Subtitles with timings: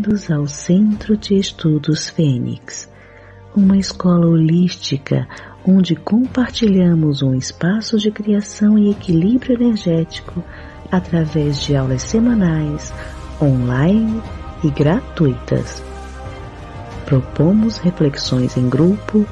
[0.00, 2.88] Bem-vindos ao Centro de Estudos Fênix,
[3.54, 5.28] uma escola holística
[5.62, 10.42] onde compartilhamos um espaço de criação e equilíbrio energético
[10.90, 12.94] através de aulas semanais,
[13.42, 14.22] online
[14.64, 15.82] e gratuitas.
[17.04, 19.26] Propomos reflexões em grupo,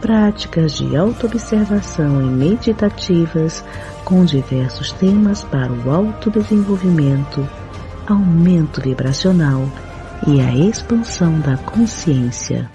[0.00, 3.62] práticas de autoobservação e meditativas
[4.02, 7.46] com diversos temas para o autodesenvolvimento,
[8.06, 9.68] aumento vibracional
[10.26, 12.68] e a expansão da consciência.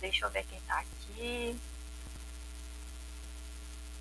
[0.00, 1.60] Deixa eu ver quem está aqui.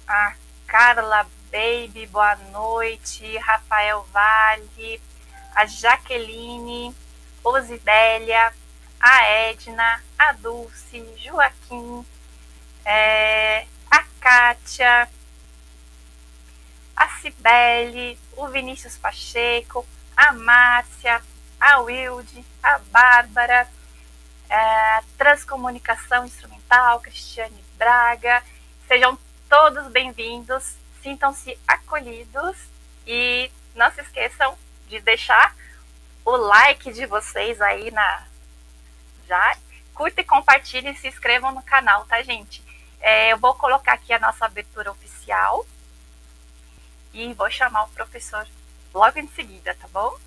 [0.08, 3.38] A Carla Baby, boa noite.
[3.40, 5.02] Rafael Vale,
[5.54, 6.96] a Jaqueline,
[7.44, 8.54] Osibélia,
[8.98, 12.06] a Edna, a Dulce, Joaquim,
[12.86, 13.68] é,
[14.26, 15.08] Kátia,
[16.96, 19.86] a Cibele, o Vinícius Pacheco,
[20.18, 21.22] a Márcia,
[21.62, 23.70] a Wilde, a Bárbara,
[24.50, 28.42] a Transcomunicação Instrumental, Cristiane Braga.
[28.88, 29.16] Sejam
[29.48, 32.58] todos bem-vindos, sintam-se acolhidos
[33.06, 34.58] e não se esqueçam
[34.88, 35.56] de deixar
[36.26, 38.24] o like de vocês aí na.
[39.28, 39.56] Já
[39.94, 42.65] curta e compartilhe e se inscrevam no canal, tá, gente?
[43.06, 45.64] É, eu vou colocar aqui a nossa abertura oficial
[47.14, 48.48] e vou chamar o professor
[48.92, 50.18] logo em seguida, tá bom?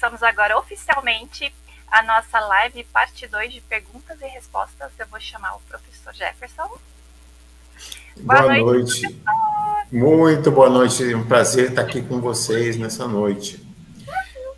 [0.00, 1.52] Começamos agora oficialmente
[1.86, 4.90] a nossa live, parte 2 de perguntas e respostas.
[4.98, 6.78] Eu vou chamar o professor Jefferson.
[8.16, 9.02] Boa, boa noite.
[9.02, 9.22] noite.
[9.92, 11.12] Muito boa noite.
[11.12, 13.62] É um prazer estar aqui com vocês nessa noite.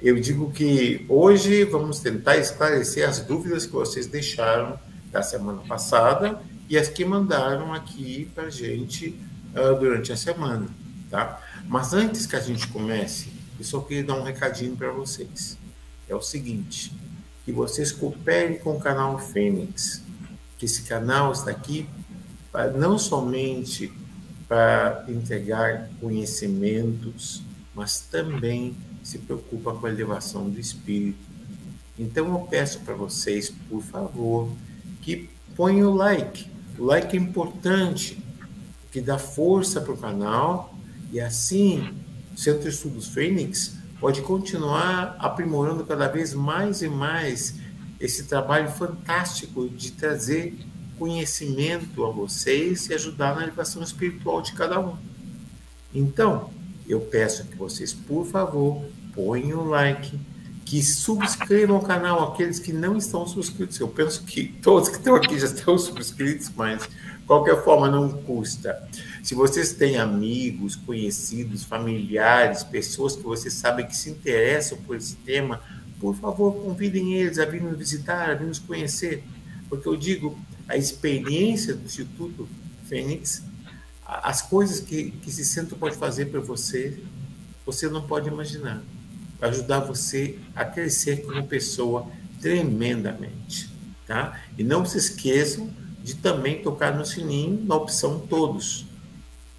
[0.00, 4.78] Eu digo que hoje vamos tentar esclarecer as dúvidas que vocês deixaram
[5.10, 9.20] da semana passada e as que mandaram aqui para a gente
[9.56, 10.68] uh, durante a semana,
[11.10, 11.40] tá?
[11.66, 15.56] Mas antes que a gente comece, eu só queria dar um recadinho para vocês.
[16.08, 16.92] É o seguinte,
[17.44, 20.02] que vocês cooperem com o canal Fênix,
[20.58, 21.88] que esse canal está aqui
[22.74, 23.92] não somente
[24.48, 27.40] para entregar conhecimentos,
[27.72, 31.30] mas também se preocupa com a elevação do espírito.
[31.96, 34.50] Então eu peço para vocês, por favor,
[35.02, 36.50] que ponham o like.
[36.76, 38.18] O like é importante,
[38.90, 40.76] que dá força para o canal
[41.12, 42.01] e assim
[42.36, 47.54] Centro de Estudos Fênix pode continuar aprimorando cada vez mais e mais
[48.00, 50.58] esse trabalho fantástico de trazer
[50.98, 54.96] conhecimento a vocês e ajudar na elevação espiritual de cada um.
[55.94, 56.50] Então,
[56.88, 58.84] eu peço que vocês, por favor,
[59.14, 60.18] ponham o like,
[60.64, 63.78] que subscrevam o canal, aqueles que não estão subscritos.
[63.78, 66.88] Eu penso que todos que estão aqui já estão subscritos, mas
[67.26, 68.88] qualquer forma não custa.
[69.22, 75.16] Se vocês têm amigos, conhecidos, familiares, pessoas que vocês sabem que se interessam por esse
[75.16, 75.60] tema,
[76.00, 79.22] por favor, convidem eles a vir nos visitar, a vir nos conhecer.
[79.68, 80.36] Porque eu digo,
[80.68, 82.48] a experiência do Instituto
[82.88, 83.42] Fênix,
[84.04, 86.98] as coisas que, que esse centro pode fazer para você,
[87.64, 88.82] você não pode imaginar.
[89.40, 92.08] Ajudar você a crescer como pessoa
[92.40, 93.70] tremendamente.
[94.06, 94.40] Tá?
[94.58, 95.70] E não se esqueçam
[96.02, 98.86] de também tocar no sininho na opção todos,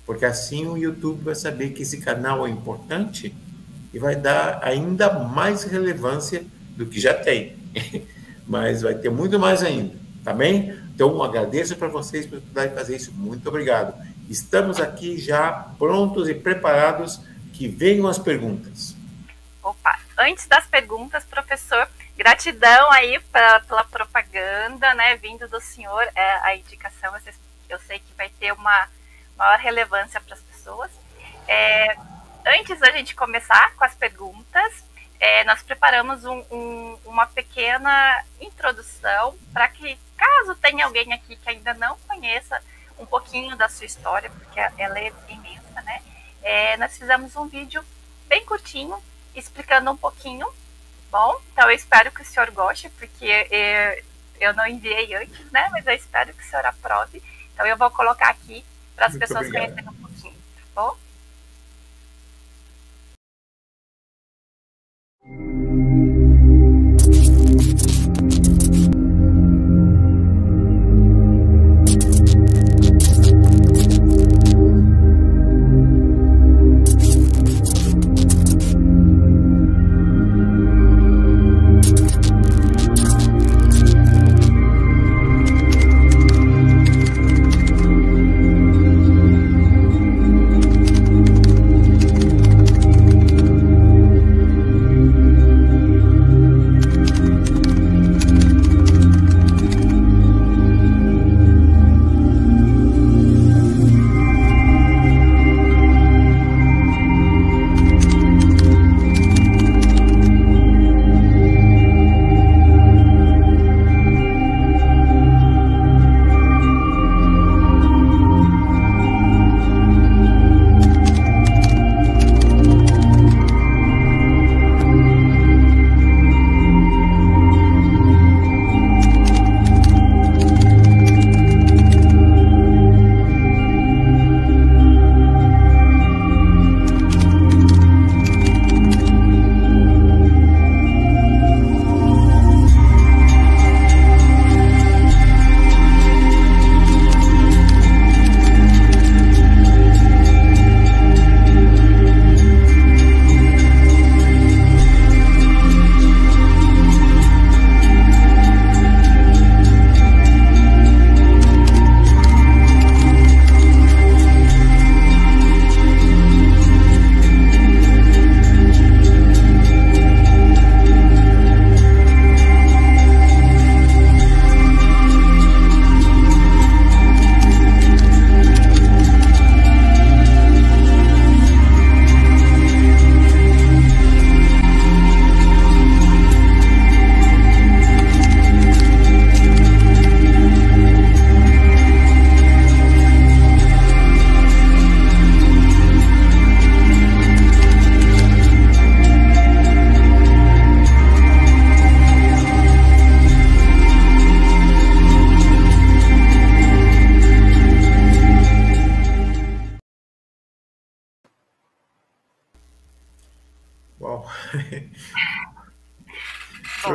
[0.06, 3.34] porque assim o YouTube vai saber que esse canal é importante
[3.94, 6.44] e vai dar ainda mais relevância
[6.76, 7.56] do que já tem.
[8.46, 10.78] Mas vai ter muito mais ainda, tá bem?
[10.94, 13.12] Então, agradeço para vocês por poderem fazer isso.
[13.14, 13.96] Muito obrigado.
[14.30, 17.22] Estamos aqui já prontos e preparados
[17.54, 18.96] que venham as perguntas.
[19.64, 26.32] Opa, antes das perguntas, professor, gratidão aí pra, pela propaganda, né, vindo do senhor, é,
[26.44, 27.14] a indicação,
[27.70, 28.90] eu sei que vai ter uma
[29.38, 30.92] maior relevância para as pessoas.
[31.48, 31.96] É,
[32.46, 34.84] antes da gente começar com as perguntas,
[35.20, 41.50] é, nós preparamos um, um, uma pequena introdução para que, caso tenha alguém aqui que
[41.50, 42.62] ainda não conheça
[43.00, 46.02] um pouquinho da sua história, porque ela é imensa, né?
[46.42, 47.84] É, nós fizemos um vídeo
[48.28, 49.02] bem curtinho,
[49.34, 50.48] explicando um pouquinho,
[51.14, 51.40] bom?
[51.52, 54.04] Então eu espero que o senhor goste, porque é,
[54.42, 55.70] eu não enviei antes, né?
[55.72, 57.22] Mas eu espero que o senhor aprove.
[57.54, 58.66] Então eu vou colocar aqui
[58.96, 59.76] para as pessoas obrigado.
[59.76, 60.98] conhecerem um pouquinho, tá bom?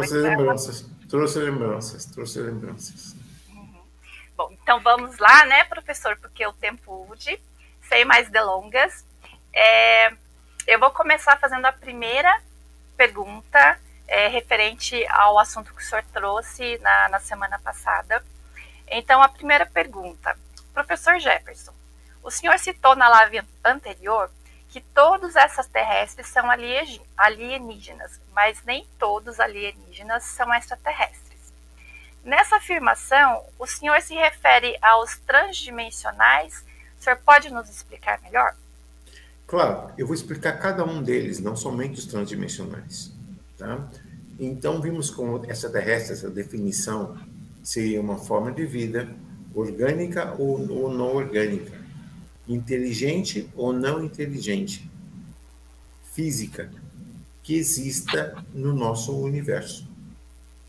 [0.09, 3.17] Trouxe lembranças, trouxe lembranças, trouxe lembranças.
[3.49, 4.53] Uhum.
[4.63, 7.41] Então vamos lá, né, professor, porque o tempo urge,
[7.89, 9.05] sem mais delongas.
[9.53, 10.13] É,
[10.67, 12.43] eu vou começar fazendo a primeira
[12.97, 18.25] pergunta é, referente ao assunto que o senhor trouxe na, na semana passada.
[18.91, 20.37] Então, a primeira pergunta,
[20.73, 21.73] professor Jefferson,
[22.23, 24.31] o senhor citou na live anterior
[24.79, 26.45] que todos essas terrestres são
[27.17, 31.53] alienígenas, mas nem todos alienígenas são extraterrestres.
[32.23, 36.65] Nessa afirmação, o senhor se refere aos transdimensionais?
[36.99, 38.55] O senhor pode nos explicar melhor?
[39.49, 43.11] Claro, eu vou explicar cada um deles, não somente os transdimensionais.
[43.57, 43.89] Tá?
[44.39, 47.19] Então, vimos como essa terrestre, essa definição,
[47.65, 49.09] seria uma forma de vida
[49.53, 51.73] orgânica ou, ou não orgânica,
[52.49, 54.91] inteligente ou não inteligente,
[56.13, 56.71] física,
[57.43, 59.87] que exista no nosso universo.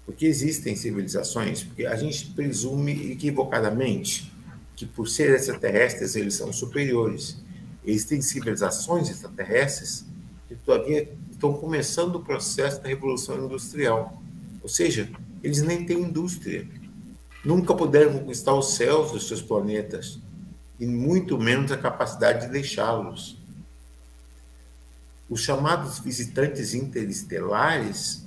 [0.05, 4.31] Porque existem civilizações, porque a gente presume equivocadamente
[4.75, 7.37] que por serem extraterrestres eles são superiores.
[7.85, 10.05] Existem civilizações extraterrestres
[10.47, 14.21] que todavia estão começando o processo da revolução industrial.
[14.61, 15.09] Ou seja,
[15.43, 16.67] eles nem têm indústria.
[17.43, 20.19] Nunca puderam conquistar os céus dos seus planetas
[20.79, 23.37] e muito menos a capacidade de deixá-los.
[25.29, 28.25] Os chamados visitantes interestelares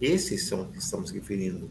[0.00, 1.70] esses são que estamos referindo.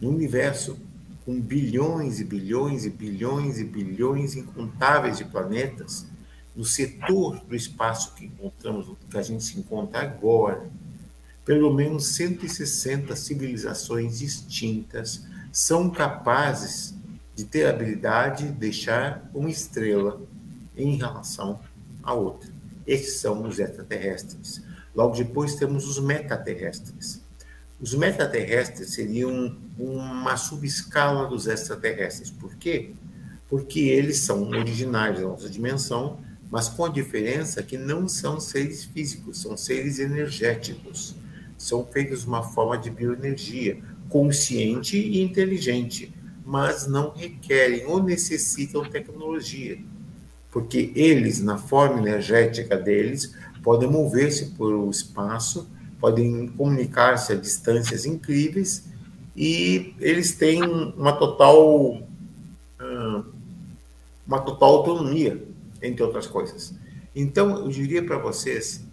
[0.00, 0.78] No universo,
[1.24, 6.06] com bilhões e bilhões e bilhões e bilhões incontáveis de planetas,
[6.54, 10.70] no setor do espaço que encontramos, que a gente se encontra agora,
[11.44, 16.94] pelo menos 160 civilizações distintas são capazes
[17.34, 20.20] de ter a habilidade de deixar uma estrela
[20.76, 21.60] em relação
[22.02, 22.50] a outra.
[22.86, 24.62] Esses são os extraterrestres.
[24.94, 27.22] Logo depois temos os metaterrestres.
[27.80, 32.30] Os metaterrestres seriam uma subescala dos extraterrestres.
[32.30, 32.92] Por quê?
[33.48, 36.18] Porque eles são originários da nossa dimensão,
[36.50, 41.16] mas com a diferença que não são seres físicos, são seres energéticos.
[41.58, 46.14] São feitos uma forma de bioenergia, consciente e inteligente,
[46.44, 49.78] mas não requerem ou necessitam tecnologia,
[50.50, 55.68] porque eles, na forma energética deles, podem mover-se por o espaço
[56.00, 58.84] podem comunicar-se a distâncias incríveis
[59.34, 62.02] e eles têm uma total
[64.26, 65.42] uma total autonomia,
[65.82, 66.74] entre outras coisas.
[67.14, 68.84] Então, eu diria para vocês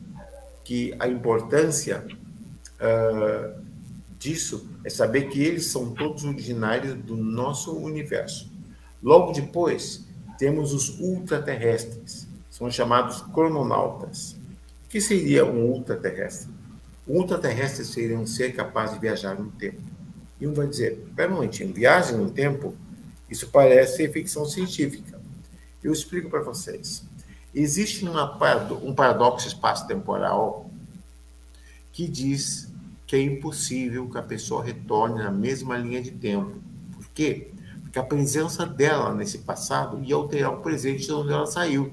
[0.63, 2.05] que a importância
[2.79, 3.61] uh,
[4.21, 8.51] disso é saber que eles são todos originários do nosso universo.
[9.01, 10.05] Logo depois,
[10.37, 14.37] temos os ultraterrestres, são chamados crononautas.
[14.85, 16.61] O que seria um ultraterrestre?
[17.07, 19.81] ultraterrestres seria um ser capaz de viajar no tempo.
[20.39, 22.75] E um vai dizer, pera um momentinho, viagem no tempo?
[23.29, 25.19] Isso parece ficção científica.
[25.83, 27.03] Eu explico para vocês.
[27.53, 28.37] Existe uma,
[28.83, 30.69] um paradoxo espaço-temporal
[31.91, 32.70] que diz
[33.11, 36.53] que é impossível que a pessoa retorne na mesma linha de tempo.
[36.93, 37.51] Por quê?
[37.81, 41.91] Porque a presença dela nesse passado ia alterar o presente de onde ela saiu.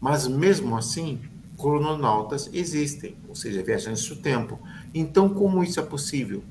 [0.00, 1.20] Mas mesmo assim,
[1.58, 4.58] crononautas existem, ou seja, viajantes do tempo.
[4.94, 6.42] Então, como isso é possível?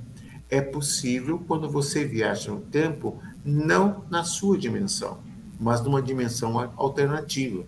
[0.47, 5.17] É possível quando você viaja no tempo não na sua dimensão,
[5.59, 7.63] mas numa dimensão alternativa.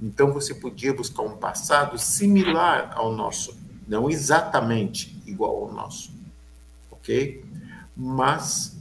[0.00, 3.58] Então, você podia buscar um passado similar ao nosso,
[3.90, 6.12] não exatamente igual ao nosso,
[6.92, 7.44] ok?
[7.96, 8.78] Mas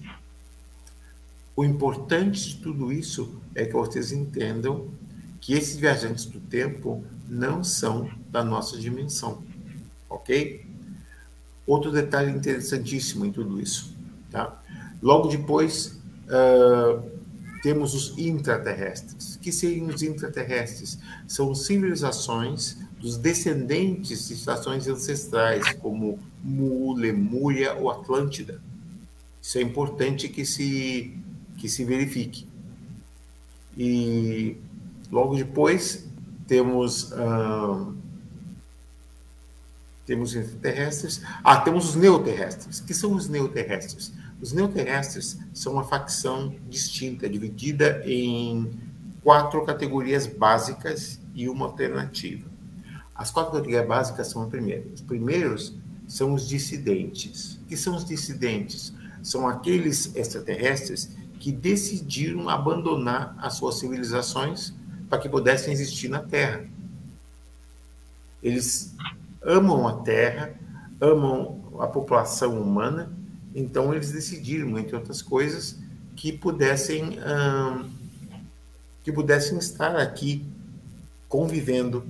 [1.56, 4.88] o importante de tudo isso é que vocês entendam
[5.42, 9.42] que esses viajantes do tempo não são da nossa dimensão,
[10.08, 10.64] ok?
[11.66, 13.98] Outro detalhe interessantíssimo em tudo isso,
[14.30, 14.62] tá?
[15.02, 17.02] Logo depois, uh,
[17.64, 19.38] temos os intraterrestres.
[19.38, 21.00] Que seriam os intraterrestres?
[21.28, 28.62] São civilizações dos descendentes de estações ancestrais, como Mu, Lemúria ou Atlântida.
[29.42, 31.18] Isso é importante que se,
[31.58, 32.48] que se verifique.
[33.78, 34.58] E
[35.10, 36.08] logo depois,
[36.46, 37.96] temos uh,
[40.06, 42.80] temos terrestres, ah, temos os neoterrestres.
[42.80, 44.12] que são os neoterrestres?
[44.42, 48.72] Os neoterrestres são uma facção distinta, dividida em
[49.22, 52.50] quatro categorias básicas e uma alternativa.
[53.20, 54.94] As quatro categorias básicas são as primeiras.
[54.94, 55.76] Os primeiros
[56.08, 57.60] são os dissidentes.
[57.68, 58.94] que são os dissidentes?
[59.22, 64.74] São aqueles extraterrestres que decidiram abandonar as suas civilizações
[65.10, 66.66] para que pudessem existir na Terra.
[68.42, 68.96] Eles
[69.44, 70.54] amam a Terra,
[71.02, 73.12] amam a população humana,
[73.54, 75.78] então eles decidiram, entre outras coisas,
[76.16, 77.20] que pudessem
[79.04, 80.46] que pudessem estar aqui
[81.28, 82.06] convivendo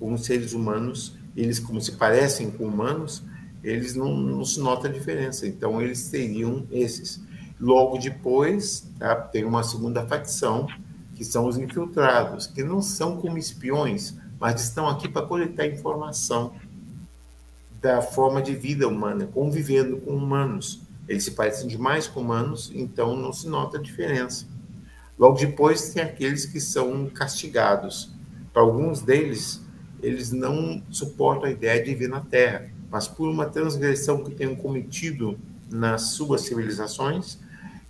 [0.00, 3.22] com os seres humanos, eles como se parecem com humanos,
[3.62, 5.46] eles não, não se nota a diferença.
[5.46, 7.22] Então eles seriam esses.
[7.60, 10.66] Logo depois, tá, tem uma segunda facção
[11.14, 16.54] que são os infiltrados, que não são como espiões, mas estão aqui para coletar informação
[17.80, 20.80] da forma de vida humana, convivendo com humanos.
[21.06, 24.46] Eles se parecem demais com humanos, então não se nota a diferença.
[25.18, 28.10] Logo depois tem aqueles que são castigados.
[28.52, 29.60] Para alguns deles,
[30.02, 34.56] eles não suportam a ideia de viver na Terra, mas por uma transgressão que tenham
[34.56, 35.38] cometido
[35.70, 37.38] nas suas civilizações,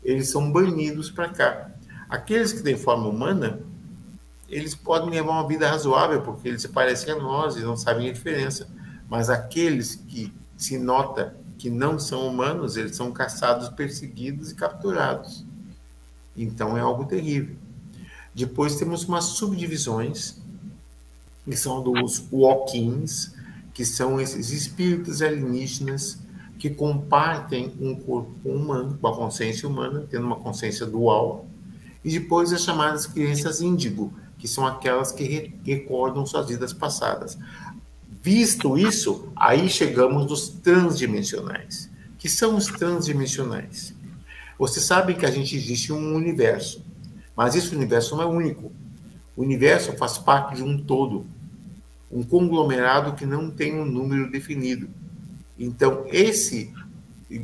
[0.02, 1.71] eles são banidos para cá.
[2.09, 3.61] Aqueles que têm forma humana,
[4.49, 8.11] eles podem levar uma vida razoável, porque eles se parecem a nós e não sabem
[8.11, 8.69] a diferença.
[9.09, 15.45] Mas aqueles que se nota que não são humanos, eles são caçados, perseguidos e capturados.
[16.37, 17.55] Então é algo terrível.
[18.35, 20.40] Depois temos umas subdivisões,
[21.45, 23.33] que são dos Walkins,
[23.73, 26.19] que são esses espíritos alienígenas
[26.59, 31.47] que compartem um corpo humano, com a consciência humana, tendo uma consciência dual.
[32.05, 37.39] E depois as chamadas crianças índigo, que são aquelas que recordam suas vidas passadas.
[38.23, 41.91] Visto isso, aí chegamos nos transdimensionais.
[42.19, 43.95] Que são os transdimensionais?
[44.59, 46.85] Você sabe que a gente existe um universo,
[47.35, 48.71] mas esse universo não é único.
[49.41, 51.25] O universo faz parte de um todo,
[52.13, 54.91] um conglomerado que não tem um número definido.
[55.59, 56.75] Então, esse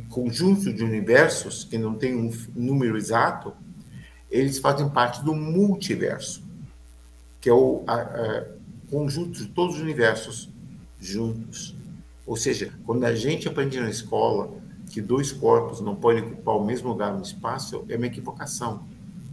[0.07, 3.51] conjunto de universos, que não tem um número exato,
[4.29, 6.43] eles fazem parte do multiverso,
[7.41, 8.45] que é o a, a,
[8.91, 10.51] conjunto de todos os universos
[10.99, 11.75] juntos.
[12.27, 14.51] Ou seja, quando a gente aprende na escola
[14.91, 18.85] que dois corpos não podem ocupar o mesmo lugar no espaço, é uma equivocação.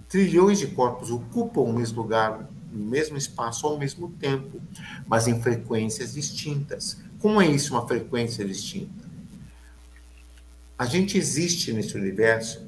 [0.09, 4.61] Trilhões de corpos ocupam o mesmo lugar, no mesmo espaço ao mesmo tempo,
[5.07, 6.99] mas em frequências distintas.
[7.21, 9.05] Como é isso uma frequência distinta?
[10.77, 12.67] A gente existe nesse universo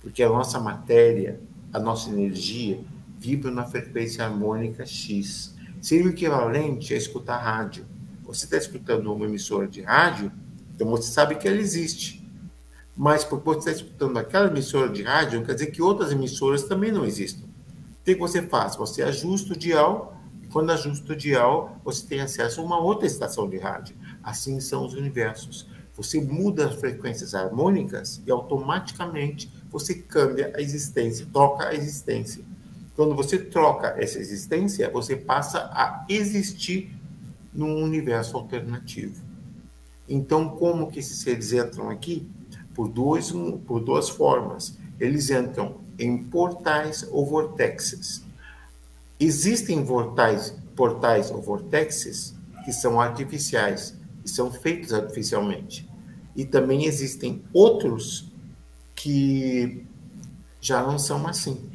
[0.00, 1.40] porque a nossa matéria,
[1.72, 2.80] a nossa energia,
[3.18, 5.54] vibra na frequência harmônica X.
[5.80, 7.86] Seria o equivalente a escutar rádio.
[8.24, 10.32] Você está escutando uma emissora de rádio,
[10.74, 12.26] então você sabe que ela existe.
[12.96, 16.64] Mas porque você está escutando aquela emissora de rádio, não quer dizer que outras emissoras
[16.64, 17.43] também não existam.
[18.04, 18.76] O que você faz?
[18.76, 23.06] Você ajusta o dial, e quando ajusta o dial, você tem acesso a uma outra
[23.06, 23.96] estação de rádio.
[24.22, 25.66] Assim são os universos.
[25.94, 32.44] Você muda as frequências harmônicas e automaticamente você cambia a existência, troca a existência.
[32.94, 36.94] Quando você troca essa existência, você passa a existir
[37.54, 39.24] num universo alternativo.
[40.06, 42.28] Então, como que esses seres entram aqui?
[42.74, 43.32] Por, dois,
[43.66, 44.78] por duas formas.
[45.00, 48.24] Eles entram em portais ou vortexes.
[49.18, 55.88] Existem portais, portais ou vortexes que são artificiais, que são feitos artificialmente.
[56.34, 58.32] E também existem outros
[58.94, 59.86] que
[60.60, 61.70] já não são assim.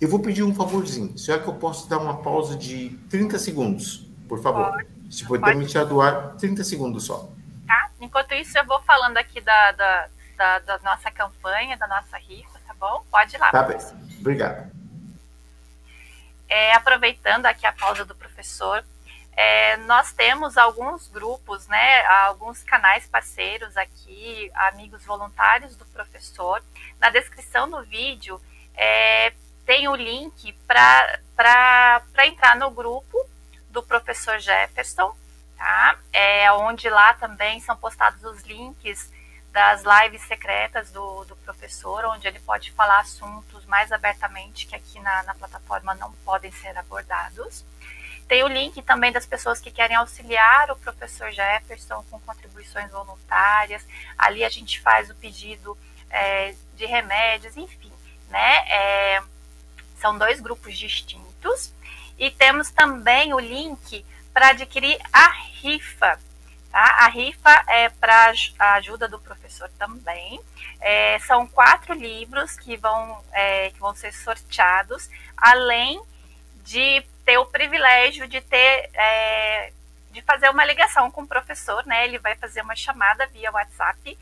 [0.00, 1.16] Eu vou pedir um favorzinho.
[1.18, 4.70] Será que eu posso dar uma pausa de 30 segundos, por favor?
[4.70, 4.94] Pode.
[5.10, 7.30] Se puder me tirar do ar, 30 segundos só.
[7.66, 7.90] Tá.
[8.00, 12.58] Enquanto isso, eu vou falando aqui da, da, da, da nossa campanha, da nossa rifa,
[12.66, 13.04] tá bom?
[13.10, 13.50] Pode ir lá.
[13.50, 13.78] Tá bem.
[14.20, 14.70] Obrigado.
[16.48, 18.84] É, aproveitando aqui a pausa do professor,
[19.36, 26.62] é, nós temos alguns grupos, né, alguns canais parceiros aqui, amigos voluntários do professor.
[27.00, 28.40] Na descrição do vídeo
[28.76, 29.32] é,
[29.66, 31.20] tem o link para
[32.24, 33.18] entrar no grupo
[33.70, 35.16] do professor Jefferson,
[35.56, 35.98] tá?
[36.12, 39.12] É onde lá também são postados os links
[39.54, 44.98] das lives secretas do, do professor, onde ele pode falar assuntos mais abertamente que aqui
[44.98, 47.64] na, na plataforma não podem ser abordados.
[48.26, 53.86] Tem o link também das pessoas que querem auxiliar o professor Jefferson com contribuições voluntárias.
[54.18, 55.78] Ali a gente faz o pedido
[56.10, 57.92] é, de remédios, enfim,
[58.30, 58.56] né?
[58.68, 59.22] É,
[60.00, 61.72] são dois grupos distintos.
[62.18, 65.28] E temos também o link para adquirir a
[65.60, 66.18] rifa.
[66.74, 67.04] Tá?
[67.04, 70.40] A rifa é para a ajuda do professor também.
[70.80, 76.02] É, são quatro livros que vão, é, que vão ser sorteados, além
[76.64, 79.72] de ter o privilégio de ter é,
[80.10, 82.06] de fazer uma ligação com o professor, né?
[82.06, 84.18] Ele vai fazer uma chamada via WhatsApp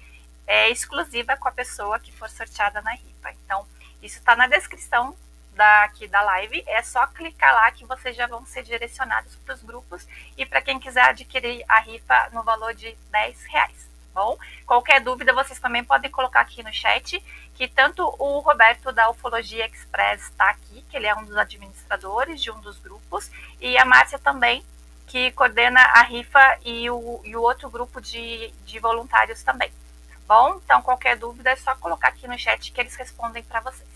[0.47, 3.33] é, exclusiva com a pessoa que for sorteada na rifa.
[3.47, 3.67] Então,
[4.03, 5.17] isso está na descrição
[5.55, 9.63] daqui da live, é só clicar lá que vocês já vão ser direcionados para os
[9.63, 14.37] grupos e para quem quiser adquirir a rifa no valor de 10 reais, Bom,
[14.67, 17.19] qualquer dúvida vocês também podem colocar aqui no chat,
[17.55, 22.43] que tanto o Roberto da Ufologia Express está aqui, que ele é um dos administradores
[22.43, 24.63] de um dos grupos, e a Márcia também,
[25.07, 29.71] que coordena a RIFA e o, e o outro grupo de, de voluntários também.
[29.71, 30.61] Tá bom?
[30.63, 33.89] Então, qualquer dúvida é só colocar aqui no chat que eles respondem para vocês.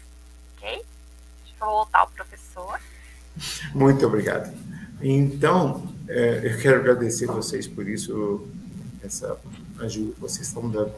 [0.57, 0.83] Ok?
[1.59, 2.79] Voltar ao professor.
[3.75, 4.55] Muito obrigado.
[5.01, 8.47] Então, é, eu quero agradecer vocês por isso,
[9.03, 9.39] essa
[9.81, 10.93] ajuda que vocês estão dando.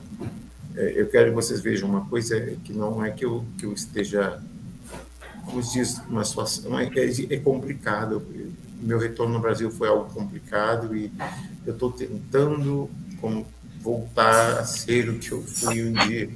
[0.76, 3.72] É, eu quero que vocês vejam uma coisa que não é que eu, que eu
[3.72, 4.40] esteja,
[5.44, 8.24] como diz, uma situação, é, é, é complicado.
[8.80, 11.10] Meu retorno no Brasil foi algo complicado e
[11.66, 12.88] eu estou tentando
[13.80, 16.30] voltar a ser o que eu fui um dia.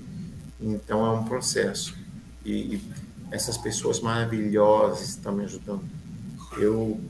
[0.61, 1.97] Então, é um processo.
[2.45, 2.83] E, e
[3.33, 5.83] essas pessoas maravilhosas estão me ajudando.
[6.59, 7.01] Eu,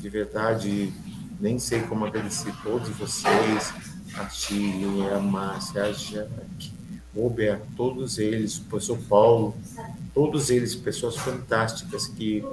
[0.00, 0.92] de verdade,
[1.40, 3.72] nem sei como agradecer todos vocês,
[4.14, 6.72] a Chile, a Márcia, a Jaque,
[7.14, 9.56] o Roberto, todos eles, o professor Paulo,
[10.12, 12.44] todos eles, pessoas fantásticas que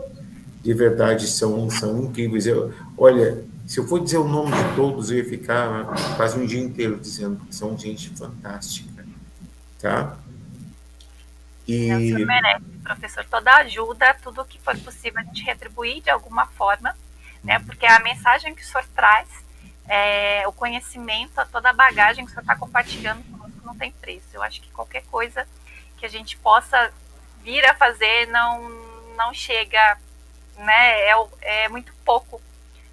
[0.62, 2.46] de verdade são, são incríveis.
[2.46, 6.46] Eu, olha, se eu for dizer o nome de todos, eu ia ficar quase um
[6.46, 9.04] dia inteiro dizendo que são gente fantástica,
[9.80, 10.18] tá?
[11.68, 11.92] E...
[11.94, 16.10] O senhor merece, professor, toda a ajuda, tudo que for possível a gente retribuir de
[16.10, 16.96] alguma forma,
[17.44, 17.60] né?
[17.60, 19.28] Porque a mensagem que o senhor traz,
[19.88, 24.28] é, o conhecimento, toda a bagagem que o senhor está compartilhando conosco não tem preço.
[24.34, 25.48] Eu acho que qualquer coisa
[25.98, 26.92] que a gente possa
[27.44, 28.70] vir a fazer não,
[29.16, 29.98] não chega,
[30.58, 31.02] né?
[31.02, 32.42] É, é muito pouco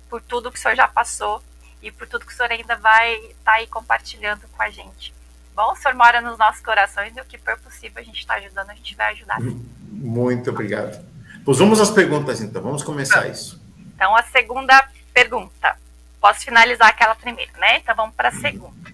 [0.09, 1.43] por tudo que o senhor já passou
[1.81, 5.13] e por tudo que o senhor ainda vai estar tá aí compartilhando com a gente.
[5.55, 8.35] Bom, o senhor mora nos nossos corações e o que for possível a gente está
[8.35, 9.39] ajudando, a gente vai ajudar.
[9.41, 11.05] Muito obrigado.
[11.45, 13.61] Pois vamos às perguntas então, vamos começar isso.
[13.95, 15.77] Então, a segunda pergunta.
[16.21, 17.79] Posso finalizar aquela primeira, né?
[17.79, 18.91] Então, vamos para a segunda.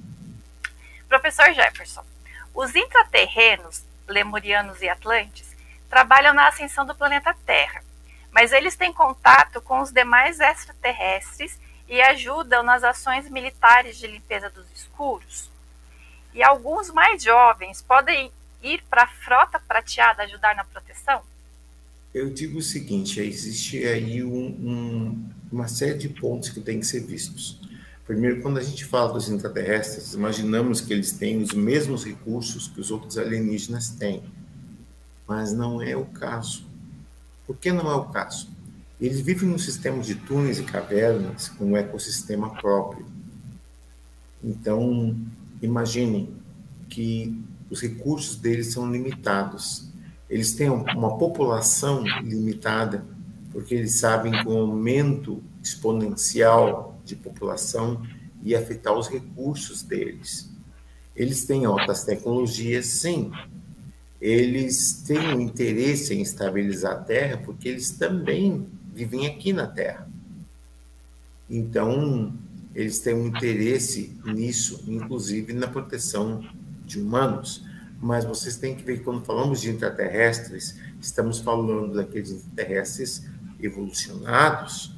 [1.09, 2.03] Professor Jefferson,
[2.55, 5.49] os intraterrenos, lemurianos e atlantes,
[5.89, 7.83] trabalham na ascensão do planeta Terra,
[8.33, 14.51] mas eles têm contato com os demais extraterrestres e ajudam nas ações militares de limpeza
[14.51, 15.51] dos escuros.
[16.39, 18.31] E alguns mais jovens podem
[18.63, 21.21] ir para a frota prateada ajudar na proteção?
[22.15, 26.87] Eu digo o seguinte: existe aí um, um, uma série de pontos que têm que
[26.87, 27.61] ser vistos.
[28.07, 32.81] Primeiro, quando a gente fala dos intraterrestres, imaginamos que eles têm os mesmos recursos que
[32.81, 34.23] os outros alienígenas têm.
[35.27, 36.65] Mas não é o caso.
[37.49, 38.49] Por que não é o caso?
[39.01, 43.05] Eles vivem num sistema de túneis e cavernas com um ecossistema próprio.
[44.43, 45.17] Então,
[45.61, 46.35] imaginem
[46.89, 47.37] que
[47.71, 49.91] os recursos deles são limitados.
[50.29, 53.05] Eles têm uma população limitada,
[53.53, 58.03] porque eles sabem que o aumento exponencial de população
[58.43, 60.51] ia afetar os recursos deles.
[61.15, 63.33] Eles têm altas tecnologias, sim.
[64.21, 70.09] Eles têm um interesse em estabilizar a Terra, porque eles também vivem aqui na Terra.
[71.49, 72.35] Então,
[72.75, 76.45] eles têm um interesse nisso, inclusive na proteção
[76.85, 77.65] de humanos.
[78.01, 83.25] Mas vocês têm que ver que quando falamos de intraterrestres, estamos falando daqueles intraterrestres
[83.61, 84.95] evolucionados.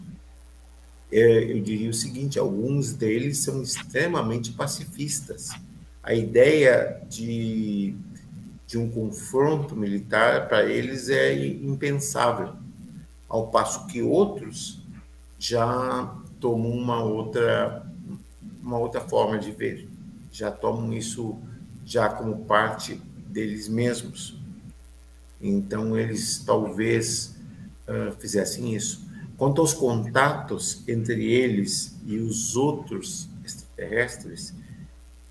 [1.10, 5.50] É, eu diria o seguinte: alguns deles são extremamente pacifistas.
[6.02, 7.94] A ideia de,
[8.66, 12.54] de um confronto militar para eles é impensável,
[13.28, 14.82] ao passo que outros
[15.38, 17.86] já tomam uma outra
[18.62, 19.88] uma outra forma de ver,
[20.30, 21.36] já tomam isso
[21.84, 24.38] já como parte deles mesmos.
[25.40, 27.36] Então eles talvez
[27.88, 29.08] uh, fizessem isso.
[29.36, 34.54] Quanto aos contatos entre eles e os outros extraterrestres,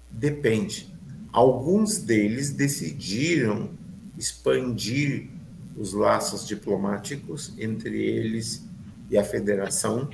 [0.09, 0.91] depende.
[1.31, 3.69] Alguns deles decidiram
[4.17, 5.29] expandir
[5.77, 8.65] os laços diplomáticos entre eles
[9.09, 10.09] e a Federação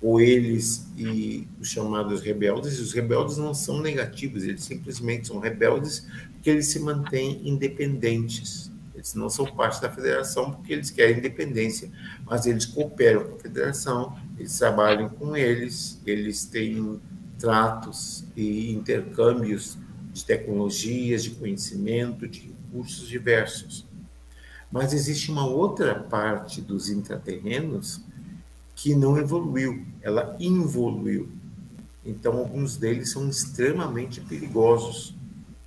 [0.00, 5.38] ou eles e os chamados rebeldes, e os rebeldes não são negativos, eles simplesmente são
[5.38, 8.70] rebeldes porque eles se mantêm independentes.
[8.94, 11.90] Eles não são parte da federação porque eles querem independência,
[12.24, 17.00] mas eles cooperam com a federação, eles trabalham com eles, eles têm
[17.38, 19.76] tratos e intercâmbios
[20.12, 23.86] de tecnologias, de conhecimento, de recursos diversos.
[24.70, 28.00] Mas existe uma outra parte dos intraterrenos
[28.76, 31.28] que não evoluiu, ela involuiu.
[32.04, 35.14] Então, alguns deles são extremamente perigosos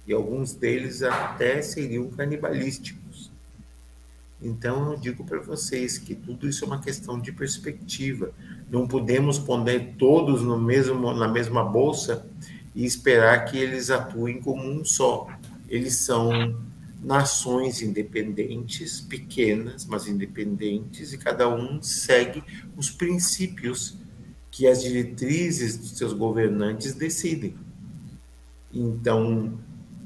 [0.07, 3.31] e alguns deles até seriam canibalísticos.
[4.41, 8.31] Então, eu digo para vocês que tudo isso é uma questão de perspectiva.
[8.69, 12.25] Não podemos poner todos no mesmo, na mesma bolsa
[12.73, 15.27] e esperar que eles atuem como um só.
[15.67, 16.55] Eles são
[17.01, 22.43] nações independentes, pequenas, mas independentes, e cada um segue
[22.75, 23.97] os princípios
[24.51, 27.55] que as diretrizes dos seus governantes decidem.
[28.73, 29.57] Então,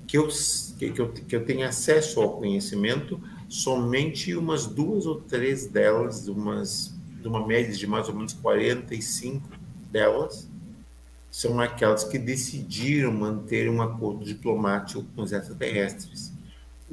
[0.05, 0.27] que eu,
[0.77, 6.93] que eu, que eu tenha acesso ao conhecimento, somente umas duas ou três delas, umas,
[7.21, 9.47] de uma média de mais ou menos 45
[9.91, 10.49] delas,
[11.31, 16.32] são aquelas que decidiram manter um acordo diplomático com os extraterrestres.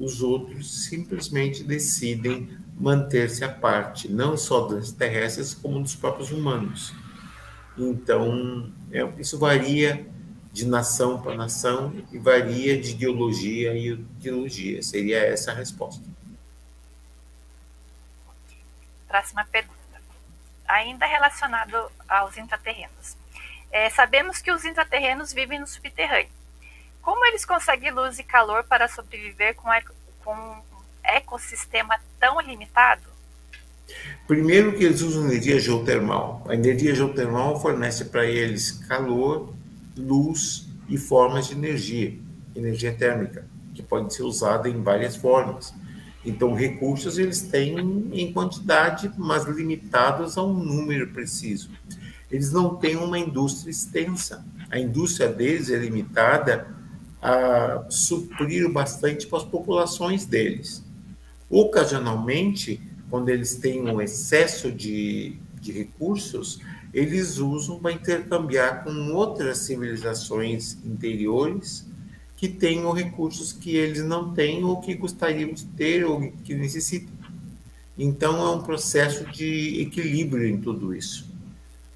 [0.01, 6.95] Os outros simplesmente decidem manter-se à parte, não só dos terrestres, como dos próprios humanos.
[7.77, 10.07] Então, é, isso varia
[10.53, 14.83] de nação para nação e varia de ideologia e ideologia.
[14.83, 16.03] Seria essa a resposta.
[19.07, 19.79] Próxima pergunta.
[20.67, 23.17] Ainda relacionado aos intraterrenos.
[23.71, 26.40] É, sabemos que os intraterrenos vivem no subterrâneo.
[27.03, 29.69] Como eles conseguem luz e calor para sobreviver com,
[30.25, 30.63] com um
[31.03, 33.03] ecossistema tão limitado?
[34.27, 36.45] Primeiro que eles usam energia geotermal.
[36.49, 39.53] A energia geotermal fornece para eles calor,
[39.97, 42.17] luz e formas de energia,
[42.55, 45.75] energia térmica, que pode ser usada em várias formas.
[46.25, 47.79] Então, recursos eles têm
[48.13, 51.71] em quantidade, mas limitados a um número preciso.
[52.31, 54.45] Eles não têm uma indústria extensa.
[54.71, 56.80] A indústria deles é limitada
[57.23, 60.83] a suprir bastante para as populações deles.
[61.49, 62.81] Ocasionalmente,
[63.11, 66.61] quando eles têm um excesso de, de recursos,
[66.93, 71.87] eles usam para intercambiar com outras civilizações interiores
[72.37, 77.13] que tenham recursos que eles não têm ou que gostariam de ter ou que necessitam.
[77.99, 81.30] Então é um processo de equilíbrio em tudo isso.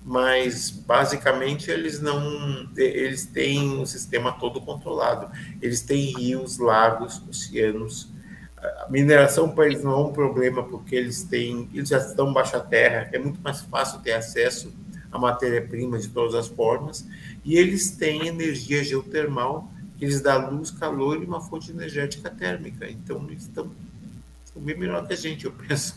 [0.05, 5.31] Mas basicamente eles não eles têm o sistema todo controlado.
[5.62, 8.12] Eles têm rios, lagos, oceanos,
[8.64, 12.59] a mineração para eles não é um problema porque eles têm, eles já estão baixa
[12.61, 14.73] terra, é muito mais fácil ter acesso
[15.12, 17.07] à matéria-prima de todas as formas,
[17.45, 22.88] e eles têm energia geotermal que lhes dá luz, calor e uma fonte energética térmica.
[22.88, 23.71] Então eles estão,
[24.45, 25.97] estão bem melhor que a gente, eu penso.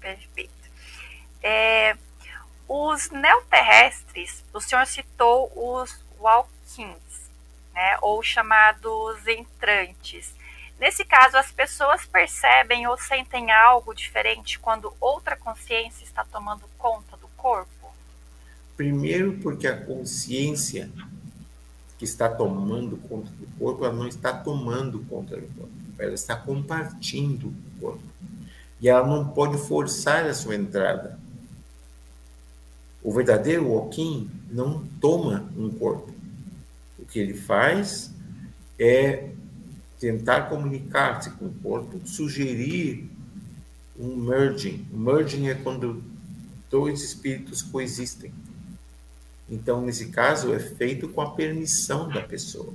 [0.00, 0.59] Perfeito.
[1.42, 1.96] É,
[2.68, 7.30] os neoterrestres, o senhor citou os Walkins
[7.74, 10.34] né, ou chamados entrantes.
[10.78, 17.16] Nesse caso, as pessoas percebem ou sentem algo diferente quando outra consciência está tomando conta
[17.16, 17.68] do corpo?
[18.76, 20.90] Primeiro, porque a consciência
[21.98, 26.34] que está tomando conta do corpo, ela não está tomando conta do corpo, ela está
[26.34, 28.02] compartindo o corpo.
[28.80, 31.18] E ela não pode forçar a sua entrada.
[33.02, 36.12] O verdadeiro Wokin não toma um corpo
[37.10, 38.12] que ele faz
[38.78, 39.30] é
[39.98, 43.10] tentar comunicar-se com o corpo, sugerir
[43.98, 44.86] um merging.
[44.92, 46.02] O merging é quando
[46.70, 48.32] dois espíritos coexistem.
[49.48, 52.72] Então, nesse caso, é feito com a permissão da pessoa.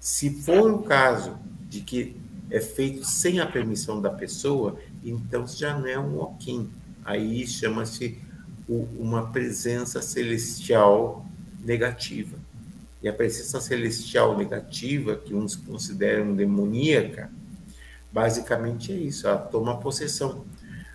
[0.00, 1.36] Se for o caso
[1.68, 2.16] de que
[2.48, 6.70] é feito sem a permissão da pessoa, então já não é um walk-in.
[7.04, 8.18] Aí chama-se
[8.68, 11.24] uma presença celestial
[11.64, 12.36] negativa.
[13.02, 17.30] E a presença celestial negativa, que uns consideram demoníaca,
[18.10, 20.44] basicamente é isso, ela toma possessão.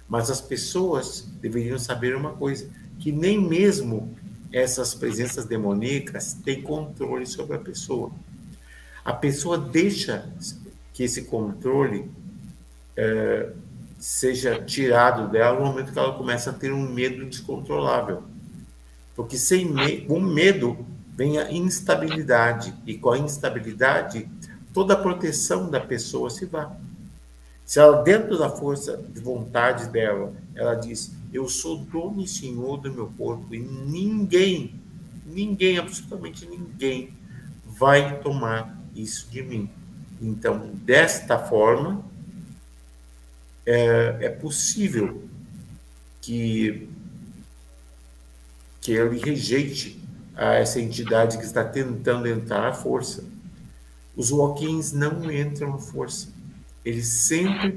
[0.10, 4.14] Mas as pessoas deveriam saber uma coisa, que nem mesmo
[4.52, 8.12] essas presenças demoníacas têm controle sobre a pessoa.
[9.06, 10.30] A pessoa deixa
[10.94, 12.12] que esse controle
[12.98, 13.52] é,
[14.02, 18.24] seja tirado dela no momento que ela começa a ter um medo descontrolável.
[19.16, 20.84] Porque sem me com medo
[21.16, 24.28] vem a instabilidade, e com a instabilidade,
[24.74, 26.68] toda a proteção da pessoa se vai.
[27.64, 32.78] Se ela, dentro da força de vontade dela, ela diz: Eu sou dono e senhor
[32.78, 34.82] do meu corpo, e ninguém,
[35.28, 37.14] ninguém, absolutamente ninguém,
[37.64, 39.70] vai tomar isso de mim.
[40.20, 42.04] Então, desta forma,
[43.66, 45.24] é, é possível
[46.20, 46.90] que,
[48.80, 50.00] que ele rejeite
[50.36, 53.24] a essa entidade que está tentando entrar à força.
[54.16, 56.30] Os walk-ins não entram à força.
[56.84, 57.72] Eles sempre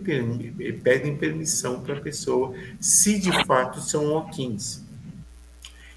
[0.83, 4.83] pedem permissão para a pessoa, se de fato são walk-ins.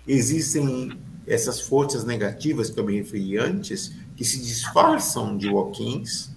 [0.05, 6.31] Existem essas forças negativas que eu me referi antes, que se disfarçam de walk-ins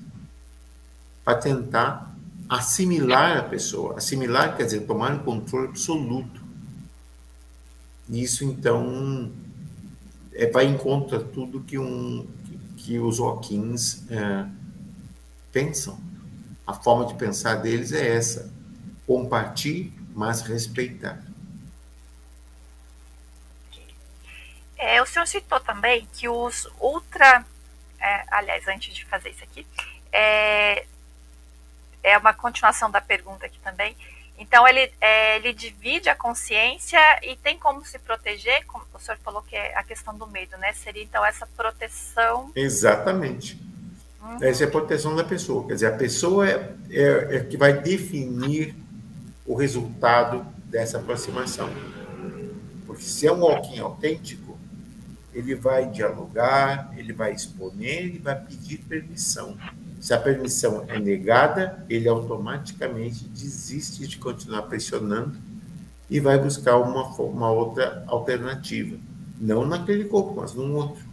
[1.24, 2.09] para tentar
[2.50, 3.96] assimilar a pessoa.
[3.96, 6.42] Assimilar quer dizer tomar um controle absoluto.
[8.08, 9.32] Isso, então,
[10.34, 12.28] é, vai em contra tudo que, um,
[12.76, 14.48] que os Hawkins é,
[15.52, 16.00] pensam.
[16.66, 18.52] A forma de pensar deles é essa:
[19.06, 21.22] compartilhar, mas respeitar.
[24.76, 27.46] É, o senhor citou também que os ultra.
[28.00, 29.64] É, aliás, antes de fazer isso aqui,
[30.10, 30.86] é,
[32.02, 33.96] é uma continuação da pergunta aqui também.
[34.38, 39.18] Então, ele, é, ele divide a consciência e tem como se proteger, como o senhor
[39.18, 40.72] falou que é a questão do medo, né?
[40.72, 42.50] Seria, então, essa proteção...
[42.56, 43.60] Exatamente.
[44.22, 44.38] Uhum.
[44.40, 45.66] Essa é a proteção da pessoa.
[45.66, 48.74] Quer dizer, a pessoa é, é, é que vai definir
[49.46, 51.68] o resultado dessa aproximação.
[52.86, 54.58] Porque se é um walking autêntico,
[55.34, 59.56] ele vai dialogar, ele vai exponer, ele vai pedir permissão.
[60.00, 65.38] Se a permissão é negada, ele automaticamente desiste de continuar pressionando
[66.08, 68.96] e vai buscar uma, uma outra alternativa.
[69.38, 71.04] Não naquele corpo, mas num outro.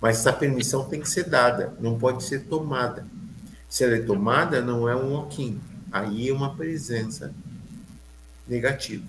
[0.00, 3.06] Mas essa permissão tem que ser dada, não pode ser tomada.
[3.68, 5.60] Se ela é tomada, não é um oquim.
[5.92, 7.32] Aí é uma presença
[8.48, 9.04] negativa.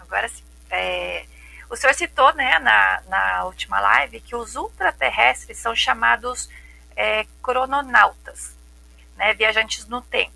[0.00, 0.30] Agora,
[0.70, 1.26] é,
[1.70, 6.48] o senhor citou né, na, na última live que os ultraterrestres são chamados
[6.96, 8.56] é, crononautas,
[9.16, 10.32] né, viajantes no tempo.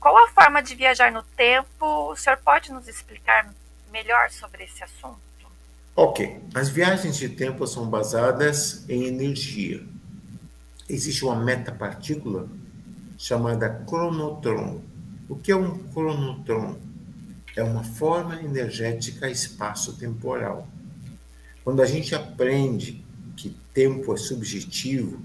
[0.00, 2.10] Qual a forma de viajar no tempo?
[2.10, 3.50] O senhor pode nos explicar
[3.90, 5.18] melhor sobre esse assunto?
[5.96, 6.40] Ok.
[6.54, 9.82] As viagens de tempo são basadas em energia.
[10.88, 12.48] Existe uma metapartícula
[13.16, 14.82] chamada cronotron.
[15.28, 16.76] O que é um cronotron?
[17.56, 20.66] É uma forma energética espaço-temporal.
[21.62, 23.04] Quando a gente aprende
[23.36, 25.22] que tempo é subjetivo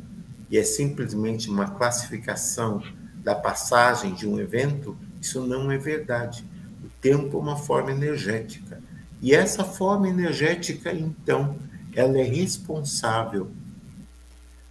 [0.49, 2.83] e é simplesmente uma classificação
[3.23, 6.45] da passagem de um evento, isso não é verdade.
[6.83, 8.81] O tempo é uma forma energética.
[9.21, 11.57] E essa forma energética, então,
[11.93, 13.51] ela é responsável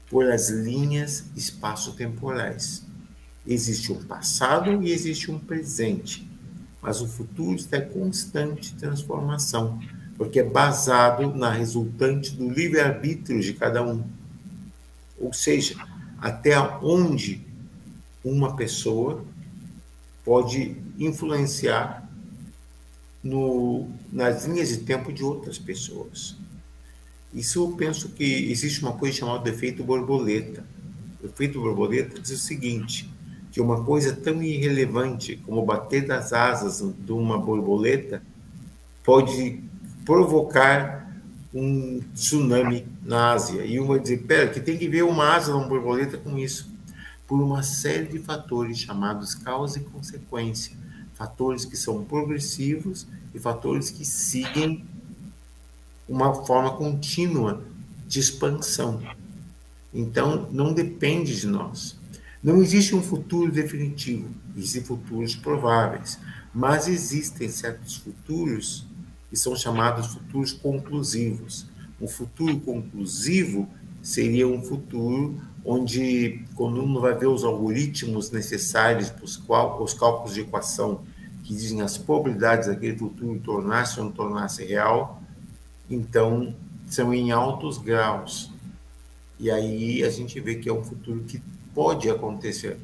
[0.09, 2.87] por as linhas espaço-temporais.
[3.47, 6.28] Existe um passado e existe um presente
[6.81, 9.81] mas o futuro está em constante transformação,
[10.17, 14.05] porque é basado na resultante do livre-arbítrio de cada um.
[15.19, 15.77] Ou seja,
[16.21, 17.47] até onde
[18.25, 19.25] uma pessoa
[20.25, 22.09] pode influenciar
[23.23, 26.37] no, nas linhas de tempo de outras pessoas.
[27.33, 30.65] Isso eu penso que existe uma coisa chamada efeito borboleta.
[31.23, 33.11] O efeito borboleta diz o seguinte:
[33.51, 38.23] que uma coisa tão irrelevante como bater das asas de uma borboleta
[39.03, 39.63] pode
[40.05, 41.11] provocar
[41.53, 43.65] um tsunami na Ásia.
[43.65, 46.71] E uma dizer, pera, que tem que ver uma asa de uma borboleta com isso.
[47.27, 50.77] Por uma série de fatores chamados causa e consequência.
[51.15, 54.85] Fatores que são progressivos e fatores que seguem
[56.09, 57.63] uma forma contínua
[58.07, 59.03] de expansão.
[59.93, 61.98] Então, não depende de nós.
[62.43, 66.19] Não existe um futuro definitivo, existem futuros prováveis,
[66.55, 68.87] mas existem certos futuros
[69.29, 71.67] que são chamados futuros conclusivos.
[72.01, 73.69] Um futuro conclusivo
[74.01, 79.25] seria um futuro onde, quando uno vai ver os algoritmos necessários para
[79.83, 81.03] os cálculos de equação
[81.43, 85.23] que dizem as probabilidades daquele futuro tornar-se ou não tornar-se real,
[85.91, 86.55] então
[86.87, 88.48] são em altos graus.
[89.39, 91.41] E aí a gente vê que é um futuro que
[91.75, 92.77] pode acontecer.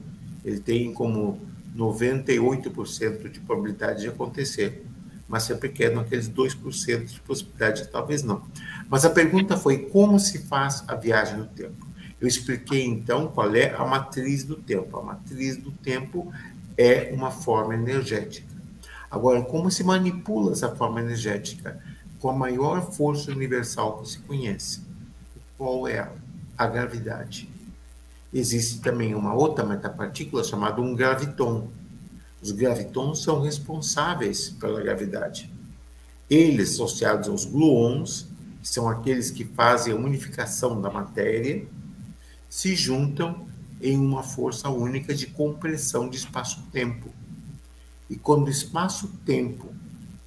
[0.45, 1.41] Ele tem como
[1.77, 4.85] 98% de probabilidade de acontecer,
[5.29, 8.43] mas sempre quer naqueles 2% de possibilidade, talvez não.
[8.89, 11.87] Mas a pergunta foi como se faz a viagem no tempo.
[12.21, 14.97] Eu expliquei então qual é a matriz do tempo.
[14.99, 16.33] A matriz do tempo
[16.79, 18.55] é uma forma energética.
[19.11, 21.81] Agora, como se manipula essa forma energética?
[22.21, 24.83] Com a maior força universal que se conhece.
[25.59, 26.24] Qual é ela?
[26.57, 27.49] A gravidade
[28.33, 31.69] existe também uma outra metapartícula chamada um graviton.
[32.43, 35.51] Os gravitons são responsáveis pela gravidade.
[36.29, 38.29] Eles, associados aos gluons,
[38.61, 41.65] que são aqueles que fazem a unificação da matéria,
[42.49, 43.47] se juntam
[43.81, 47.11] em uma força única de compressão de espaço-tempo.
[48.09, 49.73] E quando o espaço-tempo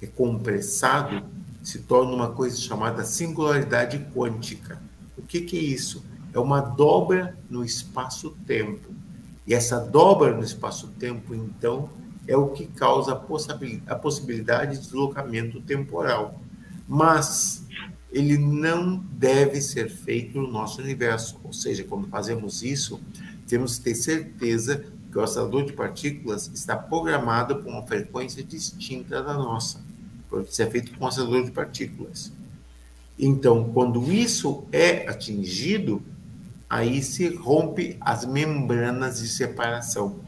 [0.00, 1.24] é compressado,
[1.62, 4.80] se torna uma coisa chamada singularidade quântica.
[5.16, 6.04] O que, que é isso?
[6.32, 8.90] É uma dobra no espaço-tempo.
[9.46, 11.88] E essa dobra no espaço-tempo, então,
[12.26, 13.12] é o que causa
[13.86, 16.40] a possibilidade de deslocamento temporal.
[16.86, 17.66] Mas
[18.12, 21.40] ele não deve ser feito no nosso universo.
[21.42, 23.00] Ou seja, quando fazemos isso,
[23.46, 29.22] temos que ter certeza que o acelerador de partículas está programado com uma frequência distinta
[29.22, 29.80] da nossa.
[30.28, 32.32] porque isso é feito com acelerador de partículas.
[33.18, 36.02] Então, quando isso é atingido,
[36.68, 40.20] aí se rompe as membranas de separação,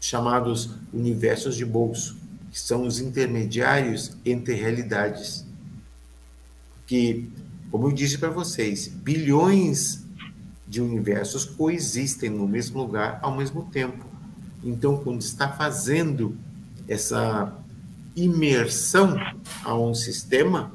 [0.00, 2.18] chamados universos de bolso,
[2.50, 5.46] que são os intermediários entre realidades.
[6.86, 7.30] Que,
[7.70, 10.04] como eu disse para vocês, bilhões
[10.68, 14.04] de universos coexistem no mesmo lugar ao mesmo tempo.
[14.62, 16.36] Então, quando está fazendo
[16.88, 17.52] essa
[18.14, 19.16] imersão
[19.64, 20.72] a um sistema,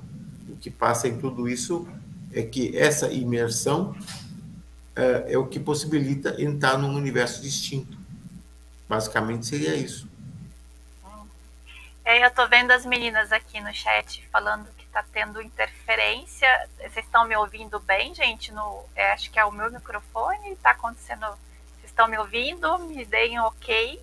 [0.47, 1.88] o que passa em tudo isso
[2.32, 3.95] é que essa imersão
[4.96, 7.98] é, é o que possibilita entrar num universo distinto.
[8.88, 10.10] Basicamente seria isso.
[12.04, 16.48] É, eu estou vendo as meninas aqui no chat falando que está tendo interferência.
[16.78, 18.52] Vocês estão me ouvindo bem, gente?
[18.52, 20.52] No, é, acho que é o meu microfone.
[20.52, 21.22] Está acontecendo.
[21.22, 22.80] Vocês estão me ouvindo?
[22.80, 24.02] Me deem ok.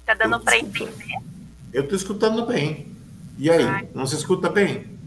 [0.00, 1.18] Está dando para entender?
[1.72, 2.96] Eu estou escutando bem.
[3.36, 3.88] E aí, Ai.
[3.94, 4.97] não se escuta bem?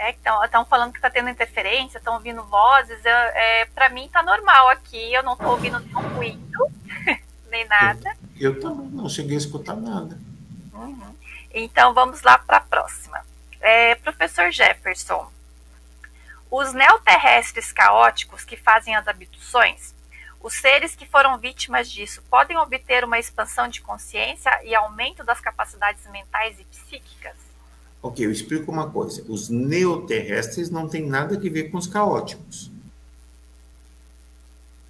[0.00, 3.04] É, então, estão falando que está tendo interferência, estão ouvindo vozes.
[3.04, 6.70] é, Para mim está normal aqui, eu não estou ouvindo nenhum ruído,
[7.50, 8.16] nem nada.
[8.38, 10.18] Eu, eu, também não cheguei a escutar nada.
[10.72, 11.14] Uhum.
[11.52, 13.22] Então vamos lá para a próxima.
[13.60, 15.30] É, professor Jefferson,
[16.50, 19.94] os neoterrestres caóticos que fazem as abduções
[20.42, 25.38] os seres que foram vítimas disso podem obter uma expansão de consciência e aumento das
[25.38, 27.49] capacidades mentais e psíquicas?
[28.02, 29.24] Ok, eu explico uma coisa.
[29.28, 32.70] Os neoterrestres não têm nada a ver com os caóticos.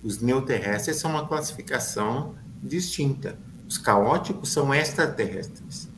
[0.02, 3.36] Os neoterrestres são uma classificação distinta.
[3.68, 5.88] Os caóticos são extraterrestres.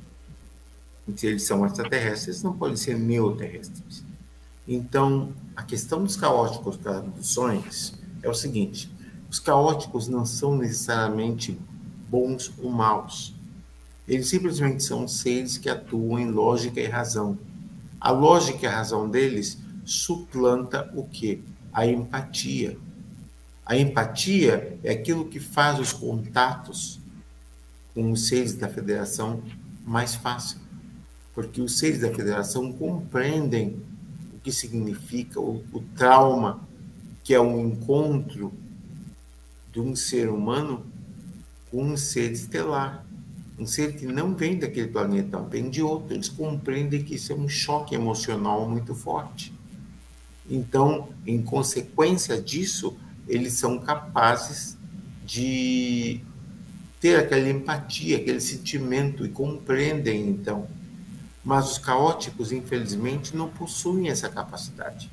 [1.16, 4.04] Se eles são extraterrestres, não podem ser neoterrestres.
[4.66, 8.90] Então, a questão dos caóticos das abduções é o seguinte:
[9.28, 11.58] os caóticos não são necessariamente
[12.08, 13.34] bons ou maus.
[14.06, 17.38] Eles simplesmente são seres que atuam em lógica e razão.
[18.00, 21.42] A lógica e a razão deles suplanta o que?
[21.72, 22.76] A empatia.
[23.64, 27.00] A empatia é aquilo que faz os contatos
[27.94, 29.42] com os seres da federação
[29.86, 30.58] mais fácil.
[31.34, 33.80] Porque os seres da federação compreendem
[34.34, 36.60] o que significa o, o trauma,
[37.22, 38.52] que é um encontro
[39.72, 40.84] de um ser humano
[41.70, 43.06] com um ser estelar.
[43.58, 46.14] Um ser que não vem daquele planeta, vem de outro.
[46.14, 49.52] Eles compreendem que isso é um choque emocional muito forte.
[50.48, 52.96] Então, em consequência disso,
[53.28, 54.76] eles são capazes
[55.24, 56.20] de
[57.00, 60.66] ter aquela empatia, aquele sentimento e compreendem então.
[61.44, 65.10] Mas os caóticos, infelizmente, não possuem essa capacidade.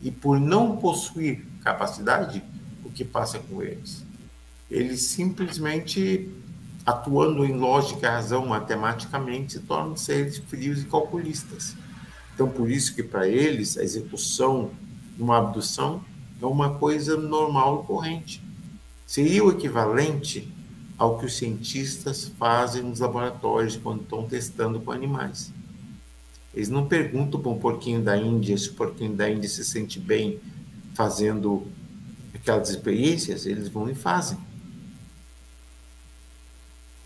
[0.00, 2.42] E por não possuir capacidade,
[2.92, 4.04] que passa com eles.
[4.70, 6.30] Eles simplesmente,
[6.84, 11.76] atuando em lógica e razão matematicamente, tornam seres frios e calculistas.
[12.34, 14.70] Então, por isso que para eles a execução
[15.16, 16.02] de uma abdução
[16.40, 18.42] é uma coisa normal e corrente.
[19.06, 20.52] Seria o equivalente
[20.98, 25.52] ao que os cientistas fazem nos laboratórios quando estão testando com animais.
[26.54, 29.98] Eles não perguntam para um porquinho da Índia se o porquinho da Índia se sente
[29.98, 30.40] bem
[30.94, 31.66] fazendo
[32.34, 34.38] aquelas experiências, eles vão e fazem.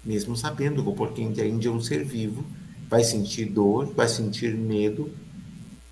[0.06, 2.44] Mesmo sabendo que o porquinho da é um ser vivo,
[2.88, 5.10] vai sentir dor, vai sentir medo,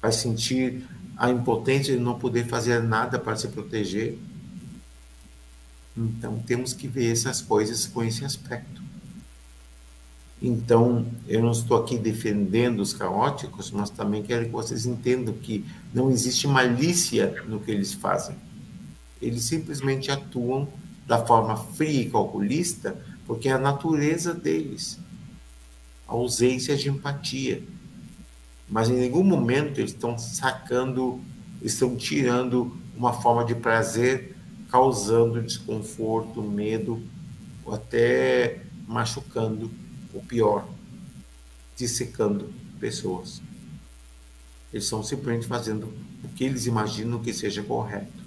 [0.00, 0.86] vai sentir
[1.16, 4.16] a impotência de não poder fazer nada para se proteger.
[5.96, 8.84] Então temos que ver essas coisas com esse aspecto.
[10.40, 15.64] Então, eu não estou aqui defendendo os caóticos, mas também quero que vocês entendam que
[15.92, 18.36] não existe malícia no que eles fazem.
[19.22, 20.68] Eles simplesmente atuam
[21.06, 22.96] da forma fria e calculista
[23.26, 24.98] porque é a natureza deles,
[26.06, 27.62] a ausência de empatia.
[28.68, 31.20] Mas em nenhum momento eles estão sacando,
[31.62, 34.36] estão tirando uma forma de prazer,
[34.70, 37.02] causando desconforto, medo,
[37.64, 39.70] ou até machucando,
[40.12, 40.68] o pior,
[41.76, 43.40] dissecando pessoas.
[44.72, 48.24] Eles estão simplesmente fazendo o que eles imaginam que seja correto.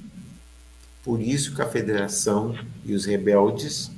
[1.04, 3.92] Por isso que a Federação e os rebeldes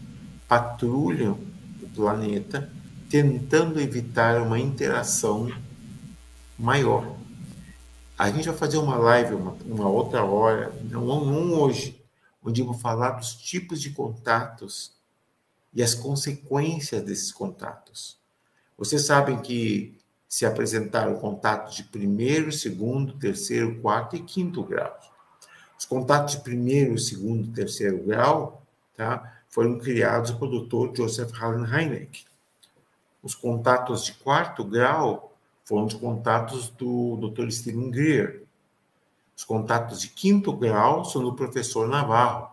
[0.49, 1.39] patrulham
[1.81, 2.69] o planeta,
[3.07, 5.49] tentando evitar uma interação
[6.57, 7.15] maior.
[8.17, 12.03] A gente vai fazer uma live, uma, uma outra hora, não um hoje,
[12.43, 14.91] onde eu vou falar dos tipos de contatos
[15.71, 18.17] e as consequências desses contatos.
[18.75, 24.99] Vocês sabem que se apresentaram contatos de primeiro, segundo, terceiro, quarto e quinto grau.
[25.77, 30.95] Os contatos de primeiro, segundo terceiro grau tá, foram criados pelo Dr.
[30.95, 32.25] Joseph Allen Hynek.
[33.21, 35.35] Os contatos de quarto grau
[35.65, 37.49] foram os contatos do Dr.
[37.51, 38.43] Steven Greer.
[39.35, 42.49] Os contatos de quinto grau são do professor Navarro.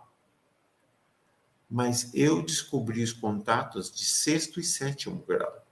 [1.71, 5.65] Mas eu descobri os contatos de sexto e sétimo grau.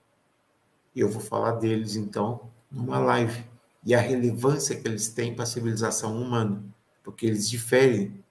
[0.93, 3.43] E eu vou falar deles, então, numa live.
[3.83, 6.63] E a relevância que eles têm para a civilização humana.
[7.03, 8.23] Porque eles diferem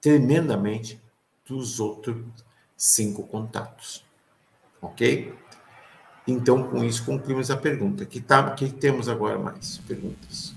[0.00, 1.00] tremendamente
[1.48, 2.16] dos outros
[2.76, 4.04] cinco contatos.
[4.80, 5.34] Ok?
[6.26, 8.04] Então, com isso, concluímos a pergunta.
[8.04, 9.78] Que, tá, que temos agora mais?
[9.78, 10.54] Perguntas.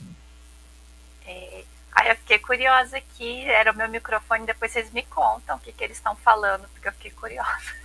[1.26, 1.64] É,
[1.94, 5.72] aí eu fiquei curiosa aqui, era o meu microfone, depois vocês me contam o que,
[5.72, 7.82] que eles estão falando, porque eu fiquei curiosa.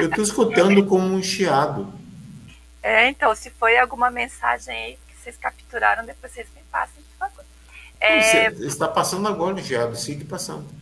[0.00, 1.92] Eu estou escutando como um chiado.
[2.82, 7.28] É, então, se foi alguma mensagem aí que vocês capturaram, depois vocês me passem, por
[7.28, 7.44] favor.
[7.98, 10.79] É, Você está passando agora o chiado, siga passando.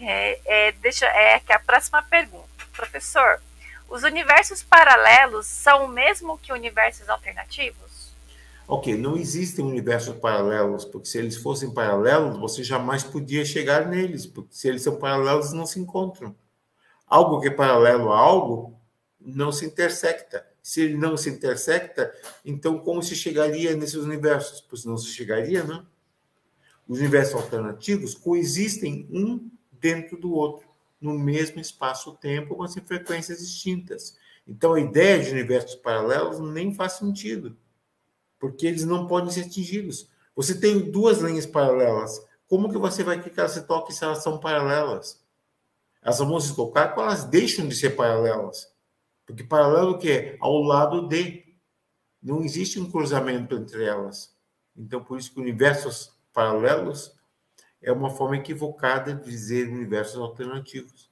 [0.00, 2.48] É, é, deixa, é que a próxima pergunta.
[2.72, 3.40] Professor,
[3.88, 8.10] os universos paralelos são o mesmo que universos alternativos?
[8.66, 14.26] Ok, não existem universos paralelos, porque se eles fossem paralelos, você jamais podia chegar neles,
[14.26, 16.34] porque se eles são paralelos, não se encontram.
[17.06, 18.80] Algo que é paralelo a algo
[19.20, 20.46] não se intersecta.
[20.62, 24.60] Se ele não se intersecta, então como se chegaria nesses universos?
[24.60, 25.84] Pois não se chegaria, não.
[26.88, 30.68] Os universos alternativos coexistem um dentro do outro
[31.00, 34.16] no mesmo espaço-tempo, mas em frequências distintas.
[34.46, 37.56] Então, a ideia de universos paralelos nem faz sentido,
[38.38, 40.08] porque eles não podem ser atingidos.
[40.36, 42.20] Você tem duas linhas paralelas.
[42.46, 45.22] Como que você vai que elas se toquem se elas são paralelas?
[46.02, 48.72] Elas vão se tocar quando elas deixam de ser paralelas.
[49.24, 51.44] Porque paralelo que é ao lado de.
[52.22, 54.34] Não existe um cruzamento entre elas.
[54.76, 57.14] Então, por isso que universos paralelos
[57.82, 61.08] é uma forma equivocada de dizer universos alternativos.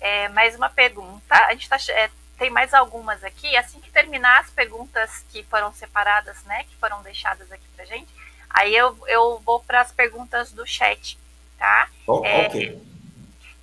[0.00, 1.34] É, mais uma pergunta.
[1.34, 3.56] A gente tá, é, tem mais algumas aqui.
[3.56, 8.12] Assim que terminar as perguntas que foram separadas, né, que foram deixadas aqui para gente,
[8.50, 11.18] aí eu, eu vou para as perguntas do chat,
[11.58, 11.88] tá?
[12.06, 12.96] Oh, é, ok.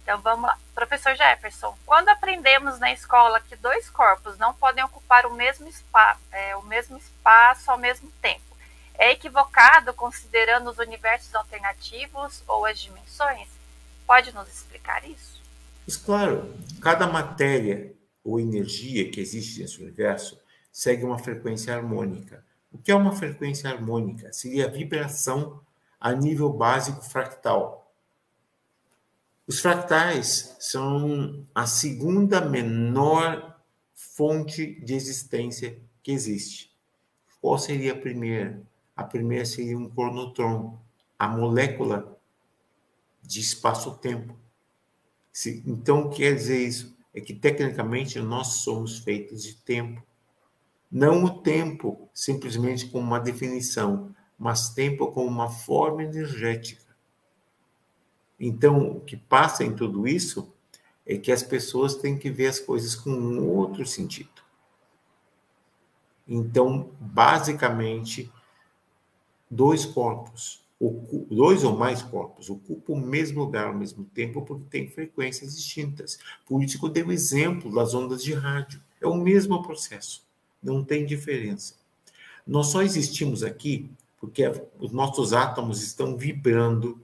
[0.01, 0.57] Então vamos lá.
[0.75, 6.17] Professor Jefferson, quando aprendemos na escola que dois corpos não podem ocupar o mesmo, spa,
[6.31, 8.52] é, o mesmo espaço ao mesmo tempo,
[8.97, 13.47] é equivocado considerando os universos alternativos ou as dimensões?
[14.05, 15.41] Pode nos explicar isso?
[15.85, 20.39] Mas, claro, cada matéria ou energia que existe nesse universo
[20.71, 22.43] segue uma frequência harmônica.
[22.71, 24.31] O que é uma frequência harmônica?
[24.33, 25.61] Seria a vibração
[25.99, 27.93] a nível básico fractal.
[29.45, 33.59] Os fractais são a segunda menor
[33.93, 36.71] fonte de existência que existe.
[37.41, 38.61] Qual seria a primeira?
[38.95, 40.79] A primeira seria um cronotron,
[41.17, 42.17] a molécula
[43.21, 44.37] de espaço-tempo.
[45.65, 46.95] Então, quer dizer isso?
[47.13, 50.03] É que, tecnicamente, nós somos feitos de tempo.
[50.91, 56.83] Não o tempo simplesmente como uma definição, mas tempo como uma forma energética.
[58.39, 60.53] Então, o que passa em tudo isso
[61.05, 64.43] é que as pessoas têm que ver as coisas com um outro sentido.
[66.27, 68.31] Então, basicamente,
[69.53, 70.63] dois corpos,
[71.29, 76.19] dois ou mais corpos, ocupam o mesmo lugar ao mesmo tempo porque têm frequências distintas.
[76.45, 78.81] Por isso que eu dei o exemplo das ondas de rádio.
[78.99, 80.25] É o mesmo processo,
[80.61, 81.75] não tem diferença.
[82.45, 83.89] Nós só existimos aqui
[84.19, 84.43] porque
[84.79, 86.99] os nossos átomos estão vibrando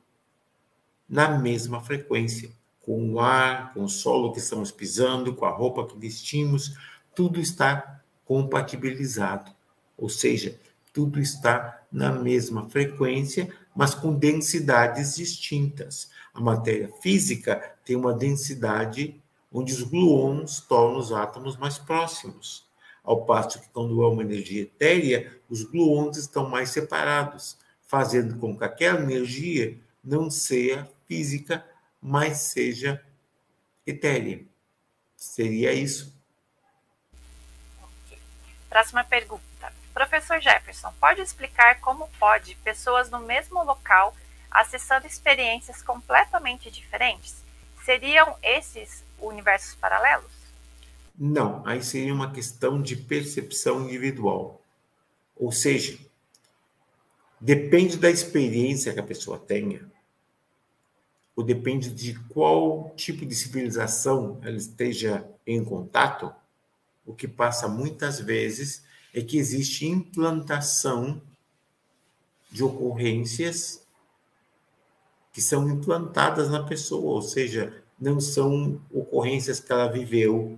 [1.08, 2.50] na mesma frequência,
[2.82, 6.78] com o ar, com o solo que estamos pisando, com a roupa que vestimos,
[7.14, 9.52] tudo está compatibilizado.
[9.98, 10.58] Ou seja,
[11.00, 16.12] tudo está na mesma frequência, mas com densidades distintas.
[16.34, 19.18] A matéria física tem uma densidade
[19.50, 22.68] onde os gluons tornam os átomos mais próximos,
[23.02, 28.58] ao passo que quando há uma energia etérea, os gluons estão mais separados, fazendo com
[28.58, 31.66] que aquela energia não seja física,
[32.02, 33.02] mas seja
[33.88, 34.44] etérea.
[35.16, 36.14] Seria isso.
[38.70, 39.49] Próxima pergunta.
[40.00, 44.16] Professor Jefferson, pode explicar como pode pessoas no mesmo local
[44.50, 47.44] acessando experiências completamente diferentes?
[47.84, 50.32] Seriam esses universos paralelos?
[51.14, 54.62] Não, aí seria uma questão de percepção individual.
[55.36, 56.00] Ou seja,
[57.38, 59.86] depende da experiência que a pessoa tenha,
[61.36, 66.34] ou depende de qual tipo de civilização ela esteja em contato,
[67.06, 71.22] o que passa muitas vezes é que existe implantação
[72.52, 73.86] de ocorrências
[75.32, 80.58] que são implantadas na pessoa, ou seja, não são ocorrências que ela viveu,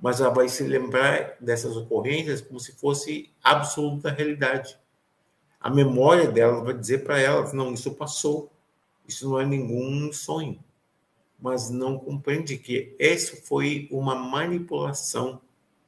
[0.00, 4.78] mas ela vai se lembrar dessas ocorrências como se fosse absoluta realidade.
[5.60, 8.50] A memória dela vai dizer para ela: não, isso passou,
[9.06, 10.62] isso não é nenhum sonho.
[11.40, 15.40] Mas não compreende que isso foi uma manipulação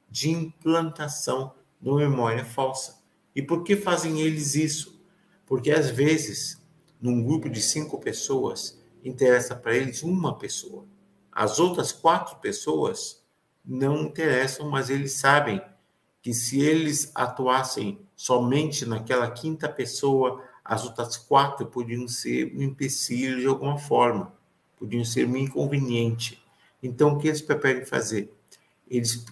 [0.08, 3.00] de implantação uma memória falsa.
[3.34, 5.00] E por que fazem eles isso?
[5.46, 6.60] Porque às vezes,
[7.00, 10.84] num grupo de cinco pessoas, interessa para eles uma pessoa.
[11.32, 13.24] As outras quatro pessoas
[13.64, 15.60] não interessam, mas eles sabem
[16.22, 23.40] que se eles atuassem somente naquela quinta pessoa, as outras quatro podiam ser um empecilho
[23.40, 24.34] de alguma forma,
[24.78, 26.42] podiam ser um inconveniente.
[26.82, 28.32] Então, o que eles preferem fazer?
[28.90, 29.24] Eles,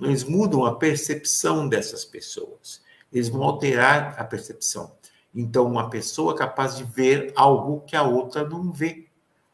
[0.00, 2.80] eles mudam a percepção dessas pessoas.
[3.12, 4.96] Eles vão alterar a percepção.
[5.34, 9.06] Então, uma pessoa é capaz de ver algo que a outra não vê,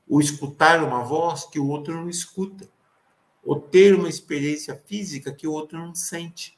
[0.09, 2.69] ou escutar uma voz que o outro não escuta,
[3.45, 6.57] ou ter uma experiência física que o outro não sente.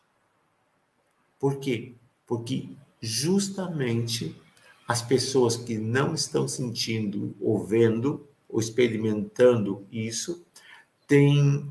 [1.39, 1.95] Por quê?
[2.27, 2.69] Porque
[3.01, 4.37] justamente
[4.87, 10.45] as pessoas que não estão sentindo ou vendo ou experimentando isso
[11.07, 11.71] têm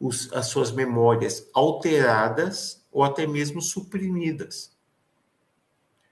[0.00, 4.72] os, as suas memórias alteradas ou até mesmo suprimidas.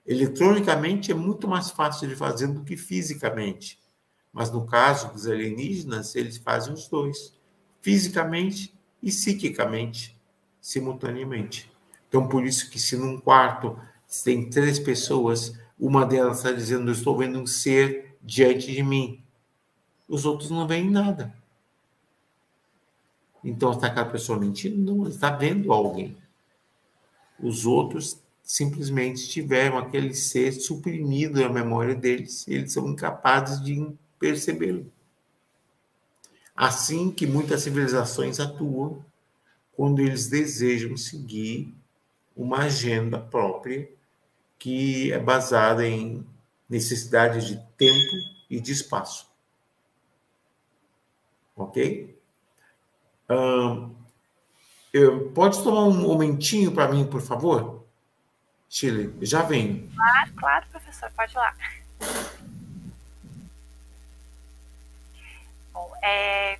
[0.05, 3.79] Eletronicamente é muito mais fácil de fazer do que fisicamente.
[4.33, 7.37] Mas no caso dos alienígenas, eles fazem os dois,
[7.81, 10.19] fisicamente e psiquicamente,
[10.59, 11.71] simultaneamente.
[12.09, 13.79] Então, por isso que se num quarto
[14.23, 19.23] tem três pessoas, uma delas está dizendo, eu estou vendo um ser diante de mim.
[20.07, 21.33] Os outros não veem nada.
[23.43, 23.71] Então,
[24.05, 24.95] pessoa mentindo?
[24.95, 26.15] Não, está vendo alguém.
[27.39, 33.89] Os outros simplesmente tiveram aquele ser suprimido na memória deles, eles são incapazes de
[34.19, 34.91] percebê-lo.
[36.55, 39.03] Assim que muitas civilizações atuam
[39.75, 41.73] quando eles desejam seguir
[42.35, 43.89] uma agenda própria
[44.59, 46.25] que é baseada em
[46.69, 48.13] necessidades de tempo
[48.49, 49.27] e de espaço.
[51.55, 52.12] Ok?
[54.93, 57.83] Eu, pode tomar um momentinho para mim, por favor?
[58.69, 59.87] Chile, já vem.
[59.95, 61.55] Claro, claro, professor, pode ir lá.
[65.71, 66.59] Bom, é,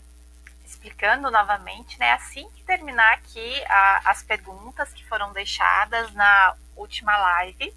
[0.63, 2.11] explicando novamente, né?
[2.11, 7.73] Assim que terminar aqui a, as perguntas que foram deixadas na última live,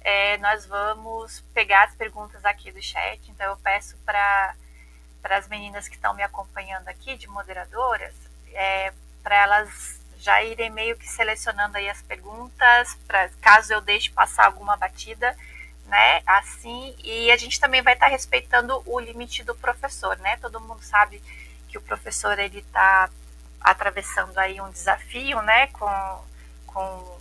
[0.00, 3.20] é, nós vamos pegar as perguntas aqui do chat.
[3.30, 4.54] Então, eu peço para
[5.24, 8.14] as meninas que estão me acompanhando aqui, de moderadoras,
[8.52, 8.92] é,
[9.22, 14.46] para elas já irem meio que selecionando aí as perguntas, para caso eu deixe passar
[14.46, 15.36] alguma batida,
[15.86, 16.22] né?
[16.26, 20.36] Assim, e a gente também vai estar tá respeitando o limite do professor, né?
[20.36, 21.22] Todo mundo sabe
[21.68, 23.08] que o professor ele está
[23.60, 25.68] atravessando aí um desafio, né?
[25.68, 26.24] Com,
[26.66, 27.18] com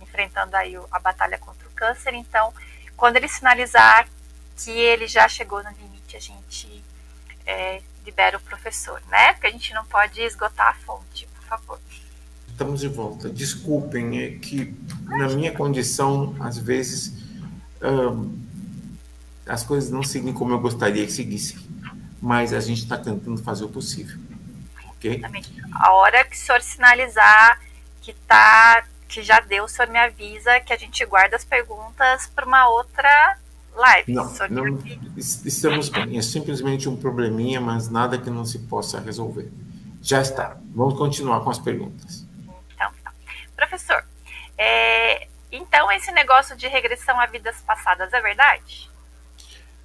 [0.00, 2.14] enfrentando aí a batalha contra o câncer.
[2.14, 2.52] Então,
[2.96, 4.08] quando ele sinalizar
[4.56, 6.84] que ele já chegou no limite, a gente
[7.46, 9.32] é, libera o professor, né?
[9.32, 11.78] Porque a gente não pode esgotar a fonte, por favor.
[12.48, 13.28] Estamos de volta.
[13.28, 14.76] Desculpem, é que
[15.06, 17.14] na minha condição, às vezes,
[19.46, 21.58] as coisas não seguem como eu gostaria que seguissem.
[22.20, 24.18] Mas a gente está tentando fazer o possível.
[24.90, 25.14] Ok?
[25.14, 25.54] Exatamente.
[25.72, 27.60] A hora que o senhor sinalizar
[28.02, 32.26] que tá, que já deu, o senhor me avisa que a gente guarda as perguntas
[32.34, 33.38] para uma outra
[33.74, 34.12] live.
[34.12, 34.78] Não, não
[35.16, 36.18] estamos bem.
[36.18, 39.50] É simplesmente um probleminha, mas nada que não se possa resolver.
[40.02, 40.56] Já está.
[40.74, 42.26] Vamos continuar com as perguntas.
[42.74, 43.12] Então, tá.
[43.56, 44.04] Professor,
[44.56, 48.90] é, então esse negócio de regressão a vidas passadas é verdade?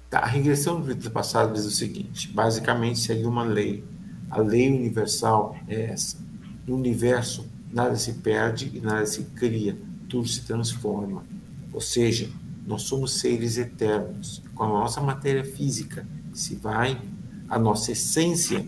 [0.08, 3.84] Tá, a regressão a vidas passadas diz o seguinte: basicamente segue uma lei.
[4.30, 6.18] A lei universal é essa.
[6.66, 9.76] No universo, nada se perde e nada se cria,
[10.08, 11.24] tudo se transforma.
[11.72, 12.28] Ou seja,
[12.66, 14.42] nós somos seres eternos.
[14.54, 17.00] Com a nossa matéria física se vai,
[17.48, 18.66] a nossa essência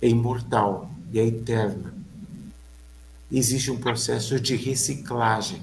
[0.00, 1.94] é imortal e é eterna.
[3.30, 5.62] Existe um processo de reciclagem.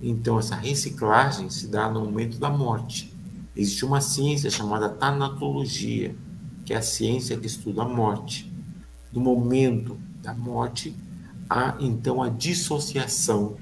[0.00, 3.12] Então, essa reciclagem se dá no momento da morte.
[3.54, 6.16] Existe uma ciência chamada tanatologia,
[6.64, 8.50] que é a ciência que estuda a morte.
[9.12, 10.96] No momento da morte,
[11.48, 13.56] há então a dissociação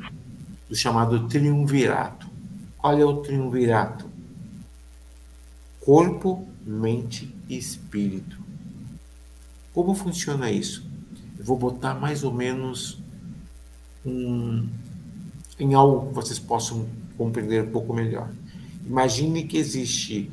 [0.69, 2.30] do chamado triunvirato.
[2.83, 4.09] É o triunvirato?
[5.81, 8.39] Corpo, mente e espírito.
[9.73, 10.85] Como funciona isso?
[11.39, 12.99] Eu vou botar mais ou menos
[14.05, 14.67] um,
[15.59, 18.31] em algo que vocês possam compreender um pouco melhor.
[18.85, 20.31] Imagine que existe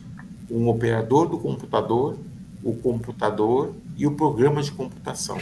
[0.50, 2.18] um operador do computador,
[2.64, 5.38] o computador e o programa de computação.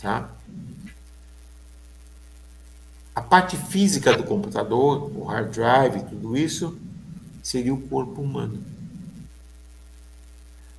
[0.00, 0.30] Tá?
[3.20, 6.78] A parte física do computador, o hard drive, tudo isso,
[7.42, 8.64] seria o corpo humano.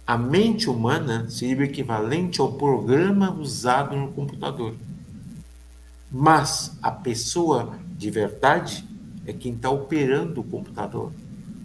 [0.07, 4.73] A mente humana seria o equivalente ao programa usado no computador.
[6.11, 8.89] Mas a pessoa de verdade
[9.27, 11.13] é quem está operando o computador.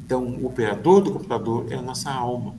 [0.05, 2.55] Então, o operador do computador é a nossa alma.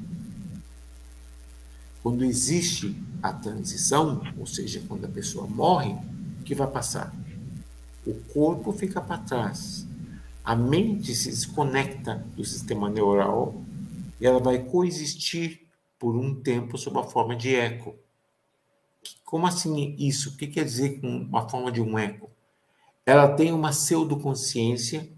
[2.02, 5.96] Quando existe a transição, ou seja, quando a pessoa morre,
[6.42, 7.14] o que vai passar?
[8.08, 9.86] O corpo fica para trás.
[10.42, 13.62] A mente se desconecta do sistema neural
[14.18, 15.68] e ela vai coexistir
[16.00, 17.96] por um tempo sob a forma de eco.
[19.26, 20.30] Como assim isso?
[20.30, 22.32] O que quer dizer com uma forma de um eco?
[23.06, 25.10] Ela tem uma pseudoconsciência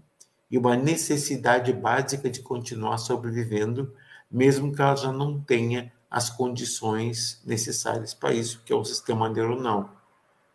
[0.50, 3.94] e uma necessidade básica de continuar sobrevivendo,
[4.28, 9.28] mesmo que ela já não tenha as condições necessárias para isso, que é o sistema
[9.28, 9.94] neuronal.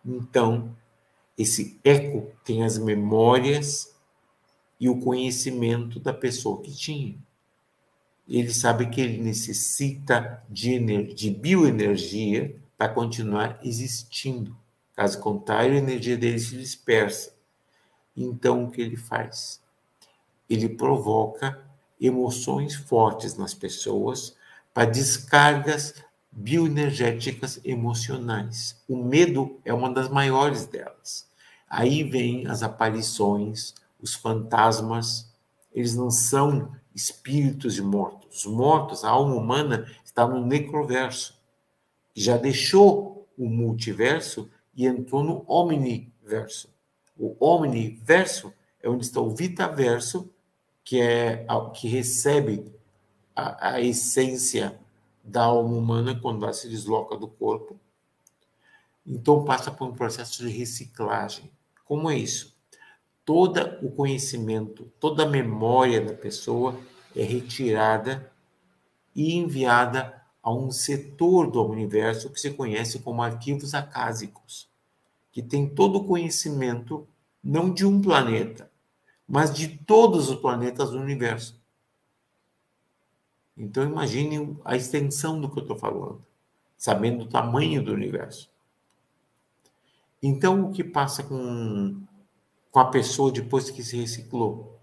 [0.05, 0.75] Então,
[1.37, 3.93] esse eco tem as memórias
[4.79, 7.17] e o conhecimento da pessoa que tinha
[8.27, 10.79] ele sabe que ele necessita de,
[11.13, 14.55] de bioenergia para continuar existindo.
[14.95, 17.33] Caso contrário, a energia dele se dispersa.
[18.15, 19.61] Então, o que ele faz?
[20.49, 21.61] Ele provoca
[22.01, 24.35] emoções fortes nas pessoas
[24.73, 25.93] para descargas
[26.31, 28.81] bioenergéticas emocionais.
[28.87, 31.24] O medo é uma das maiores delas.
[31.67, 35.33] Aí vem as aparições, os fantasmas.
[35.73, 38.45] Eles não são espíritos de mortos.
[38.45, 41.39] Os mortos, a alma humana, está no necroverso.
[42.13, 46.73] Já deixou o multiverso e entrou no omniverso.
[47.17, 50.29] O omniverso é onde está o vitaverso,
[50.83, 52.71] que é que recebe
[53.35, 54.79] a, a essência
[55.23, 57.79] da alma humana quando ela se desloca do corpo.
[59.05, 61.51] Então passa por um processo de reciclagem.
[61.85, 62.55] Como é isso?
[63.25, 66.79] todo o conhecimento, toda a memória da pessoa
[67.15, 68.31] é retirada
[69.15, 74.69] e enviada a um setor do universo que se conhece como arquivos acásicos,
[75.31, 77.07] que tem todo o conhecimento
[77.43, 78.69] não de um planeta,
[79.27, 81.59] mas de todos os planetas do universo.
[83.57, 86.23] Então imagine a extensão do que eu estou falando,
[86.77, 88.51] sabendo o tamanho do universo.
[90.27, 92.03] Então o que passa com
[92.71, 94.77] com a pessoa depois que se reciclou.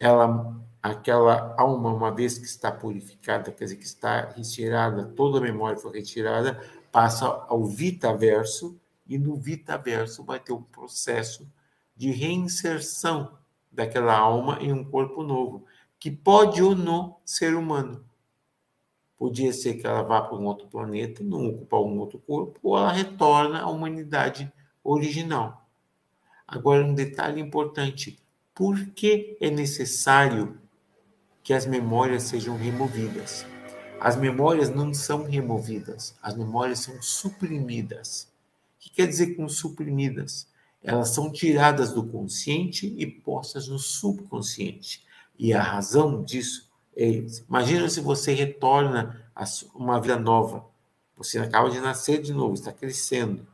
[0.00, 5.40] Ela, aquela alma, uma vez que está purificada, quer dizer, que está retirada, toda a
[5.40, 6.60] memória foi retirada,
[6.90, 11.48] passa ao vitaverso, e no vitaverso vai ter um processo
[11.94, 13.38] de reinserção
[13.70, 15.64] daquela alma em um corpo novo,
[16.00, 18.04] que pode ou não ser humano.
[19.16, 22.76] Podia ser que ela vá para um outro planeta, não ocupar um outro corpo, ou
[22.76, 24.52] ela retorna à humanidade
[24.84, 25.66] original.
[26.46, 28.18] Agora, um detalhe importante:
[28.54, 30.58] por que é necessário
[31.42, 33.46] que as memórias sejam removidas?
[34.00, 38.28] As memórias não são removidas, as memórias são suprimidas.
[38.76, 40.48] O que quer dizer com suprimidas?
[40.82, 45.04] Elas são tiradas do consciente e postas no subconsciente.
[45.38, 50.66] E a razão disso é: imagina se você retorna a uma vida nova.
[51.16, 53.46] Você acaba de nascer de novo, está crescendo.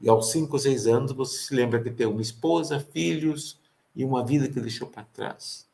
[0.00, 3.58] E aos cinco ou seis anos você se lembra de ter uma esposa, filhos
[3.94, 5.68] e uma vida que deixou para trás.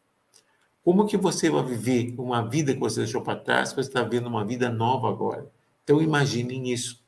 [0.85, 4.27] Como que você vai viver uma vida que você deixou para trás você está vendo
[4.27, 5.51] uma vida nova agora?
[5.85, 7.01] Então imaginem isso.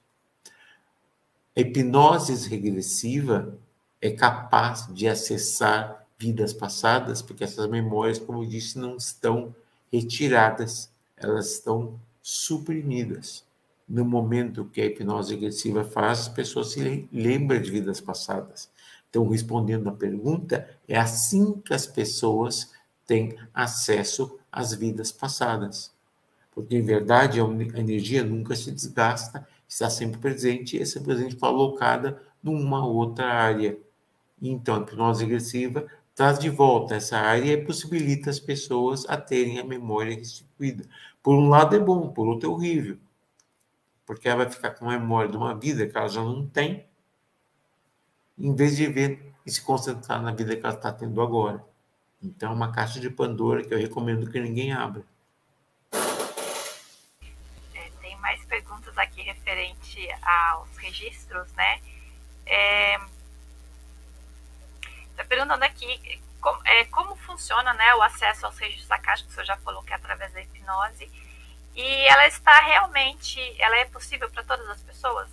[1.56, 3.58] A hipnose regressiva
[4.00, 9.54] é capaz de acessar vidas passadas, porque essas memórias, como eu disse, não estão
[9.92, 13.47] retiradas, elas estão suprimidas
[13.88, 18.70] no momento que a hipnose regressiva faz, as pessoas se lembram de vidas passadas.
[19.08, 22.70] Então, respondendo à pergunta, é assim que as pessoas
[23.06, 25.90] têm acesso às vidas passadas.
[26.52, 27.44] Porque, em verdade, a
[27.78, 33.78] energia nunca se desgasta, está sempre presente e essa presente foi alocada numa outra área.
[34.42, 39.58] Então, a hipnose regressiva traz de volta essa área e possibilita as pessoas a terem
[39.58, 40.84] a memória restituída.
[41.22, 42.98] Por um lado é bom, por outro é horrível
[44.08, 46.88] porque ela vai ficar com memória de uma vida que ela já não tem,
[48.38, 51.62] em vez de ver e se concentrar na vida que ela está tendo agora.
[52.22, 55.04] Então, é uma caixa de Pandora que eu recomendo que ninguém abra.
[57.74, 61.78] É, tem mais perguntas aqui referente aos registros, né?
[62.46, 62.96] É,
[65.16, 69.58] tá perguntando aqui como, é, como funciona né, o acesso aos registros acásticos, você já
[69.58, 71.27] falou que é através da hipnose.
[71.78, 75.28] E ela está realmente, ela é possível para todas as pessoas?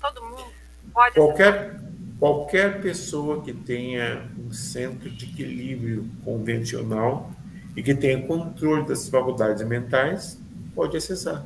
[0.00, 0.46] Todo mundo?
[0.92, 1.80] Pode qualquer,
[2.20, 7.32] qualquer pessoa que tenha um centro de equilíbrio convencional
[7.74, 10.40] e que tenha controle das faculdades mentais
[10.72, 11.44] pode acessar.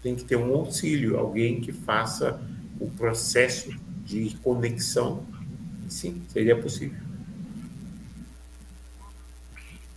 [0.00, 2.40] Tem que ter um auxílio, alguém que faça
[2.78, 5.26] o processo de conexão.
[5.88, 7.00] Sim, seria possível.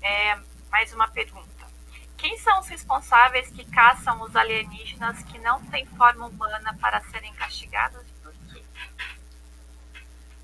[0.01, 0.39] É,
[0.71, 1.48] mais uma pergunta.
[2.19, 7.33] Quem são os responsáveis que caçam os alienígenas que não têm forma humana para serem
[7.33, 8.01] castigados?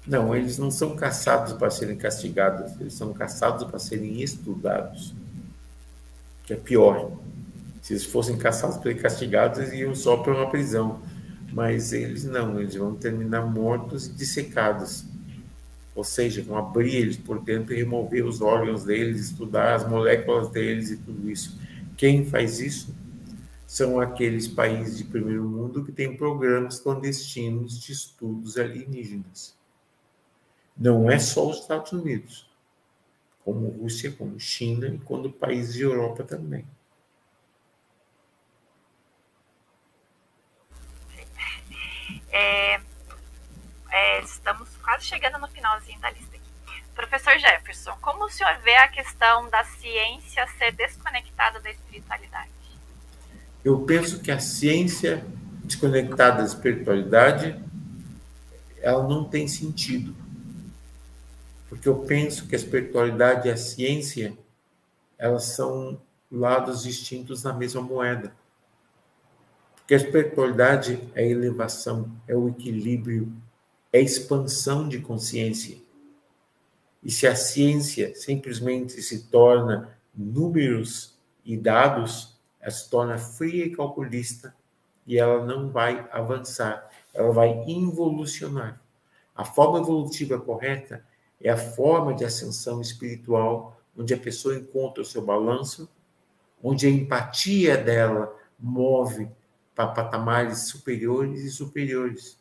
[0.08, 5.14] Não, eles não são caçados para serem castigados, eles são caçados para serem estudados.
[6.44, 7.12] Que é pior.
[7.82, 11.02] Se eles fossem caçados para serem castigados, eles iam só para uma prisão.
[11.52, 15.06] Mas eles não, eles vão terminar mortos e dissecados.
[15.96, 20.50] Ou seja, vão abrir eles por dentro e remover os órgãos deles, estudar as moléculas
[20.50, 21.65] deles e tudo isso.
[21.98, 22.96] Quem faz isso
[23.66, 29.58] são aqueles países de primeiro mundo que têm programas clandestinos de estudos alienígenas.
[30.78, 32.50] Não é só os Estados Unidos,
[33.44, 36.66] como Rússia, como China e como países de Europa também.
[42.30, 42.82] É,
[43.90, 46.35] é, estamos quase chegando no finalzinho da lista
[46.96, 52.50] Professor Jefferson, como o senhor vê a questão da ciência ser desconectada da espiritualidade?
[53.64, 55.26] Eu penso que a ciência
[55.66, 57.62] desconectada da espiritualidade,
[58.82, 60.16] ela não tem sentido.
[61.68, 64.38] Porque eu penso que a espiritualidade e a ciência,
[65.18, 66.00] elas são
[66.32, 68.34] lados distintos na mesma moeda.
[69.76, 73.32] Porque a espiritualidade é elevação, é o equilíbrio,
[73.92, 75.85] é expansão de consciência.
[77.06, 83.76] E se a ciência simplesmente se torna números e dados, ela se torna fria e
[83.76, 84.56] calculista
[85.06, 88.82] e ela não vai avançar, ela vai involucionar.
[89.36, 91.06] A forma evolutiva correta
[91.40, 95.88] é a forma de ascensão espiritual, onde a pessoa encontra o seu balanço,
[96.64, 99.30] onde a empatia dela move
[99.76, 102.40] para patamares superiores e superiores.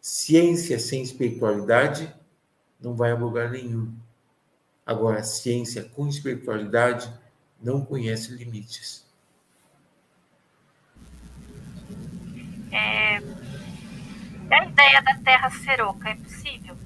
[0.00, 2.12] Ciência sem espiritualidade
[2.80, 3.92] não vai a lugar nenhum.
[4.84, 7.12] Agora, a ciência com espiritualidade
[7.60, 9.04] não conhece limites.
[12.72, 13.16] É...
[14.48, 16.76] A ideia da Terra ser oca é possível?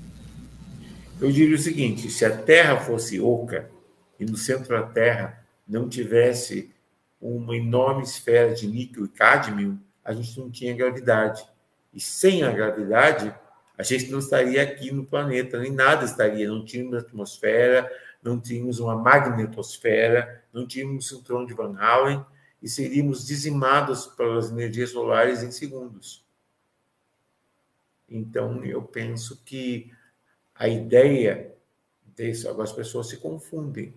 [1.20, 3.70] Eu diria o seguinte: se a Terra fosse oca
[4.18, 6.72] e no centro da Terra não tivesse
[7.20, 11.44] uma enorme esfera de níquel e cádmio, a gente não tinha gravidade.
[11.92, 13.34] E sem a gravidade,
[13.80, 16.46] a gente não estaria aqui no planeta, nem nada estaria.
[16.46, 17.90] Não tínhamos atmosfera,
[18.22, 22.22] não tínhamos uma magnetosfera, não tínhamos o cinturão de Van Allen
[22.62, 26.22] e seríamos dizimados pelas energias solares em segundos.
[28.06, 29.90] Então, eu penso que
[30.54, 31.54] a ideia
[32.14, 33.94] desse, agora as pessoas se confundem.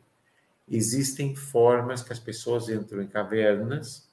[0.65, 4.07] Existem formas que as pessoas entram em cavernas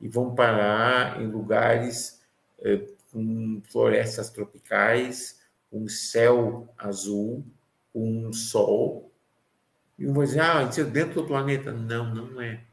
[0.00, 2.22] e vão parar em lugares
[2.60, 5.40] eh, com florestas tropicais,
[5.72, 7.44] um céu azul,
[7.94, 9.10] um sol.
[9.98, 11.72] E um vai dizer, ah, isso é dentro do planeta.
[11.72, 12.64] Não, não é.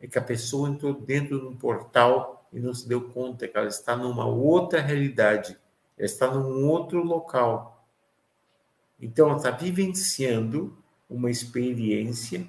[0.00, 3.56] É que a pessoa entrou dentro de um portal e não se deu conta que
[3.56, 5.58] ela está numa outra realidade,
[5.96, 7.86] ela está num outro local.
[9.00, 10.76] Então, ela está vivenciando
[11.08, 12.48] uma experiência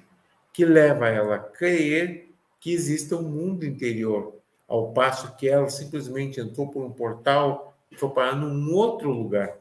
[0.52, 4.39] que leva ela a crer que exista um mundo interior,
[4.70, 9.58] ao passo que ela simplesmente entrou por um portal e foi parar num outro lugar.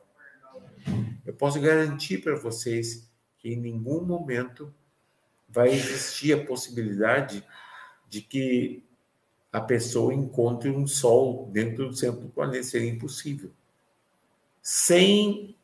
[1.25, 4.71] Eu posso garantir para vocês que em nenhum momento
[5.49, 7.43] vai existir a possibilidade
[8.07, 8.83] de que
[9.51, 12.61] a pessoa encontre um sol dentro do centro do planeta.
[12.61, 13.49] Seria impossível.
[14.61, 15.55] Sem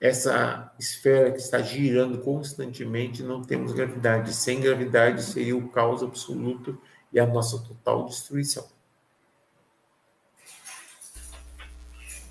[0.00, 4.34] essa esfera que está girando constantemente, não temos gravidade.
[4.34, 6.76] Sem gravidade seria o caos absoluto
[7.14, 8.66] e a nossa total destruição.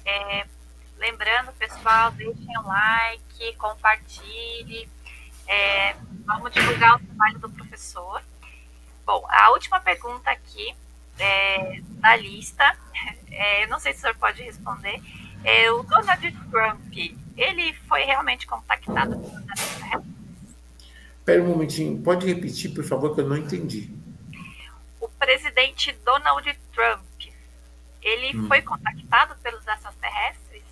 [0.06, 0.46] É,
[0.98, 4.90] lembrando, pessoal, deixem o like, compartilhe.
[5.48, 8.22] É, vamos divulgar o trabalho do professor.
[9.06, 10.76] Bom, a última pergunta aqui
[11.18, 12.78] é, da lista,
[13.32, 15.02] é, eu não sei se o senhor pode responder.
[15.46, 16.94] É, o Donald Trump,
[17.38, 20.14] ele foi realmente contactado pelo
[21.20, 24.03] Espera um momentinho, pode repetir, por favor, que eu não entendi
[25.10, 27.32] presidente Donald Trump,
[28.02, 28.48] ele hum.
[28.48, 30.64] foi contactado pelos extraterrestres?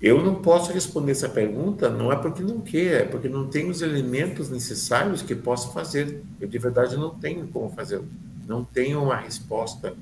[0.00, 3.70] Eu não posso responder essa pergunta, não é porque não quer, é porque não tenho
[3.70, 6.22] os elementos necessários que posso fazer.
[6.40, 8.02] Eu de verdade não tenho como fazer.
[8.46, 9.94] Não tenho uma resposta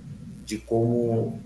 [0.45, 1.41] de como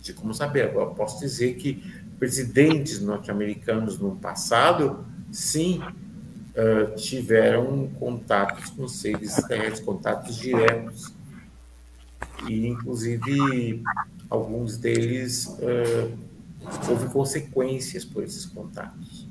[0.00, 0.62] de como saber.
[0.62, 1.82] Agora, posso dizer que
[2.18, 5.82] presidentes norte-americanos no passado, sim,
[6.54, 11.12] uh, tiveram contatos com seres terrestres, contatos diretos.
[12.48, 13.82] E, inclusive,
[14.28, 16.12] alguns deles uh,
[16.88, 19.26] houve consequências por esses contatos.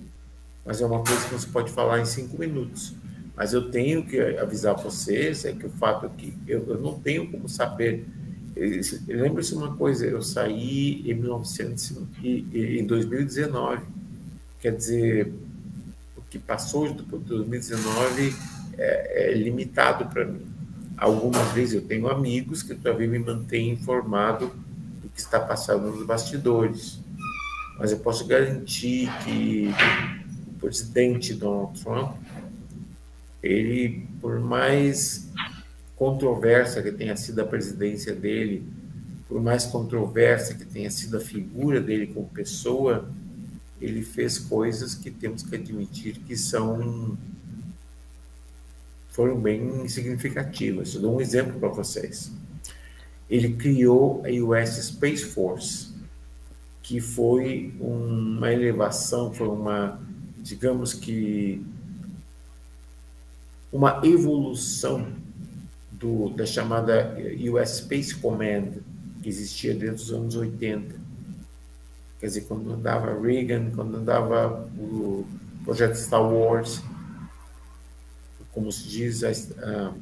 [0.66, 2.96] Mas é uma coisa que não se pode falar em cinco minutos.
[3.36, 7.00] Mas eu tenho que avisar vocês é que o fato é que eu, eu não
[7.00, 8.06] tenho como saber.
[9.08, 13.82] Lembre-se uma coisa, eu saí em, 1900, em 2019.
[14.60, 15.34] Quer dizer,
[16.34, 18.36] que passou de 2019
[18.76, 20.42] é, é limitado para mim.
[20.98, 24.48] Algumas vezes eu tenho amigos que talvez me mantêm informado
[25.00, 27.00] do que está passando nos bastidores.
[27.78, 29.70] Mas eu posso garantir que
[30.48, 32.16] o presidente Donald Trump
[33.44, 35.30] ele, por mais
[35.96, 38.66] controversa que tenha sido a presidência dele,
[39.28, 43.08] por mais controversa que tenha sido a figura dele como pessoa,
[43.84, 47.18] ele fez coisas que temos que admitir que são
[49.10, 50.96] foram bem significativas.
[50.96, 52.32] Eu dou um exemplo para vocês.
[53.30, 55.94] Ele criou a US Space Force,
[56.82, 60.02] que foi uma elevação, foi uma,
[60.40, 61.64] digamos que
[63.72, 65.14] uma evolução
[65.92, 67.16] do, da chamada
[67.52, 68.82] US Space Command,
[69.22, 71.03] que existia desde os anos 80.
[72.24, 75.28] Quer dizer, quando andava Reagan, quando andava o
[75.66, 76.82] projeto Star Wars,
[78.54, 79.94] como se diz, a, a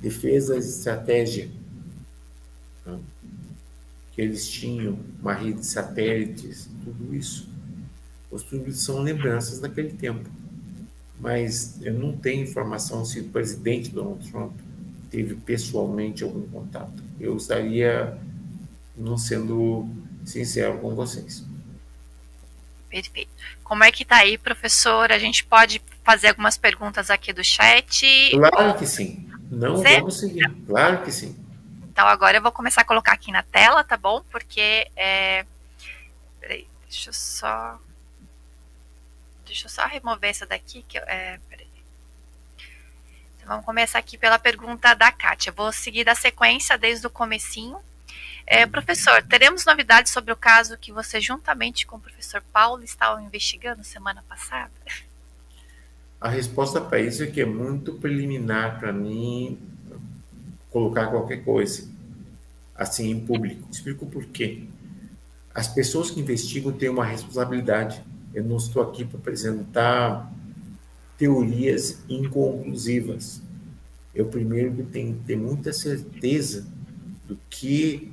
[0.00, 1.50] defesa e estratégia,
[2.86, 2.98] né?
[4.12, 7.46] que eles tinham, uma rede de satélites, tudo isso.
[8.30, 10.30] Os tudo são lembranças daquele tempo
[11.20, 14.52] mas eu não tenho informação se o presidente Donald Trump
[15.10, 17.02] teve pessoalmente algum contato.
[17.18, 18.16] Eu estaria
[18.96, 19.88] não sendo
[20.28, 21.44] sincero com vocês.
[22.88, 23.30] Perfeito.
[23.62, 25.12] Como é que está aí, professor?
[25.12, 28.06] A gente pode fazer algumas perguntas aqui do chat?
[28.30, 29.28] Claro que sim.
[29.50, 30.00] Não certo?
[30.00, 30.50] vamos seguir.
[30.66, 31.36] Claro que sim.
[31.90, 34.22] Então agora eu vou começar a colocar aqui na tela, tá bom?
[34.30, 35.44] Porque é...
[36.40, 37.78] Peraí, deixa eu só
[39.48, 41.40] Deixa eu só remover essa daqui, que eu, é.
[43.36, 45.50] Então, vamos começar aqui pela pergunta da Kátia.
[45.50, 47.80] Vou seguir da sequência desde o comecinho.
[48.50, 53.22] É, professor, teremos novidades sobre o caso que você, juntamente com o professor Paulo, estavam
[53.22, 54.72] investigando semana passada?
[56.18, 59.58] A resposta para isso é que é muito preliminar para mim
[60.70, 61.86] colocar qualquer coisa
[62.74, 63.68] assim em público.
[63.70, 64.64] Explico por quê.
[65.54, 68.02] As pessoas que investigam têm uma responsabilidade
[68.34, 70.32] eu não estou aqui para apresentar
[71.16, 73.42] teorias inconclusivas.
[74.14, 76.66] Eu primeiro tenho que ter muita certeza
[77.26, 78.12] do que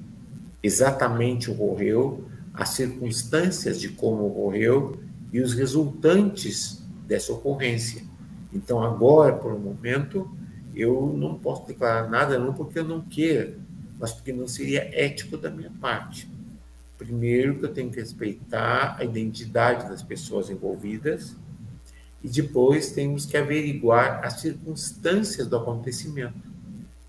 [0.65, 4.99] exatamente ocorreu, as circunstâncias de como ocorreu
[5.31, 8.01] e os resultantes dessa ocorrência.
[8.51, 10.29] Então, agora, por um momento,
[10.73, 13.57] eu não posso declarar nada, não porque eu não queira,
[13.99, 16.29] mas porque não seria ético da minha parte.
[16.97, 21.35] Primeiro, que eu tenho que respeitar a identidade das pessoas envolvidas,
[22.23, 26.41] e depois temos que averiguar as circunstâncias do acontecimento.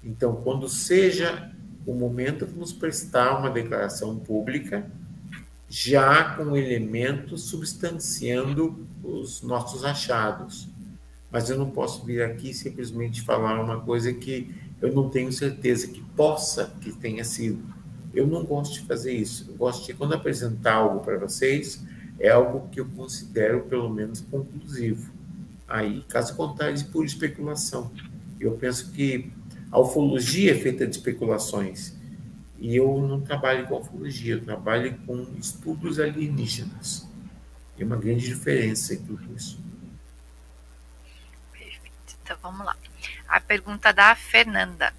[0.05, 1.56] Então, quando seja
[1.87, 4.91] o momento, vamos prestar uma declaração pública,
[5.69, 10.69] já com elementos substanciando os nossos achados.
[11.31, 15.89] Mas eu não posso vir aqui simplesmente falar uma coisa que eu não tenho certeza
[15.89, 17.77] que possa que tenha sido
[18.17, 19.51] eu não gosto de fazer isso.
[19.51, 21.85] Eu gosto de, quando apresentar algo para vocês,
[22.19, 25.13] é algo que eu considero, pelo menos, conclusivo.
[25.69, 27.93] Aí, caso contrário, por especulação.
[28.41, 29.31] Eu penso que
[29.77, 31.95] a ufologia é feita de especulações.
[32.59, 37.07] E eu não trabalho com ufologia, eu trabalho com estudos alienígenas.
[37.77, 39.63] Tem uma grande diferença em tudo isso.
[41.53, 42.17] Perfeito.
[42.23, 42.75] Então, vamos lá
[43.29, 44.95] a pergunta da Fernanda.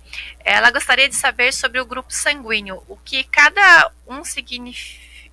[0.46, 5.32] Ela gostaria de saber sobre o grupo sanguíneo, o que cada um significa,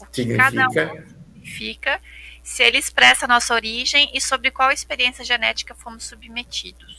[0.00, 0.50] o que significa.
[0.50, 2.00] cada um significa,
[2.42, 6.95] se ele expressa a nossa origem e sobre qual experiência genética fomos submetidos.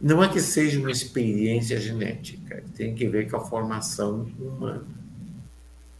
[0.00, 4.86] Não é que seja uma experiência genética, tem que ver com a formação humana.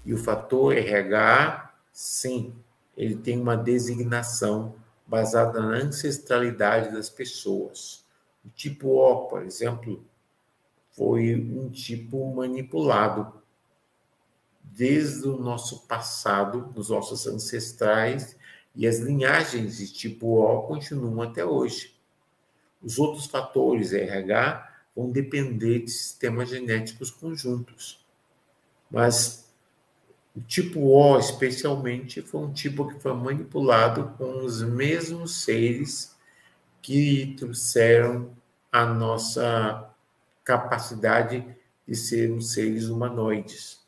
[0.05, 2.55] E o fator RH, sim,
[2.97, 8.05] ele tem uma designação baseada na ancestralidade das pessoas.
[8.45, 10.05] O tipo O, por exemplo,
[10.93, 13.33] foi um tipo manipulado
[14.63, 18.37] desde o nosso passado, dos nossos ancestrais,
[18.77, 21.98] e as linhagens de tipo O continuam até hoje.
[22.83, 28.05] Os outros fatores RH vão depender de sistemas genéticos conjuntos.
[28.91, 29.49] Mas
[30.35, 36.17] o tipo O, especialmente, foi um tipo que foi manipulado com os mesmos seres
[36.81, 38.37] que trouxeram
[38.71, 39.91] a nossa
[40.45, 41.45] capacidade
[41.87, 43.81] de sermos seres humanoides.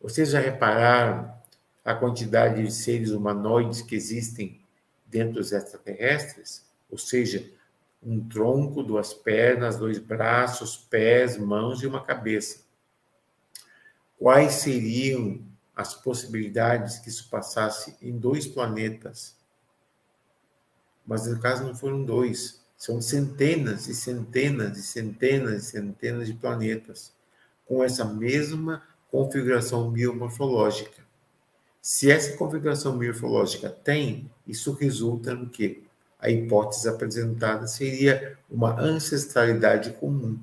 [0.00, 1.32] Vocês já repararam
[1.84, 4.60] a quantidade de seres humanoides que existem
[5.06, 6.64] dentro dos extraterrestres?
[6.90, 7.48] Ou seja,
[8.06, 12.60] um tronco, duas pernas, dois braços, pés, mãos e uma cabeça.
[14.16, 15.44] Quais seriam
[15.74, 19.36] as possibilidades que isso passasse em dois planetas?
[21.04, 26.34] Mas no caso não foram dois, são centenas e centenas e centenas e centenas de
[26.34, 27.12] planetas
[27.66, 31.04] com essa mesma configuração biomorfológica.
[31.82, 35.85] Se essa configuração biomorfológica tem, isso resulta no quê?
[36.26, 40.36] A hipótese apresentada seria uma ancestralidade comum.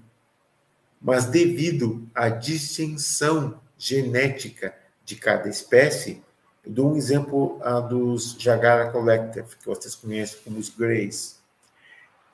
[1.01, 4.73] Mas devido à distinção genética
[5.03, 6.23] de cada espécie,
[6.65, 11.41] eu dou um exemplo a dos Jagara Collective, que vocês conhecem como os Greys.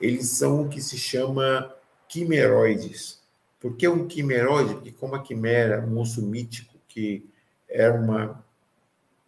[0.00, 1.74] Eles são o que se chama
[2.08, 3.20] quimeroides.
[3.58, 4.74] Por que um quimeroide?
[4.74, 7.28] Porque como a quimera, um monstro mítico que
[7.68, 8.44] era uma,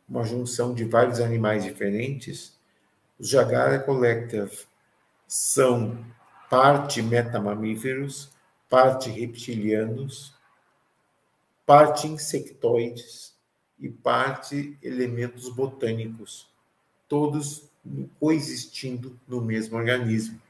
[0.08, 2.56] uma junção de vários animais diferentes,
[3.18, 4.50] os Jagara Collective
[5.26, 6.04] são
[6.50, 8.30] parte metamamíferos,
[8.68, 10.34] parte reptilianos,
[11.64, 13.34] parte insectoides
[13.78, 16.48] e parte elementos botânicos,
[17.08, 17.64] todos
[18.18, 20.40] coexistindo no mesmo organismo.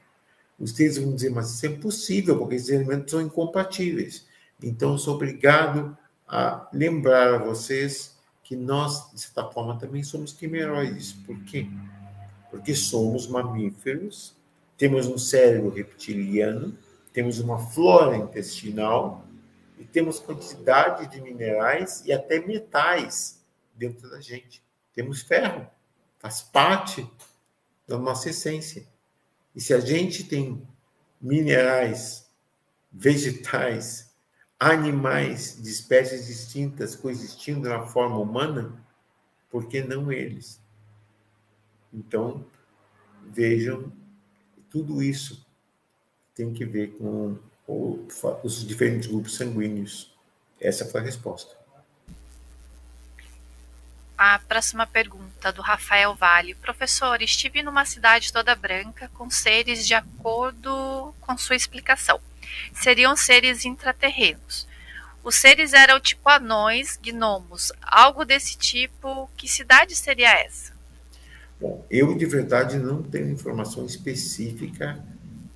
[0.71, 4.25] Textos vão dizer, mas isso é impossível, porque esses elementos são incompatíveis.
[4.61, 5.97] Então, sou obrigado
[6.27, 11.13] a lembrar a vocês que nós, de certa forma, também somos quimeroides.
[11.13, 11.67] Por quê?
[12.53, 14.35] Porque somos mamíferos,
[14.77, 16.77] temos um cérebro reptiliano,
[17.11, 19.25] temos uma flora intestinal
[19.79, 23.43] e temos quantidade de minerais e até metais
[23.73, 24.61] dentro da gente.
[24.93, 25.67] Temos ferro,
[26.19, 27.09] faz parte
[27.87, 28.85] da nossa essência.
[29.55, 30.61] E se a gente tem
[31.19, 32.29] minerais,
[32.91, 34.13] vegetais,
[34.59, 38.79] animais de espécies distintas coexistindo na forma humana,
[39.49, 40.62] por que não eles?
[41.93, 42.45] Então,
[43.25, 43.91] vejam,
[44.69, 45.45] tudo isso
[46.33, 47.37] tem que ver com
[48.43, 50.11] os diferentes grupos sanguíneos.
[50.59, 51.55] Essa foi a resposta.
[54.17, 56.55] A próxima pergunta do Rafael Vale.
[56.55, 62.19] Professor, estive numa cidade toda branca com seres de acordo com sua explicação.
[62.73, 64.67] Seriam seres intraterrenos.
[65.23, 69.29] Os seres eram tipo anões, gnomos, algo desse tipo.
[69.35, 70.72] Que cidade seria essa?
[71.59, 75.03] Bom, eu de verdade não tenho informação específica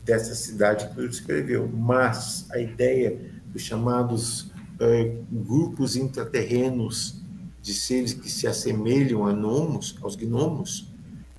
[0.03, 7.21] dessa cidade que ele descreveu, mas a ideia dos chamados uh, grupos intraterrenos
[7.61, 10.87] de seres que se assemelham a gnomos, aos gnomos,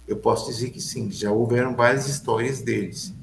[0.07, 3.15] eu posso dizer que sim, já houveram várias histórias deles.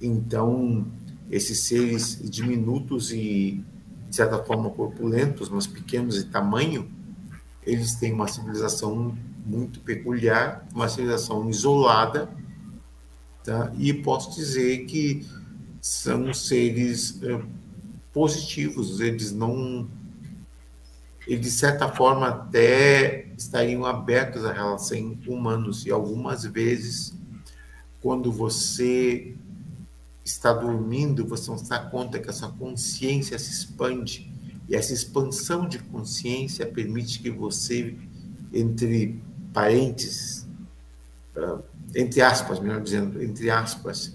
[0.00, 0.86] Então,
[1.30, 3.62] esses seres diminutos e,
[4.08, 6.90] de certa forma, corpulentos, mas pequenos em tamanho,
[7.64, 9.16] eles têm uma civilização
[9.46, 12.28] muito peculiar, uma civilização isolada,
[13.44, 13.72] tá?
[13.78, 15.24] e posso dizer que
[15.80, 17.40] são seres é,
[18.12, 19.88] positivos, eles não
[21.28, 25.84] e de certa forma até estariam abertos à relação humanos.
[25.84, 27.18] E algumas vezes,
[28.00, 29.34] quando você
[30.24, 34.32] está dormindo, você não se dá conta que essa consciência se expande.
[34.68, 37.96] E essa expansão de consciência permite que você,
[38.52, 39.20] entre
[39.56, 40.46] parênteses,
[41.36, 41.58] ah,
[41.94, 44.14] entre aspas, melhor dizendo, entre aspas,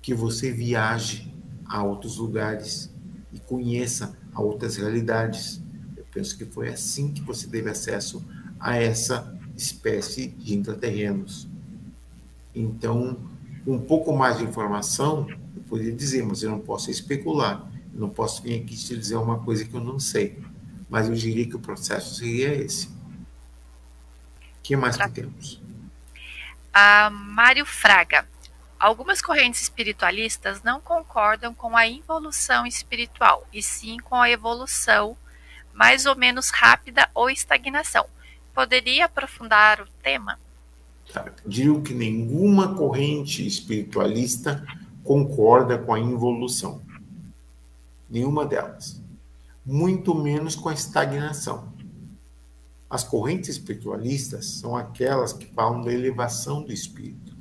[0.00, 1.32] que você viaje
[1.64, 2.90] a outros lugares
[3.32, 5.62] e conheça a outras realidades
[6.12, 8.22] Penso que foi assim que você teve acesso
[8.60, 11.48] a essa espécie de intraterrenos.
[12.54, 13.16] Então,
[13.66, 15.26] um pouco mais de informação,
[15.56, 17.66] eu poderia dizer, mas eu não posso especular.
[17.94, 20.38] Eu não posso vir aqui te dizer uma coisa que eu não sei.
[20.88, 22.88] Mas eu diria que o processo seria esse.
[24.62, 25.60] O que mais que temos?
[26.72, 28.24] A Mário Fraga.
[28.78, 35.16] Algumas correntes espiritualistas não concordam com a involução espiritual, e sim com a evolução
[35.74, 38.06] mais ou menos rápida ou estagnação.
[38.54, 40.38] Poderia aprofundar o tema?
[41.44, 44.64] Digo que nenhuma corrente espiritualista
[45.02, 46.80] concorda com a involução.
[48.08, 49.02] Nenhuma delas.
[49.66, 51.71] Muito menos com a estagnação.
[52.92, 57.34] As correntes espiritualistas são aquelas que falam da elevação do espírito.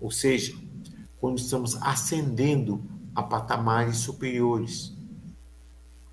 [0.00, 0.56] Ou seja,
[1.20, 2.82] quando estamos ascendendo
[3.14, 4.96] a patamares superiores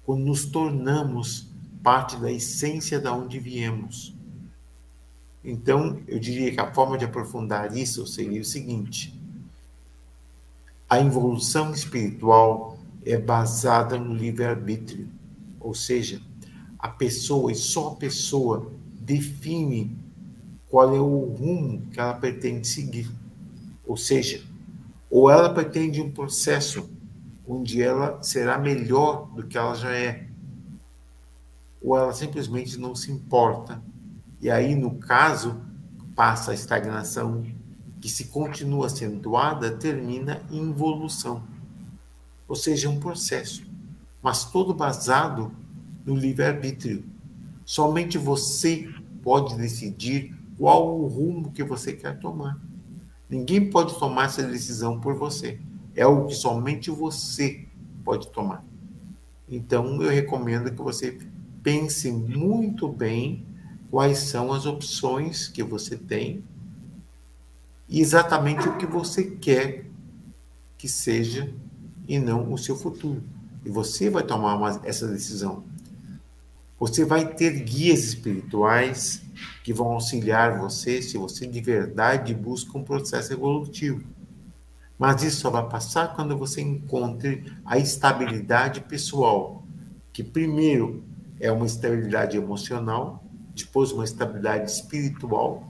[0.03, 1.48] quando nos tornamos
[1.81, 4.14] parte da essência da onde viemos.
[5.41, 9.18] Então, eu diria que a forma de aprofundar isso seria o seguinte:
[10.90, 15.07] a evolução espiritual é baseada no livre-arbítrio,
[15.60, 16.19] ou seja,
[16.80, 19.95] a pessoa e só a pessoa define
[20.69, 23.11] qual é o rumo que ela pretende seguir.
[23.85, 24.41] Ou seja,
[25.10, 26.89] ou ela pretende um processo
[27.45, 30.27] onde ela será melhor do que ela já é,
[31.81, 33.81] ou ela simplesmente não se importa.
[34.39, 35.60] E aí, no caso,
[36.15, 37.45] passa a estagnação,
[37.99, 41.43] que se continua acentuada, termina em involução.
[42.47, 43.65] Ou seja, um processo,
[44.22, 45.51] mas todo baseado
[46.05, 47.03] no livre-arbítrio.
[47.65, 48.89] Somente você
[49.21, 52.59] pode decidir qual o rumo que você quer tomar.
[53.30, 55.59] Ninguém pode tomar essa decisão por você.
[55.95, 57.65] É o que somente você
[58.03, 58.63] pode tomar.
[59.47, 61.17] Então, eu recomendo que você
[61.61, 63.45] pense muito bem
[63.89, 66.43] quais são as opções que você tem
[67.88, 69.85] e exatamente o que você quer
[70.77, 71.51] que seja
[72.07, 73.23] e não o seu futuro.
[73.65, 75.63] E você vai tomar uma, essa decisão.
[76.80, 79.22] Você vai ter guias espirituais
[79.65, 84.07] que vão auxiliar você se você de verdade busca um processo evolutivo.
[84.97, 89.64] Mas isso só vai passar quando você encontre a estabilidade pessoal,
[90.14, 91.03] que primeiro
[91.38, 93.23] é uma estabilidade emocional,
[93.53, 95.69] depois uma estabilidade espiritual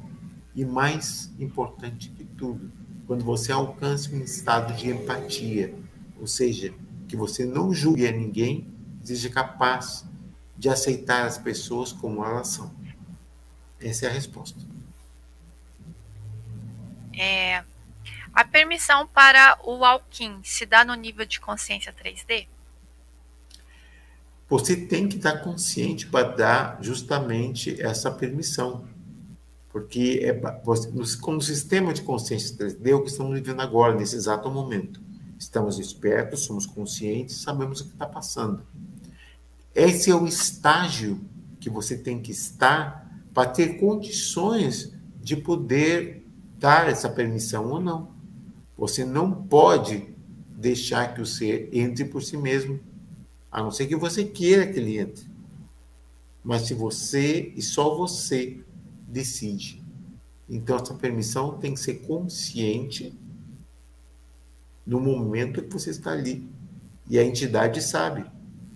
[0.55, 2.71] e mais importante que tudo,
[3.07, 5.73] quando você alcança um estado de empatia,
[6.19, 6.71] ou seja,
[7.07, 8.67] que você não julgue a ninguém,
[9.03, 10.08] seja capaz
[10.59, 12.69] de aceitar as pessoas como elas são.
[13.79, 14.59] Essa é a resposta.
[17.17, 17.63] É,
[18.33, 22.45] a permissão para o Alkin se dá no nível de consciência 3D?
[24.49, 28.85] Você tem que estar consciente para dar justamente essa permissão.
[29.69, 30.33] Porque é,
[30.91, 34.99] no, sistema de consciência 3D é o que estamos vivendo agora, nesse exato momento.
[35.37, 38.65] Estamos espertos, somos conscientes, sabemos o que está passando.
[39.73, 41.21] Esse é o estágio
[41.59, 46.25] que você tem que estar para ter condições de poder
[46.57, 48.11] dar essa permissão ou não.
[48.77, 50.07] Você não pode
[50.57, 52.79] deixar que o ser entre por si mesmo,
[53.51, 55.29] a não ser que você queira que ele entre.
[56.43, 58.63] Mas se você e só você
[59.07, 59.83] decide.
[60.49, 63.17] Então, essa permissão tem que ser consciente
[64.85, 66.49] no momento que você está ali.
[67.09, 68.25] E a entidade sabe.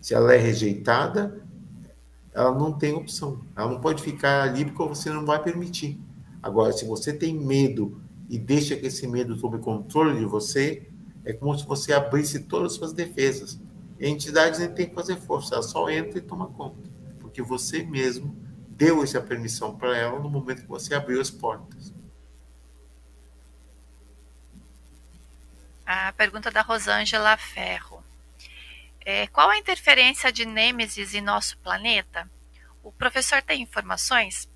[0.04, 1.42] Se ela é rejeitada,
[2.34, 3.40] ela não tem opção.
[3.56, 5.98] Ela não pode ficar ali porque você não vai permitir.
[6.42, 10.90] Agora, se você tem medo e deixa que esse medo tome controle de você,
[11.24, 13.58] é como se você abrisse todas as suas defesas.
[13.98, 16.90] E a entidade nem tem que fazer força, ela só entra e toma conta.
[17.22, 18.36] Porque você mesmo
[18.68, 21.94] deu essa permissão para ela no momento que você abriu as portas.
[25.86, 27.93] A pergunta da Rosângela Ferro.
[29.06, 32.30] É, qual a interferência de Nêmesis em nosso planeta?
[32.82, 34.50] O professor tem informações?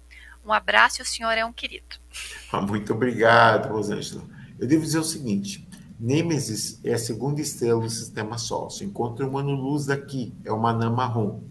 [0.45, 1.98] Um abraço e o senhor é um querido.
[2.49, 4.24] Ah, muito obrigado, Rosângela.
[4.57, 5.68] Eu devo dizer o seguinte:
[5.99, 8.69] Nêmesis é a segunda estrela do sistema Sol.
[8.69, 11.41] Se encontra uma luz daqui, é uma anã marrom.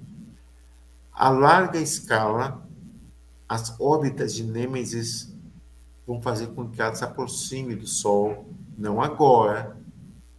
[1.13, 2.67] A larga escala,
[3.47, 5.37] as órbitas de Nêmesis
[6.07, 8.49] vão fazer com que ela se aproxime do Sol,
[8.79, 9.76] não agora,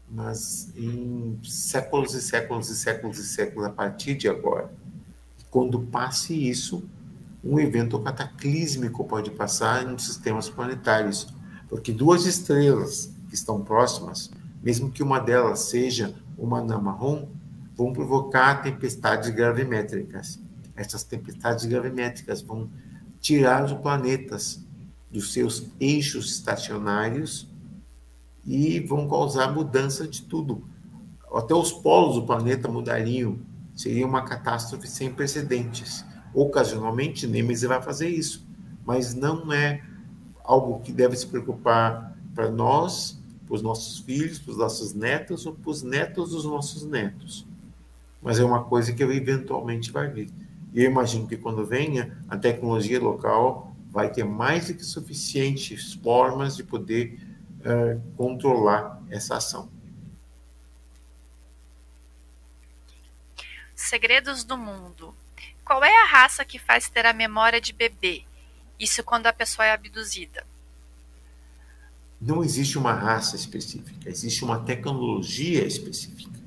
[0.09, 4.71] mas em séculos e séculos e séculos e séculos a partir de agora.
[5.49, 6.84] Quando passe isso,
[7.43, 11.27] um evento cataclísmico pode passar nos sistemas planetários,
[11.69, 14.31] porque duas estrelas que estão próximas,
[14.63, 17.27] mesmo que uma delas seja uma anã marrom,
[17.75, 20.39] vão provocar tempestades gravimétricas.
[20.75, 22.69] Essas tempestades gravimétricas vão
[23.19, 24.63] tirar os planetas
[25.11, 27.49] dos seus eixos estacionários
[28.47, 30.63] e vão causar mudança de tudo.
[31.33, 33.37] Até os polos do planeta mudariam.
[33.75, 36.05] Seria uma catástrofe sem precedentes.
[36.33, 38.47] Ocasionalmente, Nemesis vai fazer isso,
[38.85, 39.83] mas não é
[40.43, 45.45] algo que deve se preocupar para nós, para os nossos filhos, para os nossos netos
[45.45, 47.45] ou para os netos dos nossos netos.
[48.21, 50.29] Mas é uma coisa que eventualmente vai vir.
[50.73, 55.93] E eu imagino que quando venha, a tecnologia local vai ter mais do que suficientes
[55.93, 57.19] formas de poder
[57.68, 59.69] uh, controlar essa ação.
[63.76, 65.14] Segredos do mundo.
[65.64, 68.23] Qual é a raça que faz ter a memória de bebê?
[68.80, 70.45] Isso quando a pessoa é abduzida.
[72.19, 76.39] Não existe uma raça específica, existe uma tecnologia específica.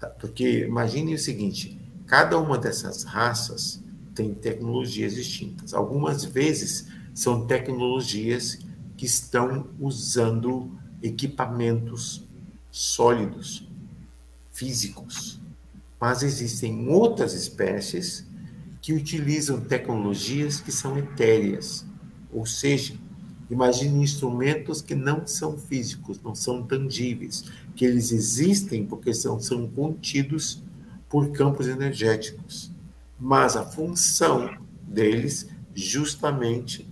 [0.00, 0.08] Tá?
[0.08, 3.80] Porque imagine o seguinte: cada uma dessas raças
[4.14, 5.72] tem tecnologias distintas.
[5.72, 8.58] Algumas vezes são tecnologias
[8.98, 12.26] que estão usando equipamentos
[12.68, 13.66] sólidos,
[14.52, 15.40] físicos.
[16.00, 18.26] Mas existem outras espécies
[18.82, 21.86] que utilizam tecnologias que são etéreas,
[22.32, 22.94] ou seja,
[23.48, 27.44] imagine instrumentos que não são físicos, não são tangíveis,
[27.76, 30.60] que eles existem porque são, são contidos
[31.08, 32.72] por campos energéticos.
[33.18, 36.88] Mas a função deles justamente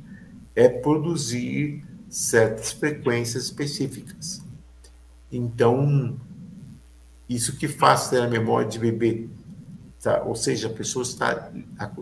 [0.55, 4.43] é produzir certas frequências específicas.
[5.31, 6.16] Então,
[7.28, 9.28] isso que faz ter a memória de bebê,
[10.03, 10.23] tá?
[10.23, 11.51] ou seja, a pessoa está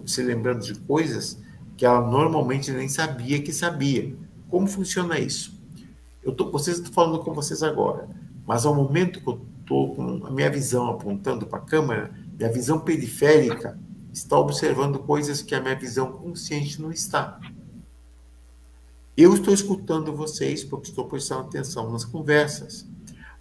[0.06, 1.38] se lembrando de coisas
[1.76, 4.14] que ela normalmente nem sabia que sabia.
[4.48, 5.58] Como funciona isso?
[6.22, 8.08] Eu tô, vocês estão falando com vocês agora,
[8.46, 12.52] mas ao momento que eu estou com a minha visão apontando para a câmera, minha
[12.52, 13.78] visão periférica
[14.12, 17.40] está observando coisas que a minha visão consciente não está.
[19.16, 22.84] Eu estou escutando vocês porque estou prestando atenção nas conversas,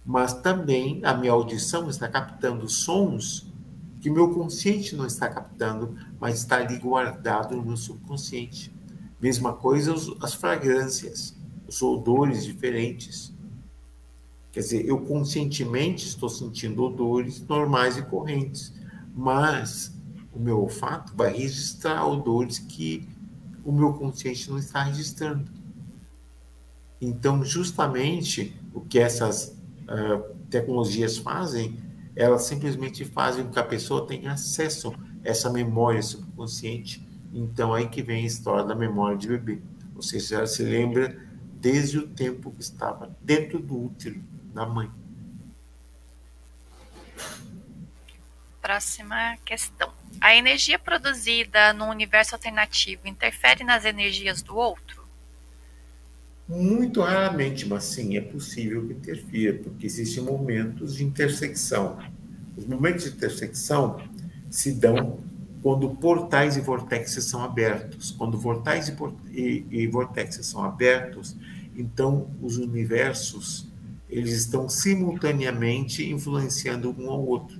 [0.06, 3.52] mas também a minha audição está captando sons
[4.00, 8.72] que meu consciente não está captando, mas está ali guardado no meu subconsciente.
[9.20, 11.36] Mesma coisa as fragrâncias,
[11.66, 13.34] os odores diferentes.
[14.52, 18.72] Quer dizer, eu conscientemente estou sentindo odores normais e correntes,
[19.12, 19.92] mas
[20.32, 23.08] o meu olfato vai registrar odores que
[23.64, 25.63] o meu consciente não está registrando.
[27.04, 31.78] Então, justamente o que essas uh, tecnologias fazem,
[32.16, 37.06] elas simplesmente fazem com que a pessoa tenha acesso a essa memória subconsciente.
[37.32, 39.60] Então, aí que vem a história da memória de bebê.
[40.00, 41.16] Seja, ela se lembra
[41.60, 44.22] desde o tempo que estava dentro do útero
[44.52, 44.90] da mãe.
[48.62, 49.92] Próxima questão.
[50.20, 55.03] A energia produzida no universo alternativo interfere nas energias do outro?
[56.46, 61.98] Muito raramente, mas sim, é possível que interfira, porque existem momentos de intersecção.
[62.54, 63.98] Os momentos de intersecção
[64.50, 65.20] se dão
[65.62, 68.10] quando portais e vortexes são abertos.
[68.10, 68.94] Quando portais
[69.32, 69.90] e, e,
[70.42, 71.34] são abertos,
[71.74, 73.72] então os universos
[74.10, 77.58] eles estão simultaneamente influenciando um ao outro.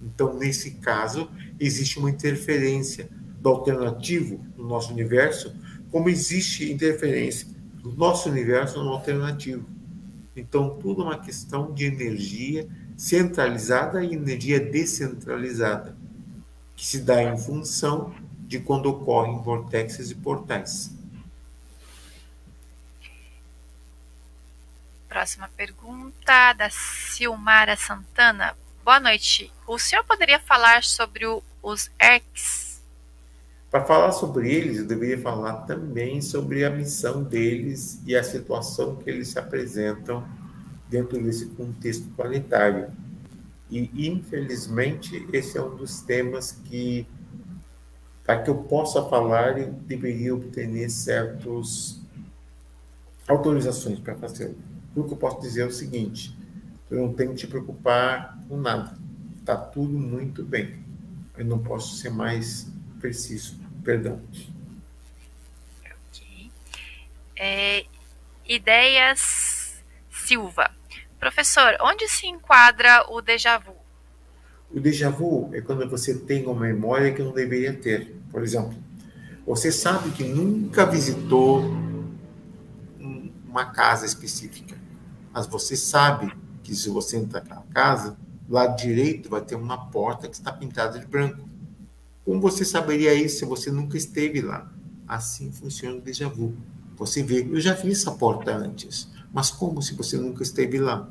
[0.00, 1.28] Então, nesse caso,
[1.58, 5.54] existe uma interferência do alternativo no nosso universo,
[5.90, 7.48] como existe interferência
[7.82, 9.68] do nosso universo no alternativo.
[10.36, 15.96] Então, tudo é uma questão de energia centralizada e energia descentralizada,
[16.76, 18.14] que se dá em função
[18.46, 20.96] de quando ocorrem vortexes e portais.
[25.08, 28.56] Próxima pergunta da Silmara Santana.
[28.82, 29.52] Boa noite.
[29.66, 32.71] O senhor poderia falar sobre o, os ERCs
[33.72, 38.96] para falar sobre eles, eu deveria falar também sobre a missão deles e a situação
[38.96, 40.28] que eles se apresentam
[40.90, 42.88] dentro desse contexto planetário.
[43.70, 47.06] E, infelizmente, esse é um dos temas que,
[48.22, 51.98] para que eu possa falar, eu deveria obter certas
[53.26, 54.54] autorizações para fazê-lo.
[54.94, 56.36] O que eu posso dizer é o seguinte:
[56.90, 58.94] eu não tenho que te preocupar com nada.
[59.40, 60.78] Está tudo muito bem.
[61.38, 62.70] Eu não posso ser mais
[63.00, 63.61] preciso.
[63.84, 64.20] Perdão.
[65.84, 66.50] Ok.
[67.36, 67.84] É,
[68.46, 69.62] ideias
[70.10, 70.70] Silva.
[71.18, 73.74] Professor, onde se enquadra o déjà vu?
[74.70, 78.16] O déjà vu é quando você tem uma memória que não deveria ter.
[78.30, 78.74] Por exemplo,
[79.46, 81.62] você sabe que nunca visitou
[83.46, 84.76] uma casa específica,
[85.32, 86.32] mas você sabe
[86.62, 88.16] que se você entrar naquela casa,
[88.48, 91.48] lado direito vai ter uma porta que está pintada de branco.
[92.24, 94.70] Como você saberia isso se você nunca esteve lá?
[95.08, 96.54] Assim funciona o déjà vu.
[96.96, 101.08] Você vê, eu já vi essa porta antes, mas como se você nunca esteve lá?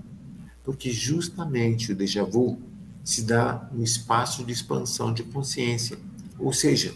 [0.63, 2.57] Porque justamente o déjà vu
[3.03, 5.97] se dá no espaço de expansão de consciência.
[6.39, 6.95] Ou seja,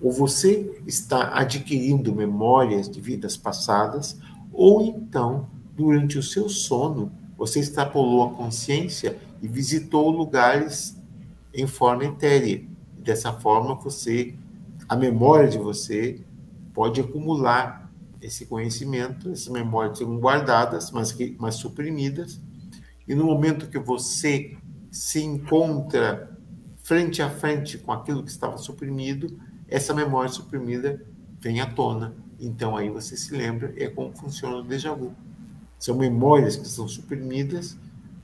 [0.00, 4.16] ou você está adquirindo memórias de vidas passadas,
[4.52, 10.96] ou então, durante o seu sono, você extrapolou a consciência e visitou lugares
[11.52, 12.75] em forma etérea
[13.06, 14.34] dessa forma você
[14.88, 16.20] a memória de você
[16.74, 22.40] pode acumular esse conhecimento, essas memórias são guardadas, mas que mas suprimidas.
[23.06, 24.56] E no momento que você
[24.90, 26.36] se encontra
[26.82, 29.38] frente a frente com aquilo que estava suprimido,
[29.68, 31.04] essa memória suprimida
[31.40, 32.14] vem à tona.
[32.38, 35.14] Então aí você se lembra, é como funciona o déjà vu.
[35.78, 37.76] São memórias que são suprimidas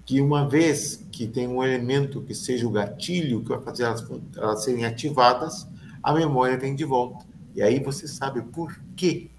[0.04, 4.04] que uma vez que tem um elemento que seja o gatilho que vai fazer elas,
[4.36, 5.66] elas serem ativadas,
[6.02, 7.24] a memória vem de volta.
[7.54, 9.30] E aí você sabe por quê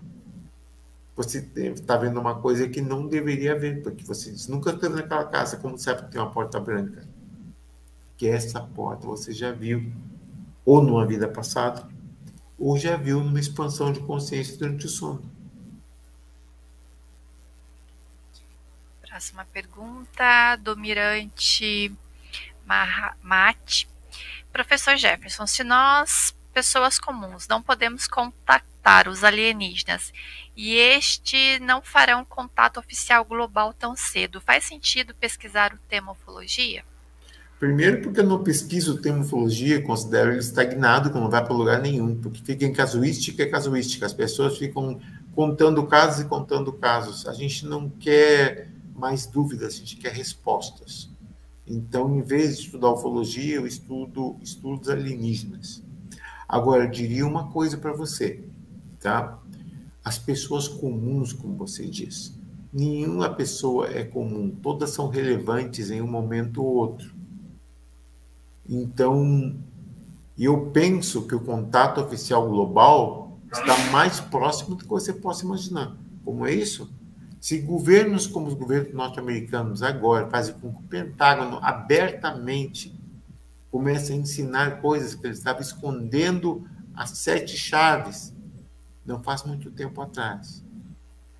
[1.16, 5.58] você está vendo uma coisa que não deveria ver, porque você nunca esteve naquela casa,
[5.58, 7.08] como sabe que tem uma porta branca?
[8.18, 9.92] Que essa porta você já viu,
[10.66, 11.88] ou numa vida passada,
[12.58, 15.22] ou já viu numa expansão de consciência durante o sono.
[19.24, 21.96] Próxima pergunta do Mirante
[23.22, 23.88] Mate.
[24.52, 30.12] Professor Jefferson, se nós, pessoas comuns, não podemos contactar os alienígenas
[30.58, 36.84] e este não farão contato oficial global tão cedo, faz sentido pesquisar o tema ufologia?
[37.58, 41.54] Primeiro, porque eu não pesquiso o tema ufologia, considero ele estagnado, que não vai para
[41.54, 45.00] lugar nenhum, porque fica em casuística é casuística, as pessoas ficam
[45.34, 47.26] contando casos e contando casos.
[47.26, 51.10] A gente não quer mais dúvidas, a gente quer respostas.
[51.66, 55.82] Então, em vez de estudar ufologia, eu estudo estudos alienígenas.
[56.48, 58.44] Agora, eu diria uma coisa para você,
[59.00, 59.40] tá?
[60.04, 62.38] As pessoas comuns, como você diz,
[62.72, 67.16] nenhuma pessoa é comum, todas são relevantes em um momento ou outro.
[68.68, 69.56] Então,
[70.38, 75.96] eu penso que o contato oficial global está mais próximo do que você possa imaginar.
[76.26, 76.90] Como é isso?
[77.44, 82.98] Se governos como os governos norte-americanos agora fazem com que o Pentágono abertamente
[83.70, 88.34] comece a ensinar coisas que ele estava escondendo as sete chaves,
[89.06, 90.64] não faz muito tempo atrás.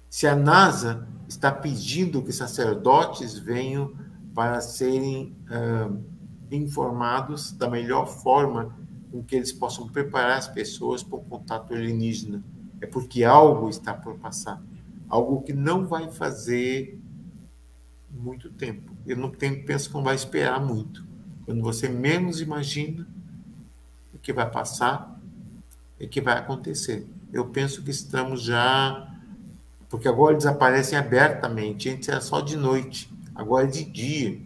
[0.10, 3.94] Se a NASA está pedindo que sacerdotes venham
[4.36, 6.04] para serem uh,
[6.52, 8.78] informados da melhor forma
[9.10, 12.44] com que eles possam preparar as pessoas para o contato alienígena,
[12.82, 14.62] é porque algo está por passar
[15.14, 17.00] algo que não vai fazer
[18.10, 18.92] muito tempo.
[19.06, 21.06] Eu não tenho, penso que não vai esperar muito.
[21.46, 23.08] Quando você menos imagina,
[24.12, 25.22] o que vai passar
[26.00, 27.06] é que vai acontecer.
[27.32, 29.08] Eu penso que estamos já.
[29.88, 34.42] Porque agora eles aparecem abertamente, antes era só de noite, agora é de dia.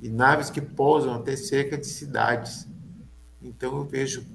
[0.00, 2.66] E naves que pousam até cerca de cidades.
[3.40, 4.26] Então eu vejo,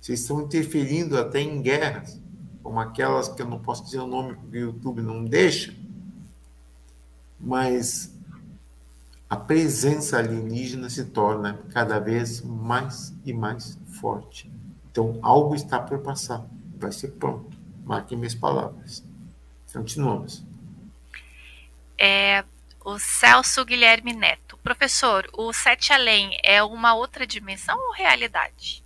[0.00, 2.19] vocês estão interferindo até em guerras
[2.62, 5.74] como aquelas que eu não posso dizer o nome porque o YouTube não deixa,
[7.38, 8.14] mas
[9.28, 14.50] a presença alienígena se torna cada vez mais e mais forte.
[14.90, 16.44] Então, algo está por passar,
[16.76, 17.56] vai ser pronto.
[17.84, 19.04] Marquem minhas palavras.
[19.72, 20.44] Continuamos.
[21.96, 22.44] É,
[22.84, 24.58] o Celso Guilherme Neto.
[24.58, 28.82] Professor, o Sete Além é uma outra dimensão ou realidade?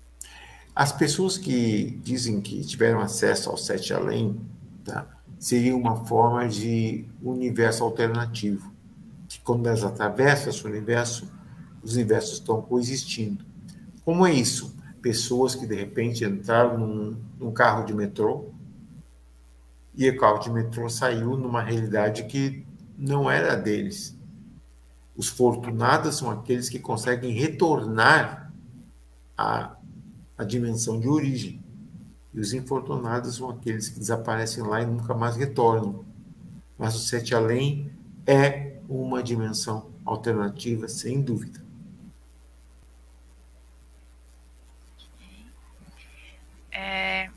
[0.75, 4.41] As pessoas que dizem que tiveram acesso ao Sete Além,
[4.85, 5.07] tá,
[5.39, 8.73] seria uma forma de universo alternativo,
[9.29, 11.31] que quando elas atravessam esse universo,
[11.81, 13.45] os universos estão coexistindo.
[14.05, 14.75] Como é isso?
[15.01, 18.47] Pessoas que de repente entraram num, num carro de metrô
[19.95, 22.67] e o carro de metrô saiu numa realidade que
[22.99, 24.19] não era deles.
[25.17, 28.53] Os fortunados são aqueles que conseguem retornar
[29.39, 29.77] a
[30.37, 31.63] a dimensão de origem.
[32.33, 36.05] E os infortunados são aqueles que desaparecem lá e nunca mais retornam.
[36.77, 37.93] Mas o sete além
[38.27, 41.65] é uma dimensão alternativa, sem dúvida.
[46.73, 47.31] É...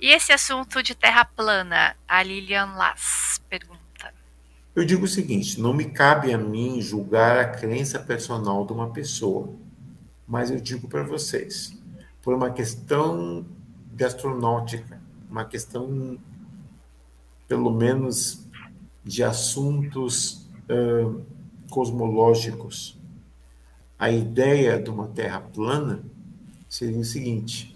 [0.00, 1.94] E esse assunto de terra plana?
[2.08, 4.14] A Lilian Lass pergunta.
[4.74, 8.90] Eu digo o seguinte: não me cabe a mim julgar a crença personal de uma
[8.90, 9.54] pessoa
[10.26, 11.76] mas eu digo para vocês,
[12.22, 13.44] por uma questão
[13.92, 16.18] gastronômica, uma questão,
[17.46, 18.46] pelo menos,
[19.02, 21.22] de assuntos uh,
[21.68, 22.98] cosmológicos,
[23.98, 26.02] a ideia de uma Terra plana
[26.68, 27.74] seria o seguinte: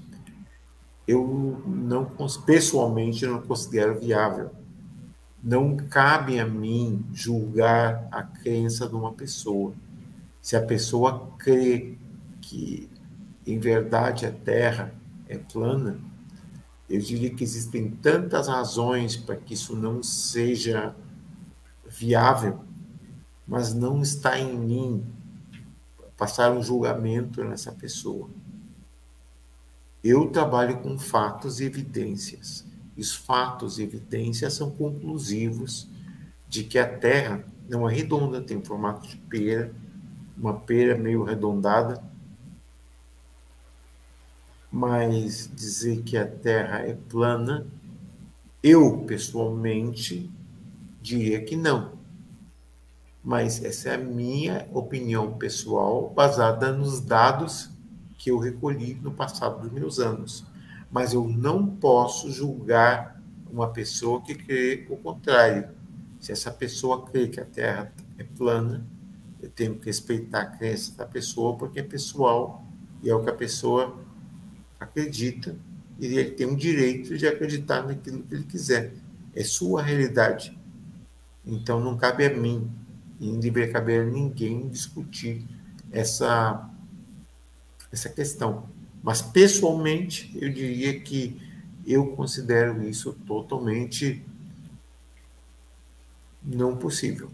[1.07, 2.05] eu não
[2.45, 4.51] pessoalmente não considero viável.
[5.43, 9.73] Não cabe a mim julgar a crença de uma pessoa.
[10.43, 11.97] Se a pessoa crê
[12.49, 12.89] que
[13.47, 14.95] em verdade a Terra
[15.29, 16.01] é plana,
[16.89, 20.97] eu diria que existem tantas razões para que isso não seja
[21.87, 22.61] viável,
[23.47, 25.05] mas não está em mim
[26.17, 28.31] passar um julgamento nessa pessoa.
[30.03, 32.67] Eu trabalho com fatos e evidências.
[32.97, 35.87] E os fatos e evidências são conclusivos
[36.49, 39.71] de que a Terra não é redonda, tem formato de pera,
[40.37, 42.03] uma pera meio arredondada,
[44.71, 47.67] mas dizer que a Terra é plana,
[48.63, 50.31] eu pessoalmente
[51.01, 51.97] diria que não.
[53.23, 57.71] mas essa é a minha opinião pessoal, baseada nos dados
[58.17, 60.45] que eu recolhi no passado dos meus anos.
[60.91, 63.21] Mas eu não posso julgar
[63.51, 65.69] uma pessoa que crê o contrário.
[66.21, 68.87] Se essa pessoa crê que a Terra é plana,
[69.43, 72.65] eu tenho que respeitar a crença da pessoa, porque é pessoal
[73.03, 73.99] e é o que a pessoa
[74.79, 75.57] acredita,
[75.99, 78.93] e ele tem o direito de acreditar naquilo que ele quiser.
[79.35, 80.57] É sua realidade.
[81.45, 82.71] Então não cabe a mim,
[83.21, 85.45] e não deveria caber a ninguém discutir
[85.91, 86.71] essa,
[87.91, 88.69] essa questão.
[89.03, 91.41] Mas pessoalmente, eu diria que
[91.87, 94.23] eu considero isso totalmente
[96.43, 97.31] não possível.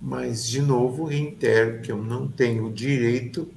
[0.00, 3.50] Mas, de novo, reitero que eu não tenho direito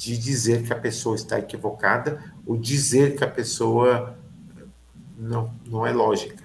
[0.00, 4.18] de dizer que a pessoa está equivocada ou dizer que a pessoa
[5.14, 6.42] não, não é lógica.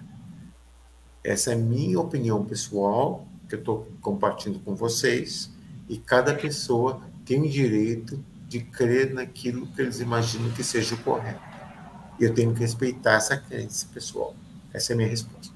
[1.23, 5.49] Essa é minha opinião pessoal, que eu estou compartilhando com vocês,
[5.87, 10.97] e cada pessoa tem o direito de crer naquilo que eles imaginam que seja o
[10.97, 11.39] correto.
[12.19, 14.35] E eu tenho que respeitar essa crença pessoal.
[14.73, 15.53] Essa é a minha resposta.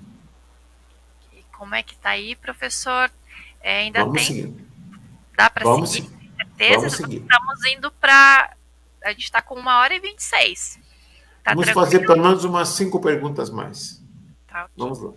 [1.34, 3.12] E como é que está aí, professor?
[3.60, 4.44] É, ainda Vamos tem.
[4.44, 4.66] Seguir.
[5.36, 5.88] Dá para seguir?
[5.88, 6.19] seguir
[6.60, 6.78] certeza?
[6.78, 7.22] Vamos seguir.
[7.22, 8.56] Estamos indo para.
[9.04, 10.80] A gente está com uma hora e vinte e seis.
[11.44, 11.86] Tá Vamos tranquilo?
[11.86, 14.04] fazer pelo menos umas cinco perguntas mais.
[14.46, 14.70] Tá, lá.
[14.78, 15.14] Vamos lá.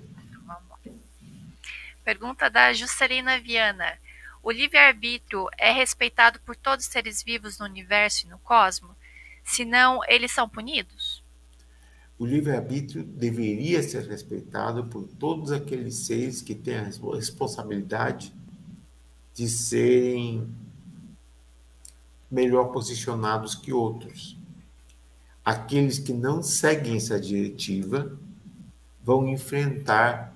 [2.04, 3.98] Pergunta da Juscelina Viana.
[4.42, 8.96] O livre-arbítrio é respeitado por todos os seres vivos no universo e no cosmos?
[9.44, 11.22] Senão, eles são punidos?
[12.18, 16.82] O livre-arbítrio deveria ser respeitado por todos aqueles seres que têm a
[17.14, 18.34] responsabilidade
[19.32, 20.52] de serem
[22.32, 24.38] melhor posicionados que outros.
[25.44, 28.18] Aqueles que não seguem essa diretiva
[29.04, 30.34] vão enfrentar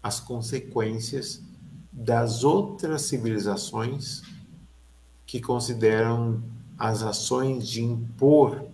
[0.00, 1.42] as consequências
[1.92, 4.22] das outras civilizações
[5.26, 6.42] que consideram
[6.78, 8.64] as ações de impor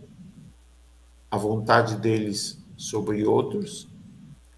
[1.30, 3.88] a vontade deles sobre outros,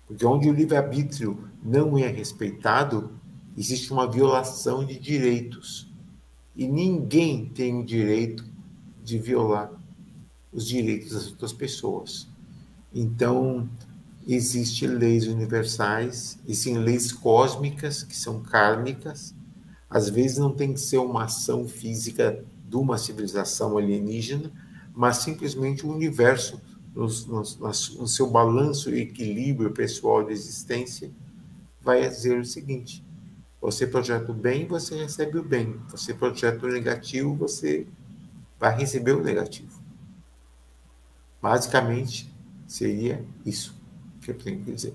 [0.06, 3.12] porque onde o livre-arbítrio não é respeitado,
[3.56, 5.89] existe uma violação de direitos.
[6.60, 8.44] E ninguém tem o direito
[9.02, 9.72] de violar
[10.52, 12.28] os direitos das outras pessoas.
[12.94, 13.66] Então,
[14.28, 19.34] existem leis universais, existem leis cósmicas, que são kármicas.
[19.88, 24.52] Às vezes não tem que ser uma ação física de uma civilização alienígena,
[24.94, 26.60] mas simplesmente o universo,
[26.94, 31.10] no, no, no seu balanço e equilíbrio pessoal de existência,
[31.80, 33.02] vai dizer o seguinte:
[33.60, 35.76] você projeta o bem, você recebe o bem.
[35.88, 37.86] Você projeta o negativo, você
[38.58, 39.80] vai receber o negativo.
[41.42, 42.32] Basicamente,
[42.66, 43.78] seria isso
[44.22, 44.94] que eu tenho que dizer.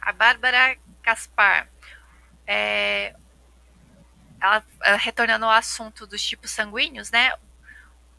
[0.00, 1.68] A Bárbara Caspar,
[2.46, 3.14] é,
[4.40, 4.64] ela,
[4.96, 7.32] retornando ao assunto dos tipos sanguíneos, né?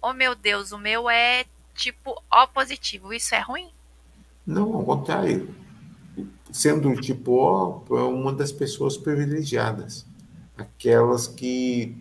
[0.01, 3.13] Oh meu Deus, o meu é tipo O positivo.
[3.13, 3.71] Isso é ruim?
[4.45, 5.53] Não, ao contrário
[6.57, 10.07] sendo tipo O, é uma das pessoas privilegiadas,
[10.57, 11.95] aquelas que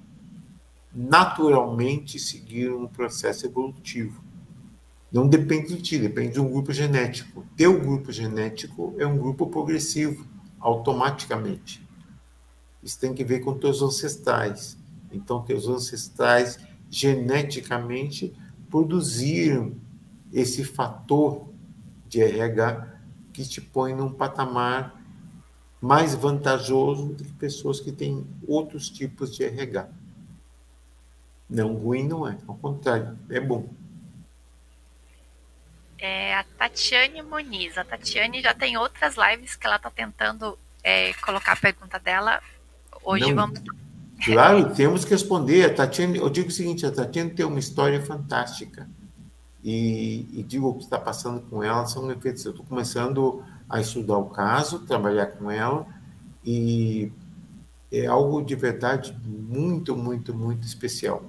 [0.94, 4.24] naturalmente seguiram um processo evolutivo.
[5.12, 7.44] Não depende de ti, depende de um grupo genético.
[7.54, 10.26] Teu grupo genético é um grupo progressivo,
[10.58, 11.86] automaticamente.
[12.82, 14.78] Isso tem que ver com teus ancestrais.
[15.12, 16.58] Então, teus ancestrais
[16.88, 18.34] geneticamente
[18.70, 19.74] produziram
[20.32, 21.46] esse fator
[22.08, 22.95] de RH
[23.36, 24.98] que te põe num patamar
[25.78, 29.88] mais vantajoso do que pessoas que têm outros tipos de RH.
[31.48, 33.68] Não, ruim não é, ao contrário, é bom.
[35.98, 37.76] É a Tatiane Muniz.
[37.76, 42.42] A Tatiane já tem outras lives que ela está tentando é, colocar a pergunta dela.
[43.04, 43.60] Hoje não, vamos.
[44.24, 45.66] Claro, temos que responder.
[45.66, 48.88] A Tatiane, eu digo o seguinte: a Tatiane tem uma história fantástica
[49.66, 52.44] e, e digo o que está passando com ela são efeitos.
[52.44, 55.84] Eu estou começando a estudar o caso, trabalhar com ela
[56.44, 57.10] e
[57.90, 61.24] é algo de verdade muito, muito, muito especial.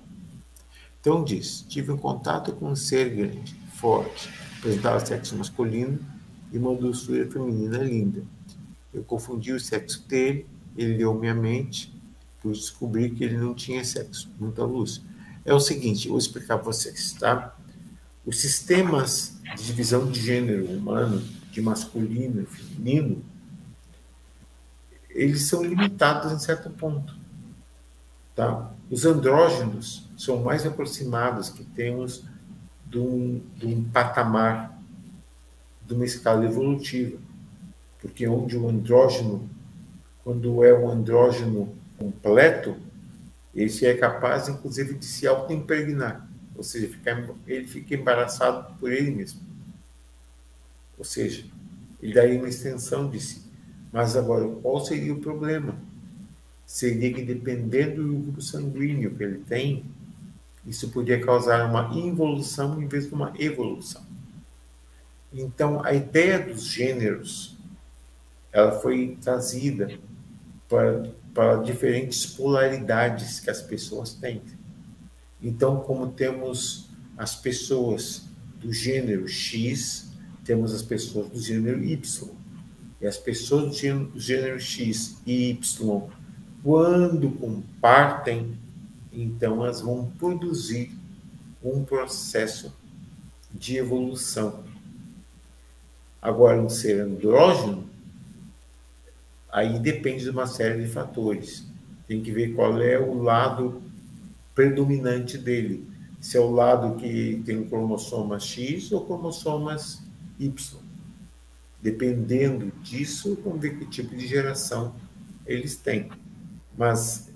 [1.01, 5.97] Então diz, tive um contato com um ser grande, forte, apresentava sexo masculino
[6.53, 8.23] e uma doçura feminina linda.
[8.93, 10.45] Eu confundi o sexo dele,
[10.77, 11.91] ele leu minha mente,
[12.39, 15.01] por descobrir que ele não tinha sexo, muita luz.
[15.43, 17.56] É o seguinte, vou explicar para vocês, tá?
[18.27, 23.23] Os sistemas de divisão de gênero humano, de masculino e feminino,
[25.09, 27.15] eles são limitados em certo ponto.
[28.35, 28.69] Tá?
[28.91, 32.25] Os andrógenos são mais aproximados que temos
[32.85, 34.77] de um, de um patamar,
[35.87, 37.17] de uma escala evolutiva.
[37.99, 39.49] Porque onde o andrógeno
[40.27, 42.75] quando é um andrógeno completo,
[43.55, 46.26] ele é capaz, inclusive, de se auto-impregnar,
[46.57, 49.39] ou seja, ficar, ele fica embaraçado por ele mesmo.
[50.97, 51.45] Ou seja,
[52.01, 53.43] ele daria uma extensão de si.
[53.91, 55.75] Mas agora, qual seria o problema?
[56.65, 59.85] Seria que, dependendo do grupo sanguíneo que ele tem,
[60.65, 64.03] isso podia causar uma involução em vez de uma evolução.
[65.31, 67.55] Então, a ideia dos gêneros,
[68.51, 69.97] ela foi trazida
[70.67, 74.41] para, para diferentes polaridades que as pessoas têm.
[75.41, 78.27] Então, como temos as pessoas
[78.59, 80.11] do gênero X,
[80.43, 82.29] temos as pessoas do gênero Y.
[82.99, 86.09] E as pessoas do gênero X e Y,
[86.63, 88.57] quando compartem,
[89.11, 90.91] então elas vão produzir
[91.63, 92.75] um processo
[93.53, 94.63] de evolução.
[96.21, 97.87] Agora, um ser andrógeno,
[99.51, 101.65] aí depende de uma série de fatores.
[102.07, 103.81] Tem que ver qual é o lado
[104.57, 105.87] predominante dele.
[106.19, 110.01] Se é o lado que tem cromossomas X ou cromossomas
[110.39, 110.79] Y.
[111.79, 114.95] Dependendo disso, vamos ver que tipo de geração
[115.45, 116.09] eles têm.
[116.75, 117.31] Mas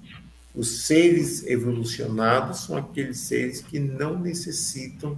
[0.56, 5.16] os seres evolucionados são aqueles seres que não necessitam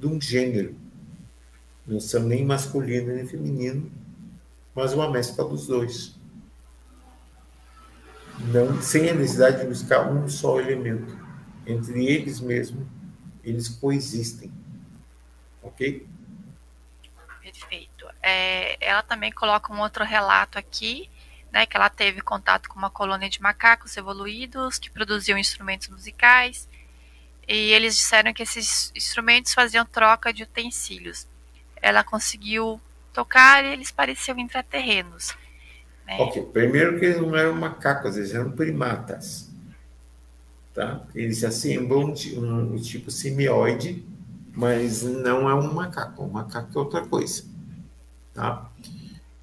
[0.00, 0.74] de um gênero.
[1.86, 3.92] Não são nem masculino nem feminino,
[4.74, 6.18] mas uma mescla dos dois.
[8.52, 11.22] Não, sem a necessidade de buscar um só elemento.
[11.66, 12.86] Entre eles mesmos,
[13.42, 14.52] eles coexistem.
[15.62, 16.06] Ok?
[17.42, 18.06] Perfeito.
[18.22, 21.10] É, ela também coloca um outro relato aqui,
[21.52, 26.68] né, que ela teve contato com uma colônia de macacos evoluídos que produziam instrumentos musicais
[27.46, 31.26] e eles disseram que esses instrumentos faziam troca de utensílios.
[31.80, 32.80] Ela conseguiu
[33.12, 35.36] tocar e eles pareciam intraterrenos.
[36.06, 36.16] Né?
[36.18, 39.43] Ok, primeiro que eles não eram macacos, eles eram primatas.
[40.74, 41.06] Tá?
[41.14, 44.04] Eles assemblam um, um tipo simioide
[44.54, 46.24] mas não é um macaco.
[46.24, 47.44] Um macaco é outra coisa,
[48.32, 48.70] tá?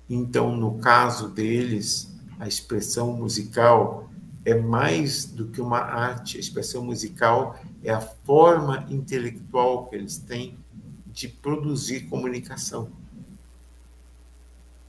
[0.09, 4.09] Então, no caso deles, a expressão musical
[4.45, 6.37] é mais do que uma arte.
[6.37, 10.57] A expressão musical é a forma intelectual que eles têm
[11.07, 12.89] de produzir comunicação.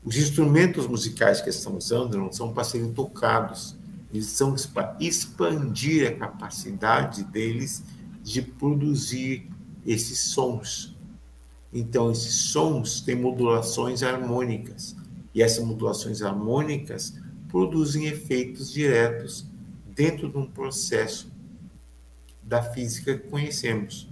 [0.04, 3.76] Os instrumentos musicais que eles estão usando não são para serem tocados,
[4.12, 7.82] eles são para expandir a capacidade deles
[8.22, 9.48] de produzir
[9.86, 10.94] esses sons.
[11.72, 14.94] Então, esses sons têm modulações harmônicas,
[15.34, 17.14] e essas modulações harmônicas
[17.48, 19.46] produzem efeitos diretos
[19.94, 21.32] dentro de um processo
[22.42, 24.08] da física que conhecemos.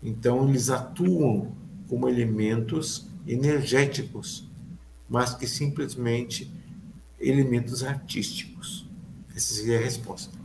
[0.00, 1.52] Então, eles atuam
[1.88, 4.48] como elementos energéticos,
[5.08, 6.50] mas que simplesmente
[7.18, 8.86] elementos artísticos.
[9.34, 10.36] Essa seria a resposta.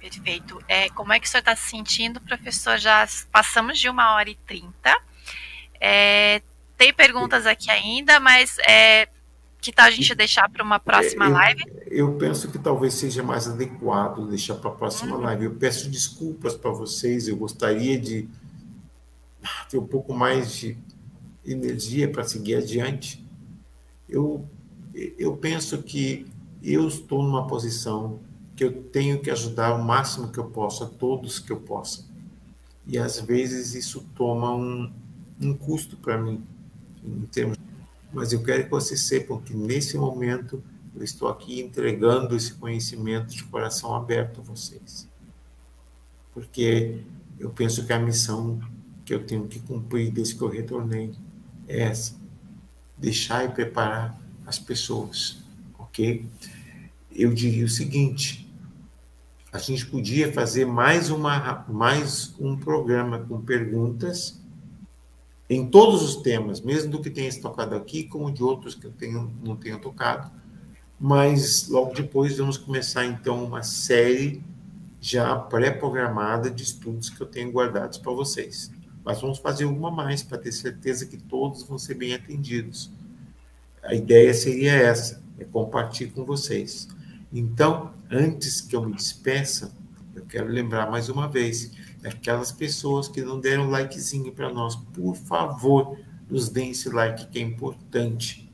[0.00, 0.62] Perfeito.
[0.68, 2.78] É, como é que o senhor está se sentindo, professor?
[2.78, 4.96] Já passamos de uma hora e trinta.
[5.80, 6.42] É,
[6.76, 9.08] tem perguntas aqui ainda, mas é,
[9.60, 11.64] que tal a gente deixar para uma próxima eu, live?
[11.86, 15.22] Eu penso que talvez seja mais adequado deixar para a próxima uhum.
[15.22, 15.44] live.
[15.46, 18.28] Eu peço desculpas para vocês, eu gostaria de
[19.68, 20.78] ter um pouco mais de
[21.44, 23.24] energia para seguir adiante.
[24.08, 24.48] Eu,
[24.94, 26.26] eu penso que
[26.62, 28.20] eu estou numa posição
[28.54, 32.04] que eu tenho que ajudar o máximo que eu posso a todos que eu possa.
[32.86, 34.92] E às vezes isso toma um,
[35.40, 36.42] um custo para mim,
[37.04, 37.58] em termos.
[38.12, 40.62] Mas eu quero que vocês sepam que nesse momento
[40.94, 45.06] eu estou aqui entregando esse conhecimento de coração aberto a vocês.
[46.32, 47.02] Porque
[47.38, 48.60] eu penso que a missão
[49.04, 51.12] que eu tenho que cumprir desde que eu retornei
[51.68, 52.14] é essa:
[52.96, 55.38] deixar e preparar as pessoas,
[55.96, 56.26] ok?
[57.10, 58.46] Eu diria o seguinte:
[59.50, 64.40] a gente podia fazer mais, uma, mais um programa com perguntas
[65.48, 68.90] em todos os temas, mesmo do que tenha tocado aqui, como de outros que eu
[68.90, 70.30] tenho, não tenho tocado.
[70.98, 74.42] Mas logo depois vamos começar então uma série
[75.00, 78.72] já pré-programada de estudos que eu tenho guardados para vocês.
[79.04, 82.90] Mas vamos fazer uma mais para ter certeza que todos vão ser bem atendidos.
[83.84, 86.88] A ideia seria essa, é compartilhar com vocês.
[87.32, 89.74] Então, antes que eu me despeça,
[90.14, 91.72] eu quero lembrar mais uma vez
[92.04, 95.98] aquelas pessoas que não deram likezinho para nós, por favor,
[96.28, 98.50] nos deem esse like que é importante.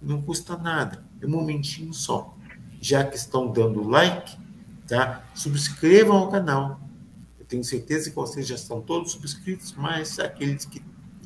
[0.00, 2.36] Não custa nada, é um momentinho só.
[2.80, 4.36] Já que estão dando like,
[4.86, 5.24] tá?
[5.34, 6.80] Subscrevam o canal.
[7.38, 10.82] Eu tenho certeza que vocês já estão todos subscritos, mas aqueles que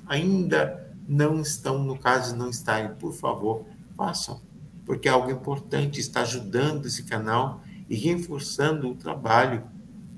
[0.06, 3.64] ainda não estão, no caso não estarem, por favor,
[3.96, 4.40] façam
[4.88, 9.62] porque é algo importante, está ajudando esse canal e reforçando o trabalho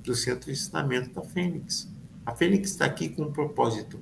[0.00, 1.88] do Centro de Ensinamento da Fênix.
[2.24, 3.98] A Fênix está aqui com um propósito.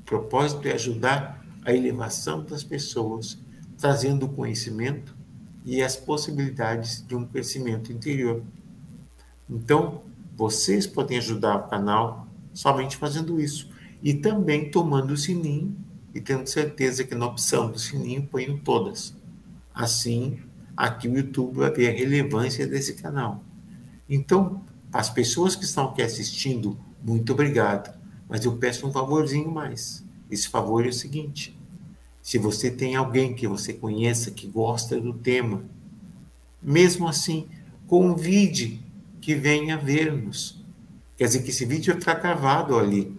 [0.00, 3.38] O propósito é ajudar a elevação das pessoas,
[3.76, 5.14] trazendo conhecimento
[5.64, 8.42] e as possibilidades de um crescimento interior.
[9.48, 10.02] Então,
[10.36, 13.70] vocês podem ajudar o canal somente fazendo isso
[14.02, 15.76] e também tomando o sininho
[16.12, 19.16] e tendo certeza que na opção do sininho ponho todas.
[19.78, 20.40] Assim,
[20.76, 23.44] aqui o YouTube vai ver a relevância desse canal.
[24.10, 27.96] Então, as pessoas que estão aqui assistindo, muito obrigado.
[28.28, 30.04] Mas eu peço um favorzinho mais.
[30.28, 31.56] Esse favor é o seguinte:
[32.20, 35.62] se você tem alguém que você conheça que gosta do tema,
[36.60, 37.46] mesmo assim,
[37.86, 38.84] convide
[39.20, 40.60] que venha ver-nos.
[41.16, 43.16] Quer dizer que esse vídeo vai ficar gravado ali.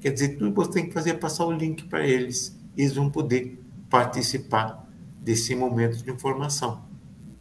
[0.00, 2.56] Quer dizer, tudo que você tem que fazer é passar o link para eles.
[2.76, 3.60] Eles vão poder
[3.90, 4.85] participar
[5.26, 6.84] desse momento de informação.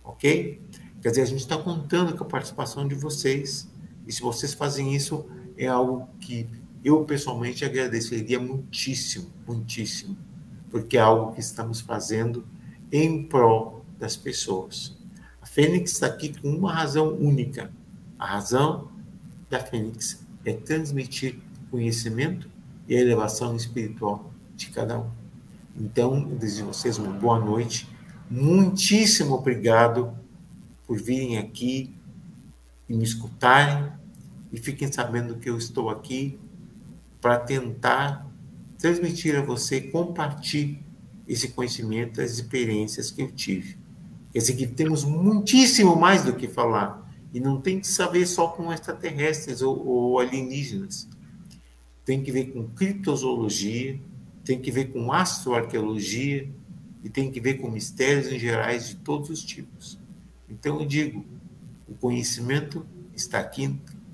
[0.04, 0.60] Ok?
[1.04, 3.70] Quer dizer, a gente está contando com a participação de vocês.
[4.08, 5.24] E se vocês fazem isso,
[5.56, 6.50] é algo que
[6.84, 10.18] eu pessoalmente agradeceria muitíssimo, muitíssimo.
[10.72, 12.44] Porque é algo que estamos fazendo
[12.92, 14.98] em prol das pessoas.
[15.40, 17.72] A Fênix está aqui com uma razão única.
[18.18, 18.90] A razão
[19.48, 21.40] da Fênix é transmitir
[21.70, 22.50] conhecimento
[22.88, 25.25] e a elevação espiritual de cada um.
[25.78, 27.90] Então, desejo a vocês uma boa noite.
[28.30, 30.18] Muitíssimo obrigado
[30.88, 31.94] por virem aqui
[32.88, 33.92] e me escutarem.
[34.54, 36.40] E fiquem sabendo que eu estou aqui
[37.20, 38.26] para tentar
[38.78, 40.80] transmitir a você, compartilhar
[41.28, 43.78] esse conhecimento, as experiências que eu tive.
[44.32, 47.04] Quer dizer que temos muitíssimo mais do que falar.
[47.34, 51.10] E não tem que saber só com extraterrestres ou, ou alienígenas.
[52.06, 54.00] Tem que ver com criptozoologia,
[54.46, 56.50] tem que ver com astroarqueologia
[57.04, 60.00] e tem que ver com mistérios em gerais de todos os tipos.
[60.48, 61.26] Então eu digo,
[61.88, 62.86] o conhecimento
[63.16, 63.64] está aqui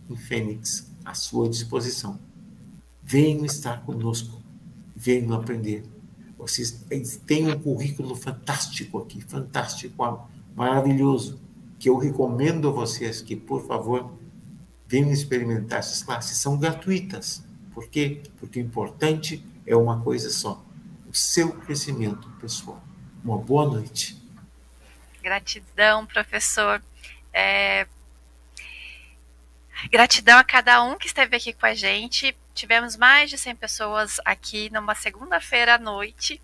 [0.10, 2.18] em Fênix, à sua disposição.
[3.04, 4.42] Venham estar conosco,
[4.96, 5.84] venham aprender.
[6.38, 6.82] Vocês
[7.26, 11.40] têm um currículo fantástico aqui, fantástico, maravilhoso
[11.78, 14.14] que eu recomendo a vocês que, por favor,
[14.88, 16.38] venham experimentar essas classes.
[16.38, 17.44] São gratuitas.
[17.74, 18.22] Por quê?
[18.38, 20.64] Porque o importante é uma coisa só:
[21.08, 22.82] o seu crescimento pessoal.
[23.24, 24.22] Uma boa noite.
[25.22, 26.82] Gratidão, professor.
[27.34, 27.88] É...
[29.90, 32.36] Gratidão a cada um que esteve aqui com a gente.
[32.54, 36.42] Tivemos mais de 100 pessoas aqui numa segunda-feira à noite,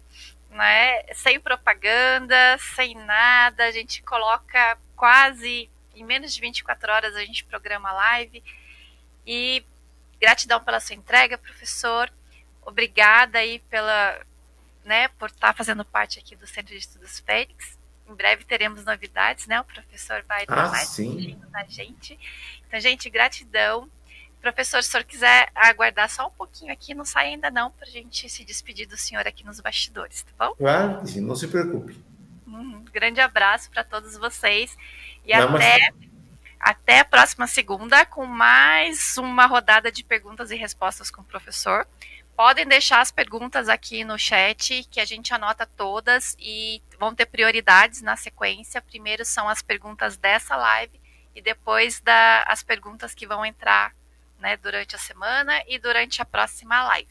[0.49, 1.03] né?
[1.13, 3.65] Sem propaganda, sem nada.
[3.65, 8.43] A gente coloca quase em menos de 24 horas a gente programa live.
[9.25, 9.63] E
[10.19, 12.11] gratidão pela sua entrega, professor.
[12.67, 14.19] Obrigada aí pela,
[14.83, 17.77] né, por estar fazendo parte aqui do Centro de Estudos Fênix.
[18.05, 19.61] Em breve teremos novidades, né?
[19.61, 22.19] O professor vai estar ah, mais da gente.
[22.67, 23.89] Então, gente, gratidão.
[24.41, 27.87] Professor, se o senhor quiser aguardar só um pouquinho aqui, não sai ainda não, para
[27.87, 30.55] a gente se despedir do senhor aqui nos bastidores, tá bom?
[30.55, 31.97] Claro, não se preocupe.
[32.45, 34.77] Um grande abraço para todos vocês
[35.25, 35.93] e até,
[36.59, 41.87] até a próxima segunda com mais uma rodada de perguntas e respostas com o professor.
[42.37, 47.25] Podem deixar as perguntas aqui no chat, que a gente anota todas e vão ter
[47.25, 48.79] prioridades na sequência.
[48.79, 51.01] Primeiro são as perguntas dessa live
[51.33, 53.91] e depois da, as perguntas que vão entrar
[54.37, 57.09] né, durante a semana e durante a próxima live.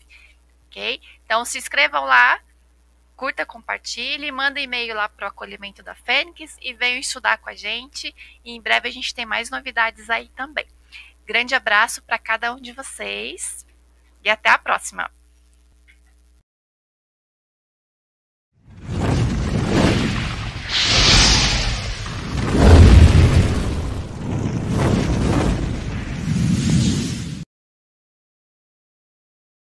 [0.69, 1.03] Ok?
[1.25, 2.39] Então se inscrevam lá,
[3.17, 7.55] curta, compartilhe, manda e-mail lá para o acolhimento da Fênix e venham estudar com a
[7.55, 8.15] gente.
[8.45, 10.69] E em breve a gente tem mais novidades aí também.
[11.27, 13.67] Grande abraço para cada um de vocês
[14.23, 15.16] e até a próxima.